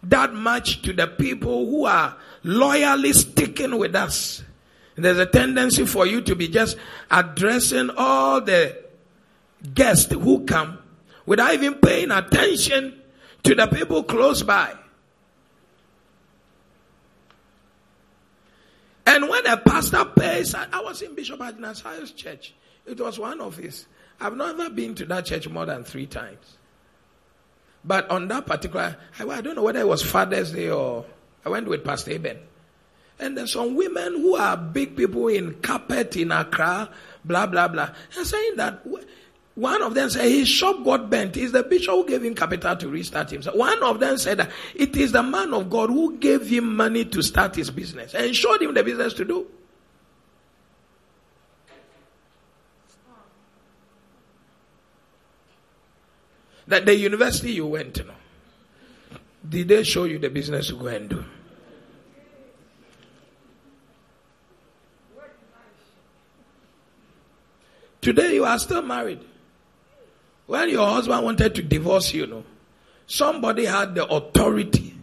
that 0.04 0.32
much 0.32 0.80
to 0.82 0.94
the 0.94 1.08
people 1.08 1.66
who 1.66 1.84
are 1.84 2.16
loyally 2.42 3.12
sticking 3.12 3.76
with 3.76 3.94
us. 3.94 4.42
There's 4.96 5.18
a 5.18 5.26
tendency 5.26 5.84
for 5.84 6.06
you 6.06 6.22
to 6.22 6.34
be 6.34 6.48
just 6.48 6.78
addressing 7.10 7.90
all 7.96 8.40
the 8.40 8.89
guests 9.74 10.12
who 10.12 10.44
come 10.44 10.78
without 11.26 11.54
even 11.54 11.74
paying 11.74 12.10
attention 12.10 13.00
to 13.42 13.54
the 13.54 13.66
people 13.66 14.02
close 14.02 14.42
by. 14.42 14.74
And 19.06 19.28
when 19.28 19.46
a 19.46 19.56
pastor 19.56 20.04
pays, 20.04 20.54
I 20.54 20.80
was 20.80 21.02
in 21.02 21.14
Bishop 21.14 21.40
highest 21.40 22.16
church. 22.16 22.54
It 22.86 23.00
was 23.00 23.18
one 23.18 23.40
of 23.40 23.56
his. 23.56 23.86
I've 24.20 24.36
never 24.36 24.70
been 24.70 24.94
to 24.96 25.04
that 25.06 25.26
church 25.26 25.48
more 25.48 25.66
than 25.66 25.84
three 25.84 26.06
times. 26.06 26.58
But 27.84 28.10
on 28.10 28.28
that 28.28 28.46
particular, 28.46 28.96
I, 29.18 29.40
don't 29.40 29.56
know 29.56 29.62
whether 29.62 29.80
it 29.80 29.88
was 29.88 30.02
Father's 30.02 30.52
Day 30.52 30.70
or 30.70 31.06
I 31.44 31.48
went 31.48 31.66
with 31.66 31.84
Pastor 31.84 32.12
Eben. 32.12 32.38
And 33.18 33.36
there's 33.36 33.52
some 33.52 33.74
women 33.74 34.14
who 34.14 34.36
are 34.36 34.56
big 34.56 34.96
people 34.96 35.28
in 35.28 35.54
carpet 35.60 36.16
in 36.16 36.32
Accra, 36.32 36.90
blah, 37.24 37.46
blah, 37.46 37.68
blah. 37.68 37.90
And 38.16 38.26
saying 38.26 38.56
that 38.56 38.86
one 39.54 39.82
of 39.82 39.94
them 39.94 40.08
said 40.08 40.28
his 40.30 40.48
shop 40.48 40.84
got 40.84 41.10
bent. 41.10 41.36
It's 41.36 41.52
the 41.52 41.62
bishop 41.62 41.94
who 41.94 42.06
gave 42.06 42.24
him 42.24 42.34
capital 42.34 42.76
to 42.76 42.88
restart 42.88 43.30
himself. 43.30 43.56
One 43.56 43.82
of 43.82 44.00
them 44.00 44.16
said 44.16 44.50
it 44.74 44.96
is 44.96 45.12
the 45.12 45.22
man 45.22 45.52
of 45.52 45.68
God 45.68 45.90
who 45.90 46.16
gave 46.18 46.48
him 46.48 46.76
money 46.76 47.04
to 47.06 47.22
start 47.22 47.56
his 47.56 47.70
business 47.70 48.14
and 48.14 48.34
showed 48.34 48.62
him 48.62 48.74
the 48.74 48.82
business 48.82 49.12
to 49.14 49.24
do. 49.24 49.46
That 56.68 56.86
the 56.86 56.94
university 56.94 57.52
you 57.52 57.66
went 57.66 57.94
to, 57.94 58.06
Did 59.48 59.68
they 59.68 59.82
show 59.82 60.04
you 60.04 60.20
the 60.20 60.30
business 60.30 60.68
to 60.68 60.76
go 60.76 60.86
and 60.86 61.08
do? 61.08 61.24
Today 68.00 68.34
you 68.34 68.44
are 68.44 68.58
still 68.58 68.82
married. 68.82 69.20
When 70.50 70.68
your 70.68 70.84
husband 70.84 71.22
wanted 71.22 71.54
to 71.54 71.62
divorce 71.62 72.12
you, 72.12 72.26
know, 72.26 72.42
somebody 73.06 73.66
had 73.66 73.94
the 73.94 74.04
authority 74.04 74.96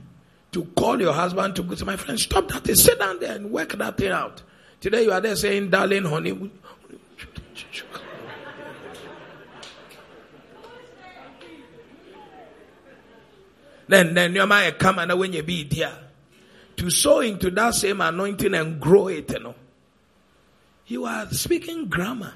to 0.52 0.66
call 0.76 1.00
your 1.00 1.14
husband 1.14 1.56
to 1.56 1.64
go 1.64 1.74
to 1.74 1.86
my 1.86 1.96
friend, 1.96 2.20
stop 2.20 2.50
that, 2.50 2.68
sit 2.78 3.00
down 3.00 3.22
there 3.22 3.34
and 3.34 3.50
work 3.50 3.72
that 3.78 3.96
thing 3.96 4.12
out. 4.12 4.44
Today 4.82 5.04
you 5.04 5.12
are 5.14 5.22
there 5.22 5.38
saying, 5.38 5.70
darling, 5.70 6.04
honey. 6.04 6.52
then 13.88 14.14
then 14.16 14.36
you 14.36 14.46
might 14.46 14.78
come 14.78 15.00
and 15.00 15.18
when 15.18 15.32
you 15.32 15.44
be 15.44 15.64
there 15.64 15.98
to 16.76 16.90
sow 16.90 17.22
into 17.22 17.50
that 17.52 17.74
same 17.74 18.02
anointing 18.02 18.54
and 18.54 18.82
grow 18.82 19.08
it, 19.08 19.32
you 19.32 19.40
know. 19.40 19.56
You 20.88 21.06
are 21.06 21.30
speaking 21.32 21.86
grammar. 21.86 22.34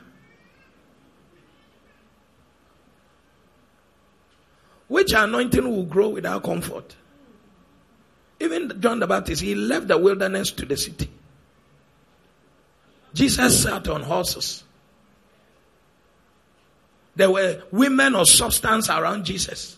Which 5.11 5.19
anointing 5.19 5.69
will 5.69 5.83
grow 5.83 6.07
without 6.07 6.41
comfort? 6.41 6.95
Even 8.39 8.79
John 8.79 9.01
the 9.01 9.07
Baptist, 9.07 9.41
he 9.41 9.55
left 9.55 9.89
the 9.89 9.97
wilderness 9.97 10.51
to 10.51 10.65
the 10.65 10.77
city. 10.77 11.11
Jesus 13.13 13.63
sat 13.63 13.89
on 13.89 14.03
horses. 14.03 14.63
There 17.17 17.29
were 17.29 17.61
women 17.71 18.15
of 18.15 18.29
substance 18.29 18.89
around 18.89 19.25
Jesus. 19.25 19.77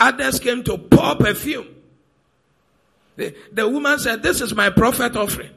Others 0.00 0.40
came 0.40 0.64
to 0.64 0.76
pour 0.76 1.14
perfume. 1.14 1.68
The, 3.14 3.32
the 3.52 3.68
woman 3.68 4.00
said, 4.00 4.24
This 4.24 4.40
is 4.40 4.56
my 4.56 4.70
prophet 4.70 5.14
offering 5.14 5.52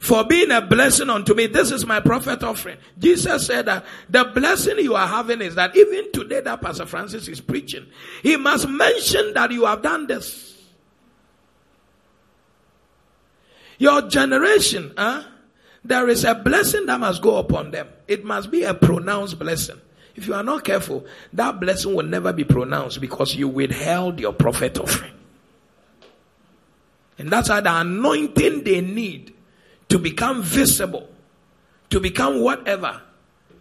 for 0.00 0.24
being 0.24 0.50
a 0.50 0.62
blessing 0.62 1.10
unto 1.10 1.34
me. 1.34 1.46
This 1.46 1.70
is 1.70 1.84
my 1.84 2.00
prophet 2.00 2.42
offering. 2.42 2.78
Jesus 2.98 3.46
said 3.46 3.66
that 3.66 3.84
the 4.08 4.24
blessing 4.24 4.78
you 4.78 4.94
are 4.94 5.06
having 5.06 5.42
is 5.42 5.54
that 5.56 5.76
even 5.76 6.10
today 6.10 6.40
that 6.40 6.62
Pastor 6.62 6.86
Francis 6.86 7.28
is 7.28 7.40
preaching, 7.42 7.86
he 8.22 8.36
must 8.38 8.66
mention 8.66 9.34
that 9.34 9.52
you 9.52 9.66
have 9.66 9.82
done 9.82 10.06
this. 10.06 10.58
Your 13.76 14.08
generation, 14.08 14.94
huh? 14.96 15.22
there 15.84 16.08
is 16.08 16.24
a 16.24 16.34
blessing 16.34 16.86
that 16.86 16.98
must 16.98 17.20
go 17.20 17.36
upon 17.36 17.70
them. 17.70 17.88
It 18.08 18.24
must 18.24 18.50
be 18.50 18.62
a 18.62 18.72
pronounced 18.72 19.38
blessing. 19.38 19.80
If 20.16 20.26
you 20.26 20.32
are 20.32 20.42
not 20.42 20.64
careful, 20.64 21.04
that 21.34 21.60
blessing 21.60 21.94
will 21.94 22.06
never 22.06 22.32
be 22.32 22.44
pronounced 22.44 23.02
because 23.02 23.34
you 23.34 23.48
withheld 23.48 24.18
your 24.18 24.32
prophet 24.32 24.78
offering. 24.78 25.12
And 27.18 27.28
that's 27.28 27.50
why 27.50 27.60
the 27.60 27.74
anointing 27.74 28.64
they 28.64 28.80
need 28.80 29.34
to 29.90 29.98
become 29.98 30.42
visible, 30.42 31.08
to 31.90 32.00
become 32.00 32.40
whatever. 32.40 33.02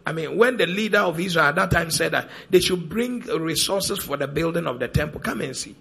I 0.05 0.13
mean, 0.13 0.37
when 0.37 0.57
the 0.57 0.65
leader 0.65 0.99
of 0.99 1.19
Israel 1.19 1.47
at 1.47 1.55
that 1.55 1.71
time 1.71 1.91
said 1.91 2.13
that 2.13 2.29
they 2.49 2.59
should 2.59 2.87
bring 2.87 3.19
resources 3.21 3.99
for 3.99 4.15
the 4.15 4.27
building 4.27 4.65
of 4.65 4.79
the 4.79 4.87
temple, 4.87 5.19
come 5.19 5.41
and 5.41 5.55
see. 5.55 5.75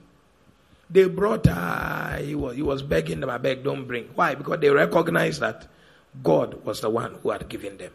They 0.91 1.07
brought, 1.07 1.47
uh, 1.47 2.17
he, 2.17 2.35
was, 2.35 2.57
he 2.57 2.63
was 2.63 2.83
begging 2.83 3.21
them, 3.21 3.31
I 3.31 3.39
beg, 3.39 3.63
don't 3.63 3.87
bring. 3.87 4.09
Why? 4.15 4.35
Because 4.35 4.61
they 4.61 4.71
recognized 4.71 5.41
that 5.41 5.67
God 6.23 6.65
was 6.65 6.81
the 6.81 6.91
one 6.91 7.17
who 7.23 7.31
had 7.31 7.49
given 7.49 7.77
them. 7.77 7.93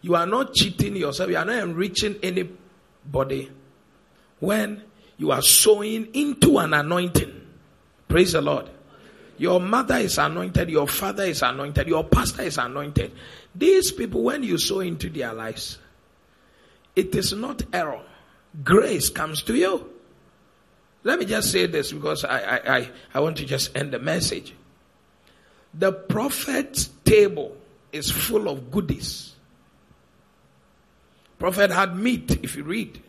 You 0.00 0.14
are 0.16 0.26
not 0.26 0.54
cheating 0.54 0.96
yourself, 0.96 1.30
you 1.30 1.36
are 1.36 1.44
not 1.44 1.62
enriching 1.62 2.18
anybody 2.22 3.50
when 4.40 4.82
you 5.18 5.30
are 5.30 5.42
sowing 5.42 6.08
into 6.14 6.58
an 6.58 6.72
anointing. 6.74 7.40
Praise 8.08 8.32
the 8.32 8.40
Lord. 8.40 8.68
Your 9.42 9.58
mother 9.58 9.96
is 9.96 10.18
anointed, 10.18 10.70
your 10.70 10.86
father 10.86 11.24
is 11.24 11.42
anointed, 11.42 11.88
your 11.88 12.04
pastor 12.04 12.42
is 12.42 12.58
anointed. 12.58 13.10
These 13.52 13.90
people, 13.90 14.22
when 14.22 14.44
you 14.44 14.56
sow 14.56 14.78
into 14.78 15.10
their 15.10 15.32
lives, 15.32 15.80
it 16.94 17.12
is 17.16 17.32
not 17.32 17.60
error. 17.72 18.00
Grace 18.62 19.10
comes 19.10 19.42
to 19.42 19.56
you. 19.56 19.90
Let 21.02 21.18
me 21.18 21.24
just 21.24 21.50
say 21.50 21.66
this 21.66 21.90
because 21.90 22.24
I, 22.24 22.38
I, 22.38 22.76
I, 22.76 22.90
I 23.14 23.18
want 23.18 23.36
to 23.38 23.44
just 23.44 23.76
end 23.76 23.92
the 23.92 23.98
message. 23.98 24.54
The 25.74 25.90
prophet's 25.90 26.90
table 27.04 27.56
is 27.90 28.12
full 28.12 28.48
of 28.48 28.70
goodies. 28.70 29.34
Prophet 31.40 31.72
had 31.72 31.96
meat, 31.96 32.44
if 32.44 32.54
you 32.54 32.62
read. 32.62 33.02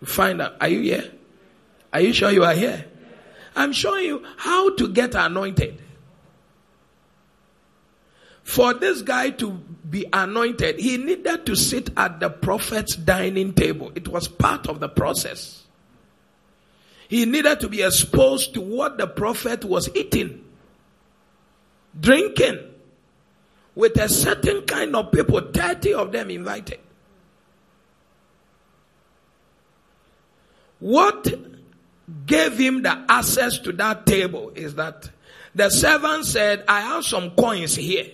You 0.00 0.06
find 0.06 0.42
out. 0.42 0.58
Are 0.60 0.68
you 0.68 0.80
here? 0.80 1.10
Are 1.92 2.00
you 2.00 2.12
sure 2.12 2.30
you 2.30 2.44
are 2.44 2.54
here? 2.54 2.84
I'm 3.54 3.72
showing 3.72 4.04
you 4.04 4.24
how 4.36 4.74
to 4.76 4.88
get 4.88 5.14
anointed. 5.14 5.80
For 8.42 8.74
this 8.74 9.02
guy 9.02 9.30
to 9.30 9.50
be 9.88 10.06
anointed, 10.12 10.78
he 10.80 10.96
needed 10.96 11.46
to 11.46 11.54
sit 11.54 11.90
at 11.96 12.20
the 12.20 12.28
prophet's 12.28 12.96
dining 12.96 13.54
table. 13.54 13.92
It 13.94 14.08
was 14.08 14.26
part 14.26 14.68
of 14.68 14.80
the 14.80 14.88
process. 14.88 15.62
He 17.08 17.24
needed 17.24 17.60
to 17.60 17.68
be 17.68 17.82
exposed 17.82 18.54
to 18.54 18.60
what 18.60 18.98
the 18.98 19.06
prophet 19.06 19.64
was 19.64 19.94
eating, 19.94 20.44
drinking, 21.98 22.58
with 23.74 23.98
a 23.98 24.08
certain 24.08 24.62
kind 24.62 24.94
of 24.96 25.12
people, 25.12 25.40
30 25.40 25.94
of 25.94 26.12
them 26.12 26.30
invited. 26.30 26.78
What 30.78 31.32
gave 32.26 32.58
him 32.58 32.82
the 32.82 33.04
access 33.08 33.58
to 33.60 33.72
that 33.72 34.06
table 34.06 34.52
is 34.54 34.74
that 34.76 35.10
the 35.54 35.70
servant 35.70 36.24
said, 36.24 36.64
I 36.66 36.80
have 36.80 37.04
some 37.04 37.30
coins 37.30 37.74
here. 37.74 38.06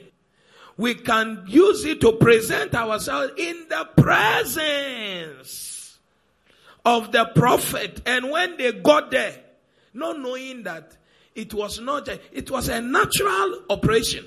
We 0.77 0.95
can 0.95 1.45
use 1.47 1.85
it 1.85 2.01
to 2.03 2.13
present 2.13 2.75
ourselves 2.75 3.33
in 3.37 3.67
the 3.69 3.89
presence 4.01 5.99
of 6.85 7.13
the 7.13 7.27
prophet. 7.35 8.01
And 8.07 8.31
when 8.31 8.57
they 8.57 8.73
got 8.73 9.11
there, 9.11 9.35
not 9.93 10.19
knowing 10.21 10.63
that 10.65 10.97
it 11.35 11.53
was 11.55 11.81
not, 11.81 12.09
a, 12.09 12.21
it 12.33 12.51
was 12.51 12.69
a 12.69 12.81
natural 12.81 13.63
operation, 13.71 14.25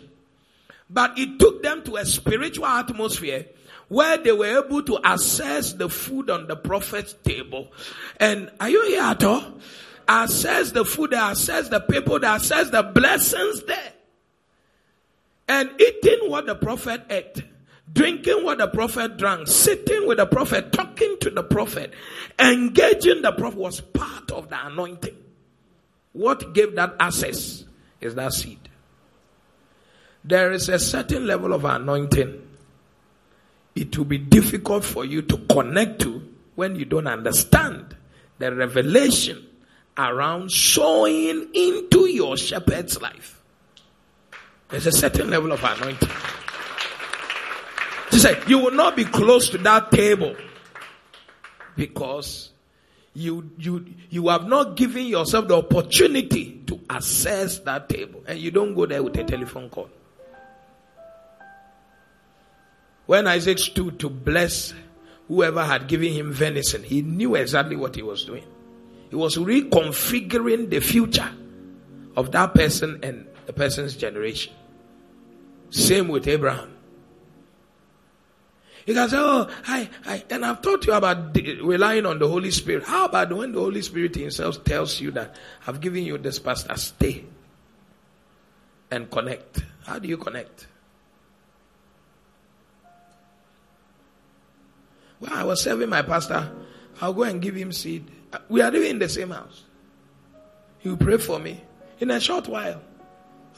but 0.90 1.18
it 1.18 1.40
took 1.40 1.64
them 1.64 1.84
to 1.84 1.96
a 1.98 2.06
spiritual 2.06 2.66
atmosphere 2.66 3.46
where 3.92 4.18
they 4.18 4.32
were 4.32 4.64
able 4.64 4.82
to 4.82 4.98
assess 5.04 5.74
the 5.74 5.89
food 5.89 6.30
on 6.30 6.48
the 6.48 6.56
prophet's 6.56 7.12
table. 7.26 7.70
And 8.22 8.50
are 8.58 8.70
you 8.70 8.88
here 8.88 9.02
at 9.02 9.22
all? 9.22 9.44
Assess 10.08 10.72
the 10.72 10.86
food, 10.86 11.12
they 11.12 11.18
access 11.18 11.68
the 11.68 11.82
people, 11.82 12.18
they 12.18 12.28
access 12.28 12.70
the 12.70 12.84
blessings 12.84 13.64
there. 13.64 13.92
And 15.50 15.70
eating 15.78 16.30
what 16.30 16.46
the 16.46 16.56
prophet 16.56 17.02
ate, 17.10 17.44
drinking 17.92 18.46
what 18.46 18.60
the 18.60 18.70
prophet 18.70 19.18
drank, 19.18 19.50
sitting 19.50 20.08
with 20.08 20.20
the 20.20 20.26
prophet, 20.26 20.72
talking 20.72 21.18
to 21.20 21.30
the 21.30 21.44
prophet, 21.44 21.94
engaging 22.39 23.22
the 23.22 23.34
prophet 23.34 23.60
was 23.60 23.82
part 23.82 24.32
of 24.32 24.48
the 24.48 24.68
anointing. 24.68 25.18
What 26.14 26.54
gave 26.54 26.76
that 26.76 26.96
access 26.98 27.66
is 28.00 28.16
that 28.16 28.32
seed. 28.32 28.70
There 30.24 30.54
is 30.54 30.70
a 30.70 30.80
certain 30.80 31.28
level 31.28 31.52
of 31.52 31.66
anointing 31.66 32.48
it 33.76 33.98
will 33.98 34.06
be 34.06 34.18
difficult 34.18 34.84
for 34.84 35.06
you 35.06 35.22
to 35.22 35.38
connect 35.50 36.02
to 36.02 36.22
when 36.56 36.76
you 36.76 36.86
don't 36.86 37.08
understand 37.08 37.96
the 38.40 38.54
revelation 38.54 39.46
around 39.98 40.52
sowing 40.52 41.50
into 41.54 42.08
your 42.08 42.38
shepherd's 42.38 43.02
life. 43.02 43.42
There's 44.70 44.88
a 44.88 44.92
certain 44.92 45.30
level 45.30 45.52
of 45.52 45.64
anointing. 45.64 46.10
She 48.12 48.20
said, 48.20 48.44
you 48.48 48.60
will 48.60 48.72
not 48.72 48.96
be 48.96 49.06
close 49.06 49.50
to 49.50 49.58
that 49.60 49.92
table 49.92 50.36
because 51.76 52.52
you, 53.14 53.50
you, 53.58 53.86
you 54.10 54.28
have 54.30 54.48
not 54.48 54.76
given 54.76 55.06
yourself 55.06 55.48
the 55.48 55.58
opportunity 55.58 56.62
to 56.68 56.80
access 56.90 57.60
that 57.60 57.90
table 57.90 58.24
and 58.28 58.40
you 58.40 58.52
don't 58.52 58.74
go 58.74 58.86
there 58.86 59.04
with 59.04 59.18
a 59.18 59.24
telephone 59.24 59.70
call. 59.70 59.90
When 63.06 63.28
Isaac 63.28 63.60
stood 63.60 63.99
to 63.99 64.10
bless 64.10 64.74
whoever 65.28 65.64
had 65.64 65.88
given 65.88 66.14
him 66.14 66.32
venison, 66.32 66.84
he 66.84 67.02
knew 67.02 67.36
exactly 67.36 67.76
what 67.76 67.95
he 67.95 68.02
was 68.02 68.26
doing. 68.26 68.45
He 69.10 69.16
was 69.16 69.36
reconfiguring 69.36 70.70
the 70.70 70.80
future 70.80 71.30
of 72.16 72.32
that 72.32 72.54
person 72.54 72.99
and 73.04 73.28
the 73.45 73.54
person's 73.54 73.95
generation. 73.95 74.54
Same 75.70 76.08
with 76.08 76.28
Abraham. 76.28 76.78
You 78.86 78.93
can 78.93 79.10
say, 79.10 79.18
Oh, 79.20 79.49
I, 79.68 79.89
I, 80.06 80.24
and 80.30 80.45
I've 80.45 80.62
taught 80.62 80.86
you 80.88 80.93
about 80.93 81.36
relying 81.36 82.06
on 82.06 82.20
the 82.20 82.28
Holy 82.28 82.52
Spirit. 82.52 82.84
How 82.84 83.06
about 83.06 83.32
when 83.32 83.52
the 83.52 83.60
Holy 83.60 83.82
Spirit 83.82 84.16
Himself 84.16 84.64
tells 84.64 84.99
you 84.99 85.12
that 85.12 85.36
I've 85.68 85.82
given 85.82 86.04
you 86.04 86.18
this 86.18 86.39
pastor, 86.39 86.76
stay 86.78 87.26
and 88.89 89.10
connect? 89.10 89.64
How 89.86 89.99
do 89.99 90.08
you 90.08 90.18
connect? 90.18 90.68
When 95.22 95.32
I 95.34 95.44
was 95.44 95.62
serving 95.62 95.88
my 95.88 96.02
pastor, 96.02 96.52
I'll 97.00 97.14
go 97.14 97.22
and 97.22 97.40
give 97.40 97.54
him 97.54 97.72
seed. 97.72 98.10
We 98.50 98.60
are 98.60 98.72
living 98.72 98.90
in 98.90 99.00
the 99.00 99.08
same 99.08 99.30
house. 99.30 99.66
He 100.80 100.90
will 100.90 100.98
pray 100.98 101.18
for 101.18 101.38
me. 101.38 101.62
In 102.00 102.10
a 102.10 102.20
short 102.20 102.48
while, 102.48 102.82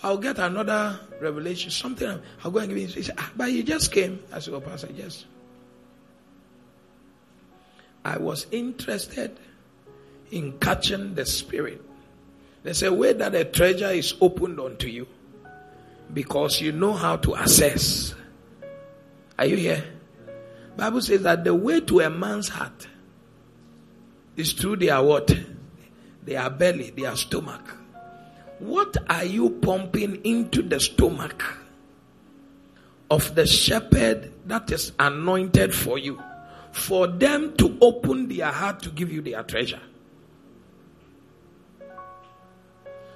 I'll 0.04 0.18
get 0.18 0.40
another 0.40 1.00
revelation, 1.22 1.72
something. 1.72 2.20
I'll 2.44 2.52
go 2.52 2.60
and 2.60 2.68
give 2.68 2.78
him. 2.78 2.90
He 2.90 3.02
said, 3.02 3.16
ah, 3.18 3.32
but 3.38 3.48
he 3.48 3.64
just 3.64 3.94
came. 3.94 4.20
I 4.34 4.40
said, 4.40 4.54
oh, 4.54 4.60
Pastor, 4.60 4.90
yes. 4.94 5.24
I 8.04 8.18
was 8.18 8.46
interested 8.52 9.40
in 10.32 10.60
catching 10.60 11.16
the 11.16 11.26
spirit. 11.26 11.82
There's 12.64 12.84
a 12.84 12.92
way 12.92 13.14
that 13.14 13.34
a 13.36 13.46
treasure 13.46 13.92
is 13.92 14.16
opened 14.20 14.60
unto 14.60 14.88
you 14.88 15.08
because 16.14 16.60
you 16.60 16.74
know 16.74 16.92
how 16.92 17.16
to 17.16 17.36
assess. 17.36 18.14
Are 19.40 19.46
you 19.46 19.56
here? 19.56 19.93
Bible 20.76 21.02
says 21.02 21.22
that 21.22 21.44
the 21.44 21.54
way 21.54 21.82
to 21.82 22.00
a 22.00 22.10
man's 22.10 22.50
heart 22.50 22.88
is 24.36 24.54
through 24.54 24.78
their 24.78 25.02
what? 25.02 25.36
Their 26.24 26.50
belly, 26.50 26.90
their 26.92 27.16
stomach. 27.16 27.78
What 28.60 28.98
are 29.10 29.26
you 29.26 29.50
pumping 29.50 30.24
into 30.24 30.62
the 30.62 30.80
stomach 30.80 31.44
of 33.12 33.36
the 33.36 33.46
shepherd 33.46 34.32
that 34.46 34.72
is 34.72 34.94
anointed 35.00 35.76
for 35.76 35.98
you? 35.98 36.22
For 36.72 37.08
them 37.08 37.56
to 37.58 37.78
open 37.82 38.28
their 38.30 38.52
heart 38.52 38.82
to 38.84 38.90
give 38.90 39.12
you 39.12 39.22
their 39.22 39.44
treasure. 39.44 39.82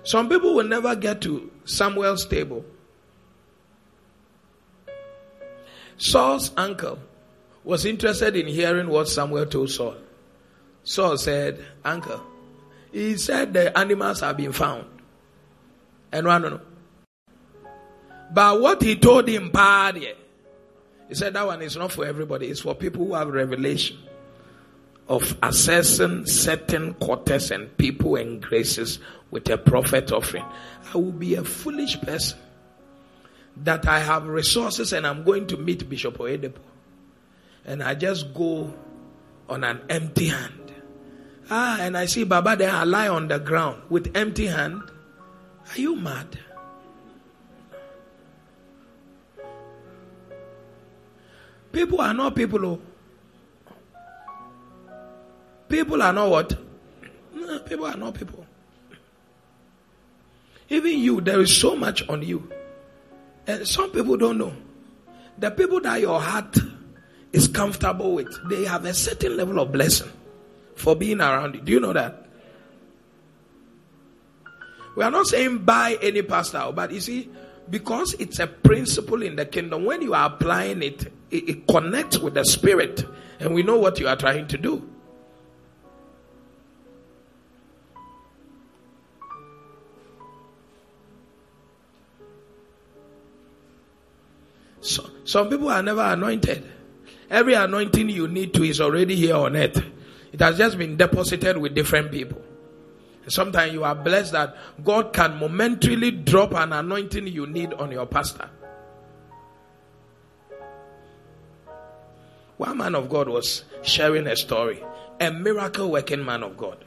Some 0.04 0.30
people 0.30 0.54
will 0.54 0.68
never 0.68 0.96
get 0.96 1.22
to 1.22 1.52
Samuel's 1.66 2.26
table. 2.26 2.64
Saul's 5.98 6.52
uncle 6.56 7.00
was 7.68 7.84
interested 7.84 8.34
in 8.38 8.48
hearing 8.48 8.88
what 8.88 9.10
Samuel 9.10 9.46
told 9.46 9.70
Saul. 9.70 9.96
Saul 10.86 11.18
said, 11.18 11.60
Uncle, 11.84 12.24
he 12.94 13.18
said 13.18 13.52
the 13.52 13.78
animals 13.78 14.22
have 14.22 14.38
been 14.38 14.54
found. 14.54 14.86
And 16.14 16.26
one, 16.28 16.44
no, 16.44 16.50
no. 16.50 16.62
But 18.34 18.62
what 18.62 18.82
he 18.82 18.96
told 18.96 19.28
him, 19.28 19.50
bad, 19.52 19.98
he 19.98 21.16
said 21.16 21.34
that 21.34 21.46
one 21.46 21.62
is 21.62 21.76
not 21.76 21.92
for 21.92 22.06
everybody, 22.06 22.48
it's 22.48 22.62
for 22.62 22.74
people 22.74 23.06
who 23.06 23.16
have 23.16 23.28
revelation 23.28 23.98
of 25.10 25.36
assessing 25.44 26.26
certain 26.26 26.94
quarters 26.94 27.52
and 27.52 27.76
people 27.78 28.16
and 28.16 28.42
graces 28.42 29.00
with 29.30 29.50
a 29.50 29.58
prophet 29.58 30.14
offering. 30.14 30.46
I 30.94 30.98
will 30.98 31.12
be 31.12 31.36
a 31.36 31.44
foolish 31.44 32.00
person 32.00 32.40
that 33.58 33.90
I 33.90 34.00
have 34.00 34.26
resources 34.26 34.94
and 34.94 35.06
I'm 35.06 35.26
going 35.26 35.48
to 35.48 35.58
meet 35.58 35.90
Bishop 35.90 36.18
Oyedepo. 36.18 36.60
And 37.68 37.84
I 37.84 37.94
just 37.96 38.34
go 38.34 38.74
on 39.50 39.64
an 39.64 39.82
empty 39.90 40.28
hand. 40.28 40.74
Ah, 41.50 41.78
and 41.80 41.98
I 41.98 42.06
see 42.06 42.24
Baba 42.24 42.56
there, 42.56 42.72
I 42.72 42.84
lie 42.84 43.08
on 43.08 43.28
the 43.28 43.40
ground 43.40 43.82
with 43.90 44.16
empty 44.16 44.48
hand. 44.48 44.82
Are 45.70 45.80
you 45.80 45.96
mad? 45.96 46.40
People 51.72 52.02
are 52.02 52.14
not 52.14 52.36
people. 52.36 52.66
Oh. 52.66 52.82
People 55.70 56.02
are 56.02 56.14
not 56.14 56.30
what? 56.30 56.58
No, 57.34 57.60
people 57.60 57.86
are 57.86 57.98
not 57.98 58.14
people. 58.14 58.46
Even 60.70 61.00
you, 61.00 61.22
there 61.22 61.40
is 61.40 61.56
so 61.56 61.76
much 61.76 62.08
on 62.10 62.24
you. 62.24 62.50
And 63.46 63.68
some 63.68 63.92
people 63.92 64.18
don't 64.18 64.38
know. 64.38 64.54
The 65.38 65.52
people 65.52 65.80
that 65.82 66.02
your 66.02 66.20
heart 66.20 66.58
is 67.38 67.48
comfortable 67.48 68.16
with, 68.16 68.28
they 68.50 68.66
have 68.66 68.84
a 68.86 68.94
certain 68.94 69.38
level 69.38 69.60
of 69.60 69.72
blessing 69.72 70.12
for 70.76 70.96
being 70.96 71.22
around 71.22 71.54
you. 71.56 71.62
Do 71.62 71.72
you 71.72 71.80
know 71.80 71.94
that? 71.94 72.26
We 74.96 75.04
are 75.04 75.12
not 75.12 75.28
saying 75.28 75.60
buy 75.60 75.98
any 76.02 76.24
pastor, 76.24 76.72
but 76.74 76.92
you 76.92 77.00
see, 77.00 77.30
because 77.70 78.16
it's 78.16 78.40
a 78.40 78.48
principle 78.48 79.22
in 79.22 79.36
the 79.36 79.46
kingdom, 79.46 79.86
when 79.86 80.02
you 80.02 80.16
are 80.16 80.26
applying 80.26 80.82
it, 80.82 81.14
it, 81.30 81.50
it 81.50 81.68
connects 81.68 82.18
with 82.18 82.34
the 82.34 82.44
spirit, 82.44 83.06
and 83.40 83.54
we 83.54 83.62
know 83.62 83.78
what 83.78 84.00
you 84.00 84.08
are 84.08 84.16
trying 84.16 84.48
to 84.48 84.58
do. 84.58 84.90
So, 94.82 95.08
some 95.26 95.50
people 95.50 95.70
are 95.70 95.84
never 95.84 96.02
anointed. 96.02 96.77
Every 97.30 97.54
anointing 97.54 98.10
you 98.10 98.28
need 98.28 98.54
to 98.54 98.64
is 98.64 98.80
already 98.80 99.16
here 99.16 99.36
on 99.36 99.56
earth. 99.56 99.84
It 100.32 100.40
has 100.40 100.58
just 100.58 100.78
been 100.78 100.98
deposited 100.98 101.58
with 101.58 101.76
different 101.76 102.12
people. 102.12 102.42
Sometimes 103.28 103.74
you 103.74 103.84
are 103.84 103.96
blessed 103.96 104.32
that 104.32 104.56
God 104.84 105.12
can 105.12 105.38
momentarily 105.38 106.12
drop 106.12 106.54
an 106.54 106.72
anointing 106.72 107.28
you 107.28 107.46
need 107.46 107.74
on 107.74 107.92
your 107.92 108.06
pastor. 108.06 108.50
One 112.56 112.78
man 112.78 112.96
of 112.96 113.10
God 113.10 113.28
was 113.28 113.64
sharing 113.84 114.28
a 114.28 114.36
story, 114.36 114.84
a 115.20 115.30
miracle 115.30 115.92
working 115.92 116.24
man 116.24 116.44
of 116.44 116.58
God, 116.58 116.84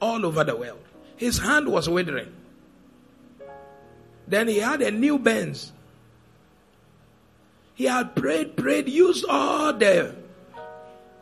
all 0.00 0.24
over 0.26 0.44
the 0.44 0.54
world. 0.54 0.78
His 1.16 1.38
hand 1.38 1.68
was 1.68 1.88
withering. 1.88 2.32
Then 4.28 4.48
he 4.48 4.58
had 4.58 4.82
a 4.82 4.90
new 4.90 5.18
Benz. 5.18 5.72
He 7.74 7.84
had 7.84 8.14
prayed, 8.14 8.56
prayed, 8.56 8.88
used 8.88 9.24
all 9.28 9.72
the 9.72 10.14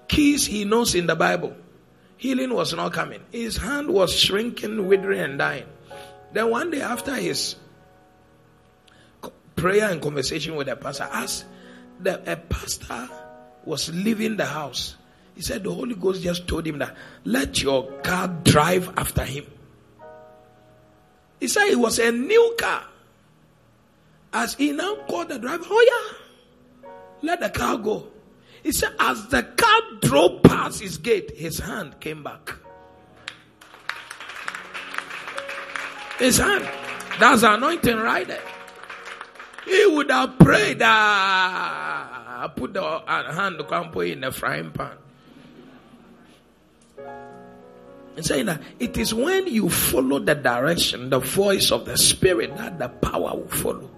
keys 0.09 0.47
he 0.47 0.65
knows 0.65 0.95
in 0.95 1.07
the 1.07 1.17
Bible. 1.17 1.55
Healing 2.17 2.53
was 2.53 2.75
not 2.75 2.93
coming. 2.93 3.23
His 3.33 3.57
hand 3.57 3.89
was 3.89 4.15
shrinking, 4.15 4.87
withering, 4.87 5.21
and 5.21 5.39
dying. 5.39 5.67
Then 6.33 6.51
one 6.51 6.71
day 6.71 6.83
after 6.83 7.15
his 7.15 7.57
prayer 9.57 9.91
and 9.91 10.03
conversation 10.03 10.57
with 10.57 10.67
the 10.67 10.77
pastor, 10.77 11.09
as 11.13 11.45
the 12.01 12.21
a 12.31 12.37
pastor 12.37 13.09
was 13.65 13.93
leaving 13.95 14.37
the 14.37 14.47
house, 14.47 14.97
he 15.35 15.43
said 15.43 15.65
the 15.65 15.73
Holy 15.73 15.95
Ghost 15.95 16.23
just 16.23 16.47
told 16.47 16.67
him 16.67 16.79
that 16.79 16.95
let 17.25 17.63
your 17.63 17.91
car 18.03 18.29
drive 18.29 18.93
after 18.97 19.25
him. 19.25 19.47
He 21.39 21.49
said 21.49 21.69
it 21.69 21.79
was 21.79 21.99
a 21.99 22.13
new 22.13 22.55
car. 22.59 22.85
As 24.33 24.55
he 24.55 24.73
now 24.73 24.97
called 25.09 25.29
the 25.29 25.39
driver, 25.39 25.65
oh 25.69 26.11
yeah, 26.11 26.17
let 27.23 27.41
the 27.41 27.51
car 27.51 27.79
go. 27.79 28.07
He 28.63 28.73
said, 28.73 28.95
as 28.99 29.27
the 29.29 29.43
car 29.43 29.81
drove 30.01 30.43
past 30.43 30.81
his 30.81 30.99
gate, 30.99 31.33
his 31.37 31.59
hand 31.59 31.99
came 32.01 32.23
back. 32.23 32.53
His 36.19 36.37
hand. 36.37 36.69
That's 37.19 37.43
anointing 37.43 37.97
right 37.97 38.27
there. 38.27 38.43
He 39.65 39.87
would 39.87 40.11
have 40.11 40.39
prayed, 40.39 40.83
uh, 40.83 42.49
put 42.49 42.75
the 42.75 43.03
hand 43.07 43.61
in 43.61 44.21
the 44.21 44.33
frying 44.33 44.71
pan. 44.73 44.97
And 48.17 48.27
saying 48.27 48.47
that 48.47 48.61
it 48.79 48.99
is 48.99 49.15
when 49.15 49.47
you 49.47 49.71
follow 49.71 50.19
the 50.19 50.35
direction, 50.35 51.11
the 51.11 51.21
voice 51.21 51.71
of 51.71 51.85
the 51.87 51.97
Spirit, 51.97 52.57
that 52.57 52.79
the 52.79 52.89
power 52.89 53.37
will 53.37 53.49
follow. 53.49 53.89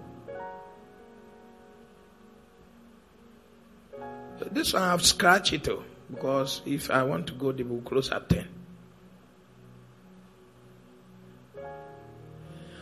This 4.51 4.73
one 4.73 4.83
I've 4.83 5.05
scratched 5.05 5.53
it 5.53 5.63
too, 5.63 5.83
because 6.09 6.61
if 6.65 6.89
I 6.91 7.03
want 7.03 7.27
to 7.27 7.33
go, 7.33 7.51
they 7.51 7.63
will 7.63 7.81
close 7.81 8.11
at 8.11 8.29
10. 8.29 8.47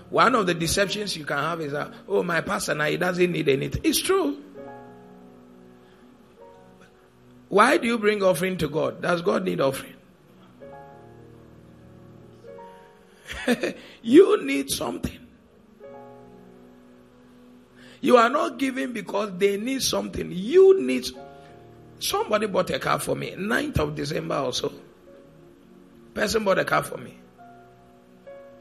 One 0.10 0.36
of 0.36 0.46
the 0.46 0.54
deceptions 0.54 1.16
you 1.16 1.24
can 1.24 1.38
have 1.38 1.62
is 1.62 1.72
that, 1.72 1.94
oh, 2.08 2.22
my 2.22 2.42
pastor 2.42 2.76
now, 2.76 2.86
he 2.86 2.98
doesn't 2.98 3.32
need 3.32 3.48
anything. 3.48 3.82
It's 3.86 4.02
true. 4.02 4.38
Why 7.48 7.78
do 7.78 7.88
you 7.88 7.98
bring 7.98 8.22
offering 8.22 8.58
to 8.58 8.68
God? 8.68 9.02
Does 9.02 9.22
God 9.22 9.46
need 9.46 9.62
offering? 9.62 9.94
you 14.02 14.44
need 14.44 14.70
something. 14.70 15.18
You 18.02 18.18
are 18.18 18.30
not 18.30 18.58
giving 18.58 18.94
because 18.94 19.38
they 19.38 19.58
need 19.58 19.82
something. 19.84 20.32
You 20.34 20.82
need 20.82 21.06
Somebody 22.02 22.48
bought 22.48 22.70
a 22.72 22.80
car 22.80 23.00
for 23.00 23.16
me, 23.16 23.32
9th 23.38 23.80
of 23.80 23.96
December 23.96 24.36
also. 24.36 24.74
Person 26.16 26.44
bought 26.44 26.58
a 26.58 26.66
car 26.66 26.82
for 26.82 26.98
me. 26.98 27.16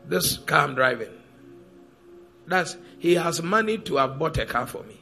This 0.07 0.37
car 0.37 0.65
I'm 0.65 0.75
driving. 0.75 1.09
That's 2.47 2.77
he 2.99 3.15
has 3.15 3.43
money 3.43 3.79
to 3.79 3.97
have 3.97 4.19
bought 4.19 4.37
a 4.37 4.45
car 4.45 4.67
for 4.67 4.83
me. 4.83 5.01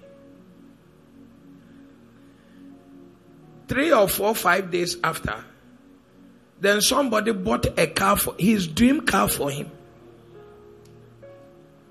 Three 3.66 3.92
or 3.92 4.08
four, 4.08 4.34
five 4.34 4.70
days 4.70 4.96
after, 5.02 5.44
then 6.60 6.80
somebody 6.80 7.32
bought 7.32 7.66
a 7.78 7.86
car 7.88 8.16
for 8.16 8.34
his 8.38 8.68
dream 8.68 9.00
car 9.00 9.28
for 9.28 9.50
him. 9.50 9.70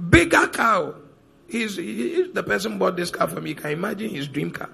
Bigger 0.09 0.47
car. 0.47 0.95
He's, 1.49 1.75
he, 1.75 2.29
the 2.33 2.43
person 2.43 2.77
bought 2.77 2.95
this 2.95 3.11
car 3.11 3.27
for 3.27 3.41
me. 3.41 3.49
You 3.49 3.55
can 3.55 3.71
imagine 3.71 4.09
his 4.09 4.27
dream 4.27 4.51
car. 4.51 4.69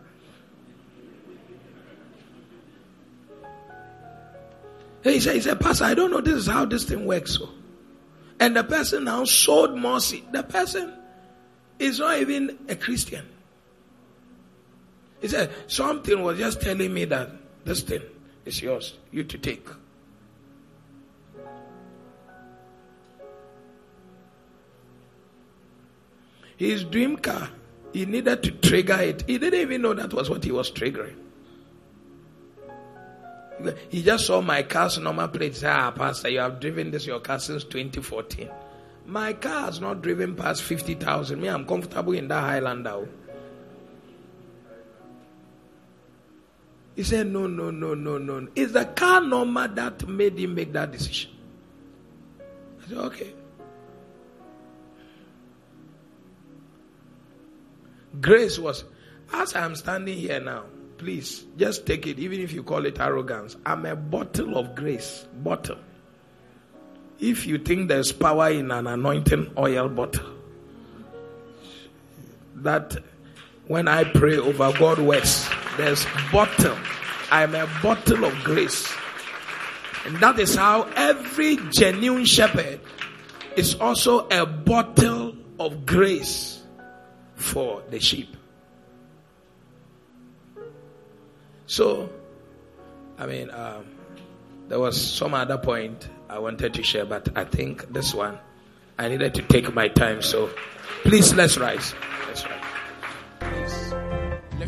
He 5.04 5.20
said, 5.20 5.36
he 5.36 5.42
said, 5.42 5.60
Pastor, 5.60 5.84
I 5.86 5.94
don't 5.94 6.12
know 6.12 6.22
this 6.22 6.36
is 6.36 6.48
how 6.48 6.66
this 6.66 6.86
thing 6.86 7.06
works. 7.06 7.38
So. 7.38 7.50
And 8.40 8.56
the 8.56 8.64
person 8.64 9.04
now 9.04 9.26
more 9.76 10.00
seed. 10.00 10.32
The 10.32 10.44
person 10.44 10.94
is 11.78 12.00
not 12.00 12.20
even 12.20 12.58
a 12.70 12.76
Christian. 12.76 13.26
He 15.22 15.28
said, 15.28 15.52
something 15.68 16.22
was 16.22 16.38
just 16.38 16.62
telling 16.62 16.94
me 16.94 17.06
that 17.06 17.30
this 17.66 17.82
thing 17.82 18.02
is 18.46 18.62
yours, 18.62 18.98
you 19.12 19.24
to 19.24 19.38
take. 19.38 19.68
His 26.58 26.84
dream 26.86 27.18
car, 27.18 27.50
he 27.92 28.06
needed 28.06 28.44
to 28.44 28.52
trigger 28.52 29.00
it. 29.02 29.24
He 29.28 29.38
didn't 29.38 29.60
even 29.60 29.82
know 29.82 29.94
that 29.94 30.14
was 30.14 30.30
what 30.30 30.44
he 30.44 30.52
was 30.52 30.72
triggering. 30.72 31.16
He 33.90 34.04
just 34.04 34.26
saw 34.26 34.42
my 34.42 34.64
car's 34.64 34.98
number 34.98 35.28
plate. 35.28 35.56
Say, 35.56 35.68
ah, 35.68 35.92
Pastor, 35.92 36.30
you 36.30 36.40
have 36.40 36.60
driven 36.60 36.92
this 36.92 37.06
your 37.06 37.20
car 37.20 37.40
since 37.40 37.64
2014. 37.64 38.50
My 39.06 39.34
car 39.34 39.66
has 39.66 39.82
not 39.82 40.02
driven 40.02 40.36
past 40.36 40.64
50,000. 40.64 41.40
Me, 41.40 41.50
I'm 41.50 41.66
comfortable 41.66 42.14
in 42.14 42.28
that 42.30 42.42
Highlander. 42.42 43.08
He 46.96 47.04
said, 47.04 47.28
No, 47.28 47.48
no, 47.48 47.72
no, 47.72 47.94
no, 47.94 48.18
no. 48.18 48.48
It's 48.56 48.72
the 48.74 48.86
car 48.86 49.22
number 49.22 49.68
that 49.68 50.08
made 50.08 50.38
him 50.38 50.56
make 50.56 50.72
that 50.74 50.92
decision. 50.92 51.32
I 52.84 52.88
said, 52.88 52.98
Okay. 52.98 53.34
Grace 58.22 58.60
was, 58.60 58.86
as 59.34 59.56
I'm 59.56 59.76
standing 59.76 60.18
here 60.18 60.40
now, 60.40 60.66
please 61.04 61.44
just 61.58 61.86
take 61.86 62.08
it, 62.08 62.18
even 62.18 62.40
if 62.40 62.54
you 62.54 62.64
call 62.64 62.86
it 62.86 62.98
arrogance. 62.98 63.58
I'm 63.66 63.86
a 63.86 63.94
bottle 63.94 64.58
of 64.58 64.74
grace. 64.74 65.26
Bottle. 65.44 65.78
If 67.20 67.46
you 67.46 67.58
think 67.58 67.90
there's 67.90 68.14
power 68.14 68.50
in 68.50 68.72
an 68.72 68.88
anointing 68.88 69.52
oil 69.58 69.90
bottle, 69.90 70.26
that 72.56 72.96
when 73.68 73.90
I 73.90 74.06
pray 74.06 74.38
over 74.38 74.72
God 74.80 75.00
works, 75.00 75.50
there's 75.76 76.06
bottle. 76.32 76.78
I'm 77.30 77.54
a 77.54 77.68
bottle 77.82 78.24
of 78.24 78.34
grace. 78.46 78.90
And 80.06 80.16
that 80.18 80.40
is 80.40 80.56
how 80.56 80.84
every 80.96 81.58
genuine 81.72 82.26
shepherd 82.26 82.80
is 83.58 83.76
also 83.76 84.28
a 84.30 84.46
bottle 84.46 85.36
of 85.60 85.86
grace 85.86 86.62
for 87.36 87.84
the 87.90 88.00
sheep. 88.00 88.38
So, 91.74 92.08
I 93.18 93.26
mean, 93.26 93.50
um, 93.50 93.86
there 94.68 94.78
was 94.78 94.96
some 95.02 95.34
other 95.34 95.58
point 95.58 96.08
I 96.30 96.38
wanted 96.38 96.76
to 96.76 96.84
share, 96.84 97.04
but 97.04 97.36
I 97.36 97.46
think 97.46 97.92
this 97.92 98.14
one 98.14 98.38
I 99.00 99.08
needed 99.08 99.34
to 99.34 99.42
take 99.42 99.74
my 99.74 99.88
time. 99.88 100.22
So, 100.22 100.52
please 101.02 101.34
let's 101.34 101.58
rise. 101.58 101.96
Let's 102.28 102.46
rise. 103.42 103.94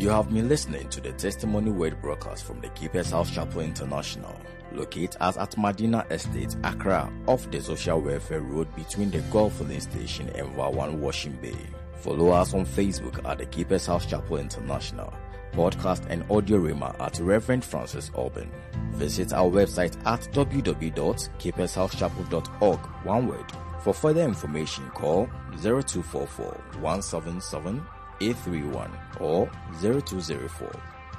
You 0.00 0.08
have 0.08 0.34
been 0.34 0.48
listening 0.48 0.88
to 0.88 1.00
the 1.00 1.12
Testimony 1.12 1.70
Word 1.70 2.02
broadcast 2.02 2.44
from 2.44 2.60
the 2.60 2.70
Keeper's 2.70 3.12
House 3.12 3.30
Chapel 3.30 3.60
International, 3.60 4.36
located 4.72 5.16
at 5.20 5.56
Medina 5.56 6.04
Estate, 6.10 6.56
Accra, 6.64 7.08
off 7.28 7.48
the 7.52 7.60
Social 7.60 8.00
Welfare 8.00 8.40
Road 8.40 8.74
between 8.74 9.12
the 9.12 9.20
Gulf 9.30 9.52
Filling 9.58 9.78
Station 9.78 10.28
and 10.30 10.48
Wawan 10.56 10.94
Washing 10.94 11.38
Bay. 11.40 11.54
Follow 12.00 12.30
us 12.30 12.52
on 12.52 12.66
Facebook 12.66 13.24
at 13.24 13.38
the 13.38 13.46
Keeper's 13.46 13.86
House 13.86 14.06
Chapel 14.06 14.38
International, 14.38 15.12
podcast 15.56 16.04
and 16.10 16.22
audio 16.30 16.58
rima 16.58 16.94
at 17.00 17.18
Reverend 17.18 17.64
Francis 17.64 18.10
Alban. 18.14 18.48
Visit 18.92 19.32
our 19.32 19.50
website 19.50 19.96
at 20.06 20.20
www.keepershousechapel.org, 20.32 22.78
one 23.04 23.26
word. 23.26 23.46
For 23.82 23.92
further 23.94 24.22
information, 24.22 24.88
call 24.90 25.28
0244 25.62 26.46
177 26.80 27.82
831 28.20 28.90
or 29.20 29.50
0204 29.80 30.70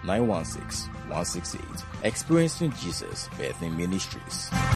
916 0.03 0.93
168. 0.93 1.63
Experiencing 2.03 2.71
Jesus 2.73 3.27
Birthing 3.29 3.75
Ministries. 3.75 4.51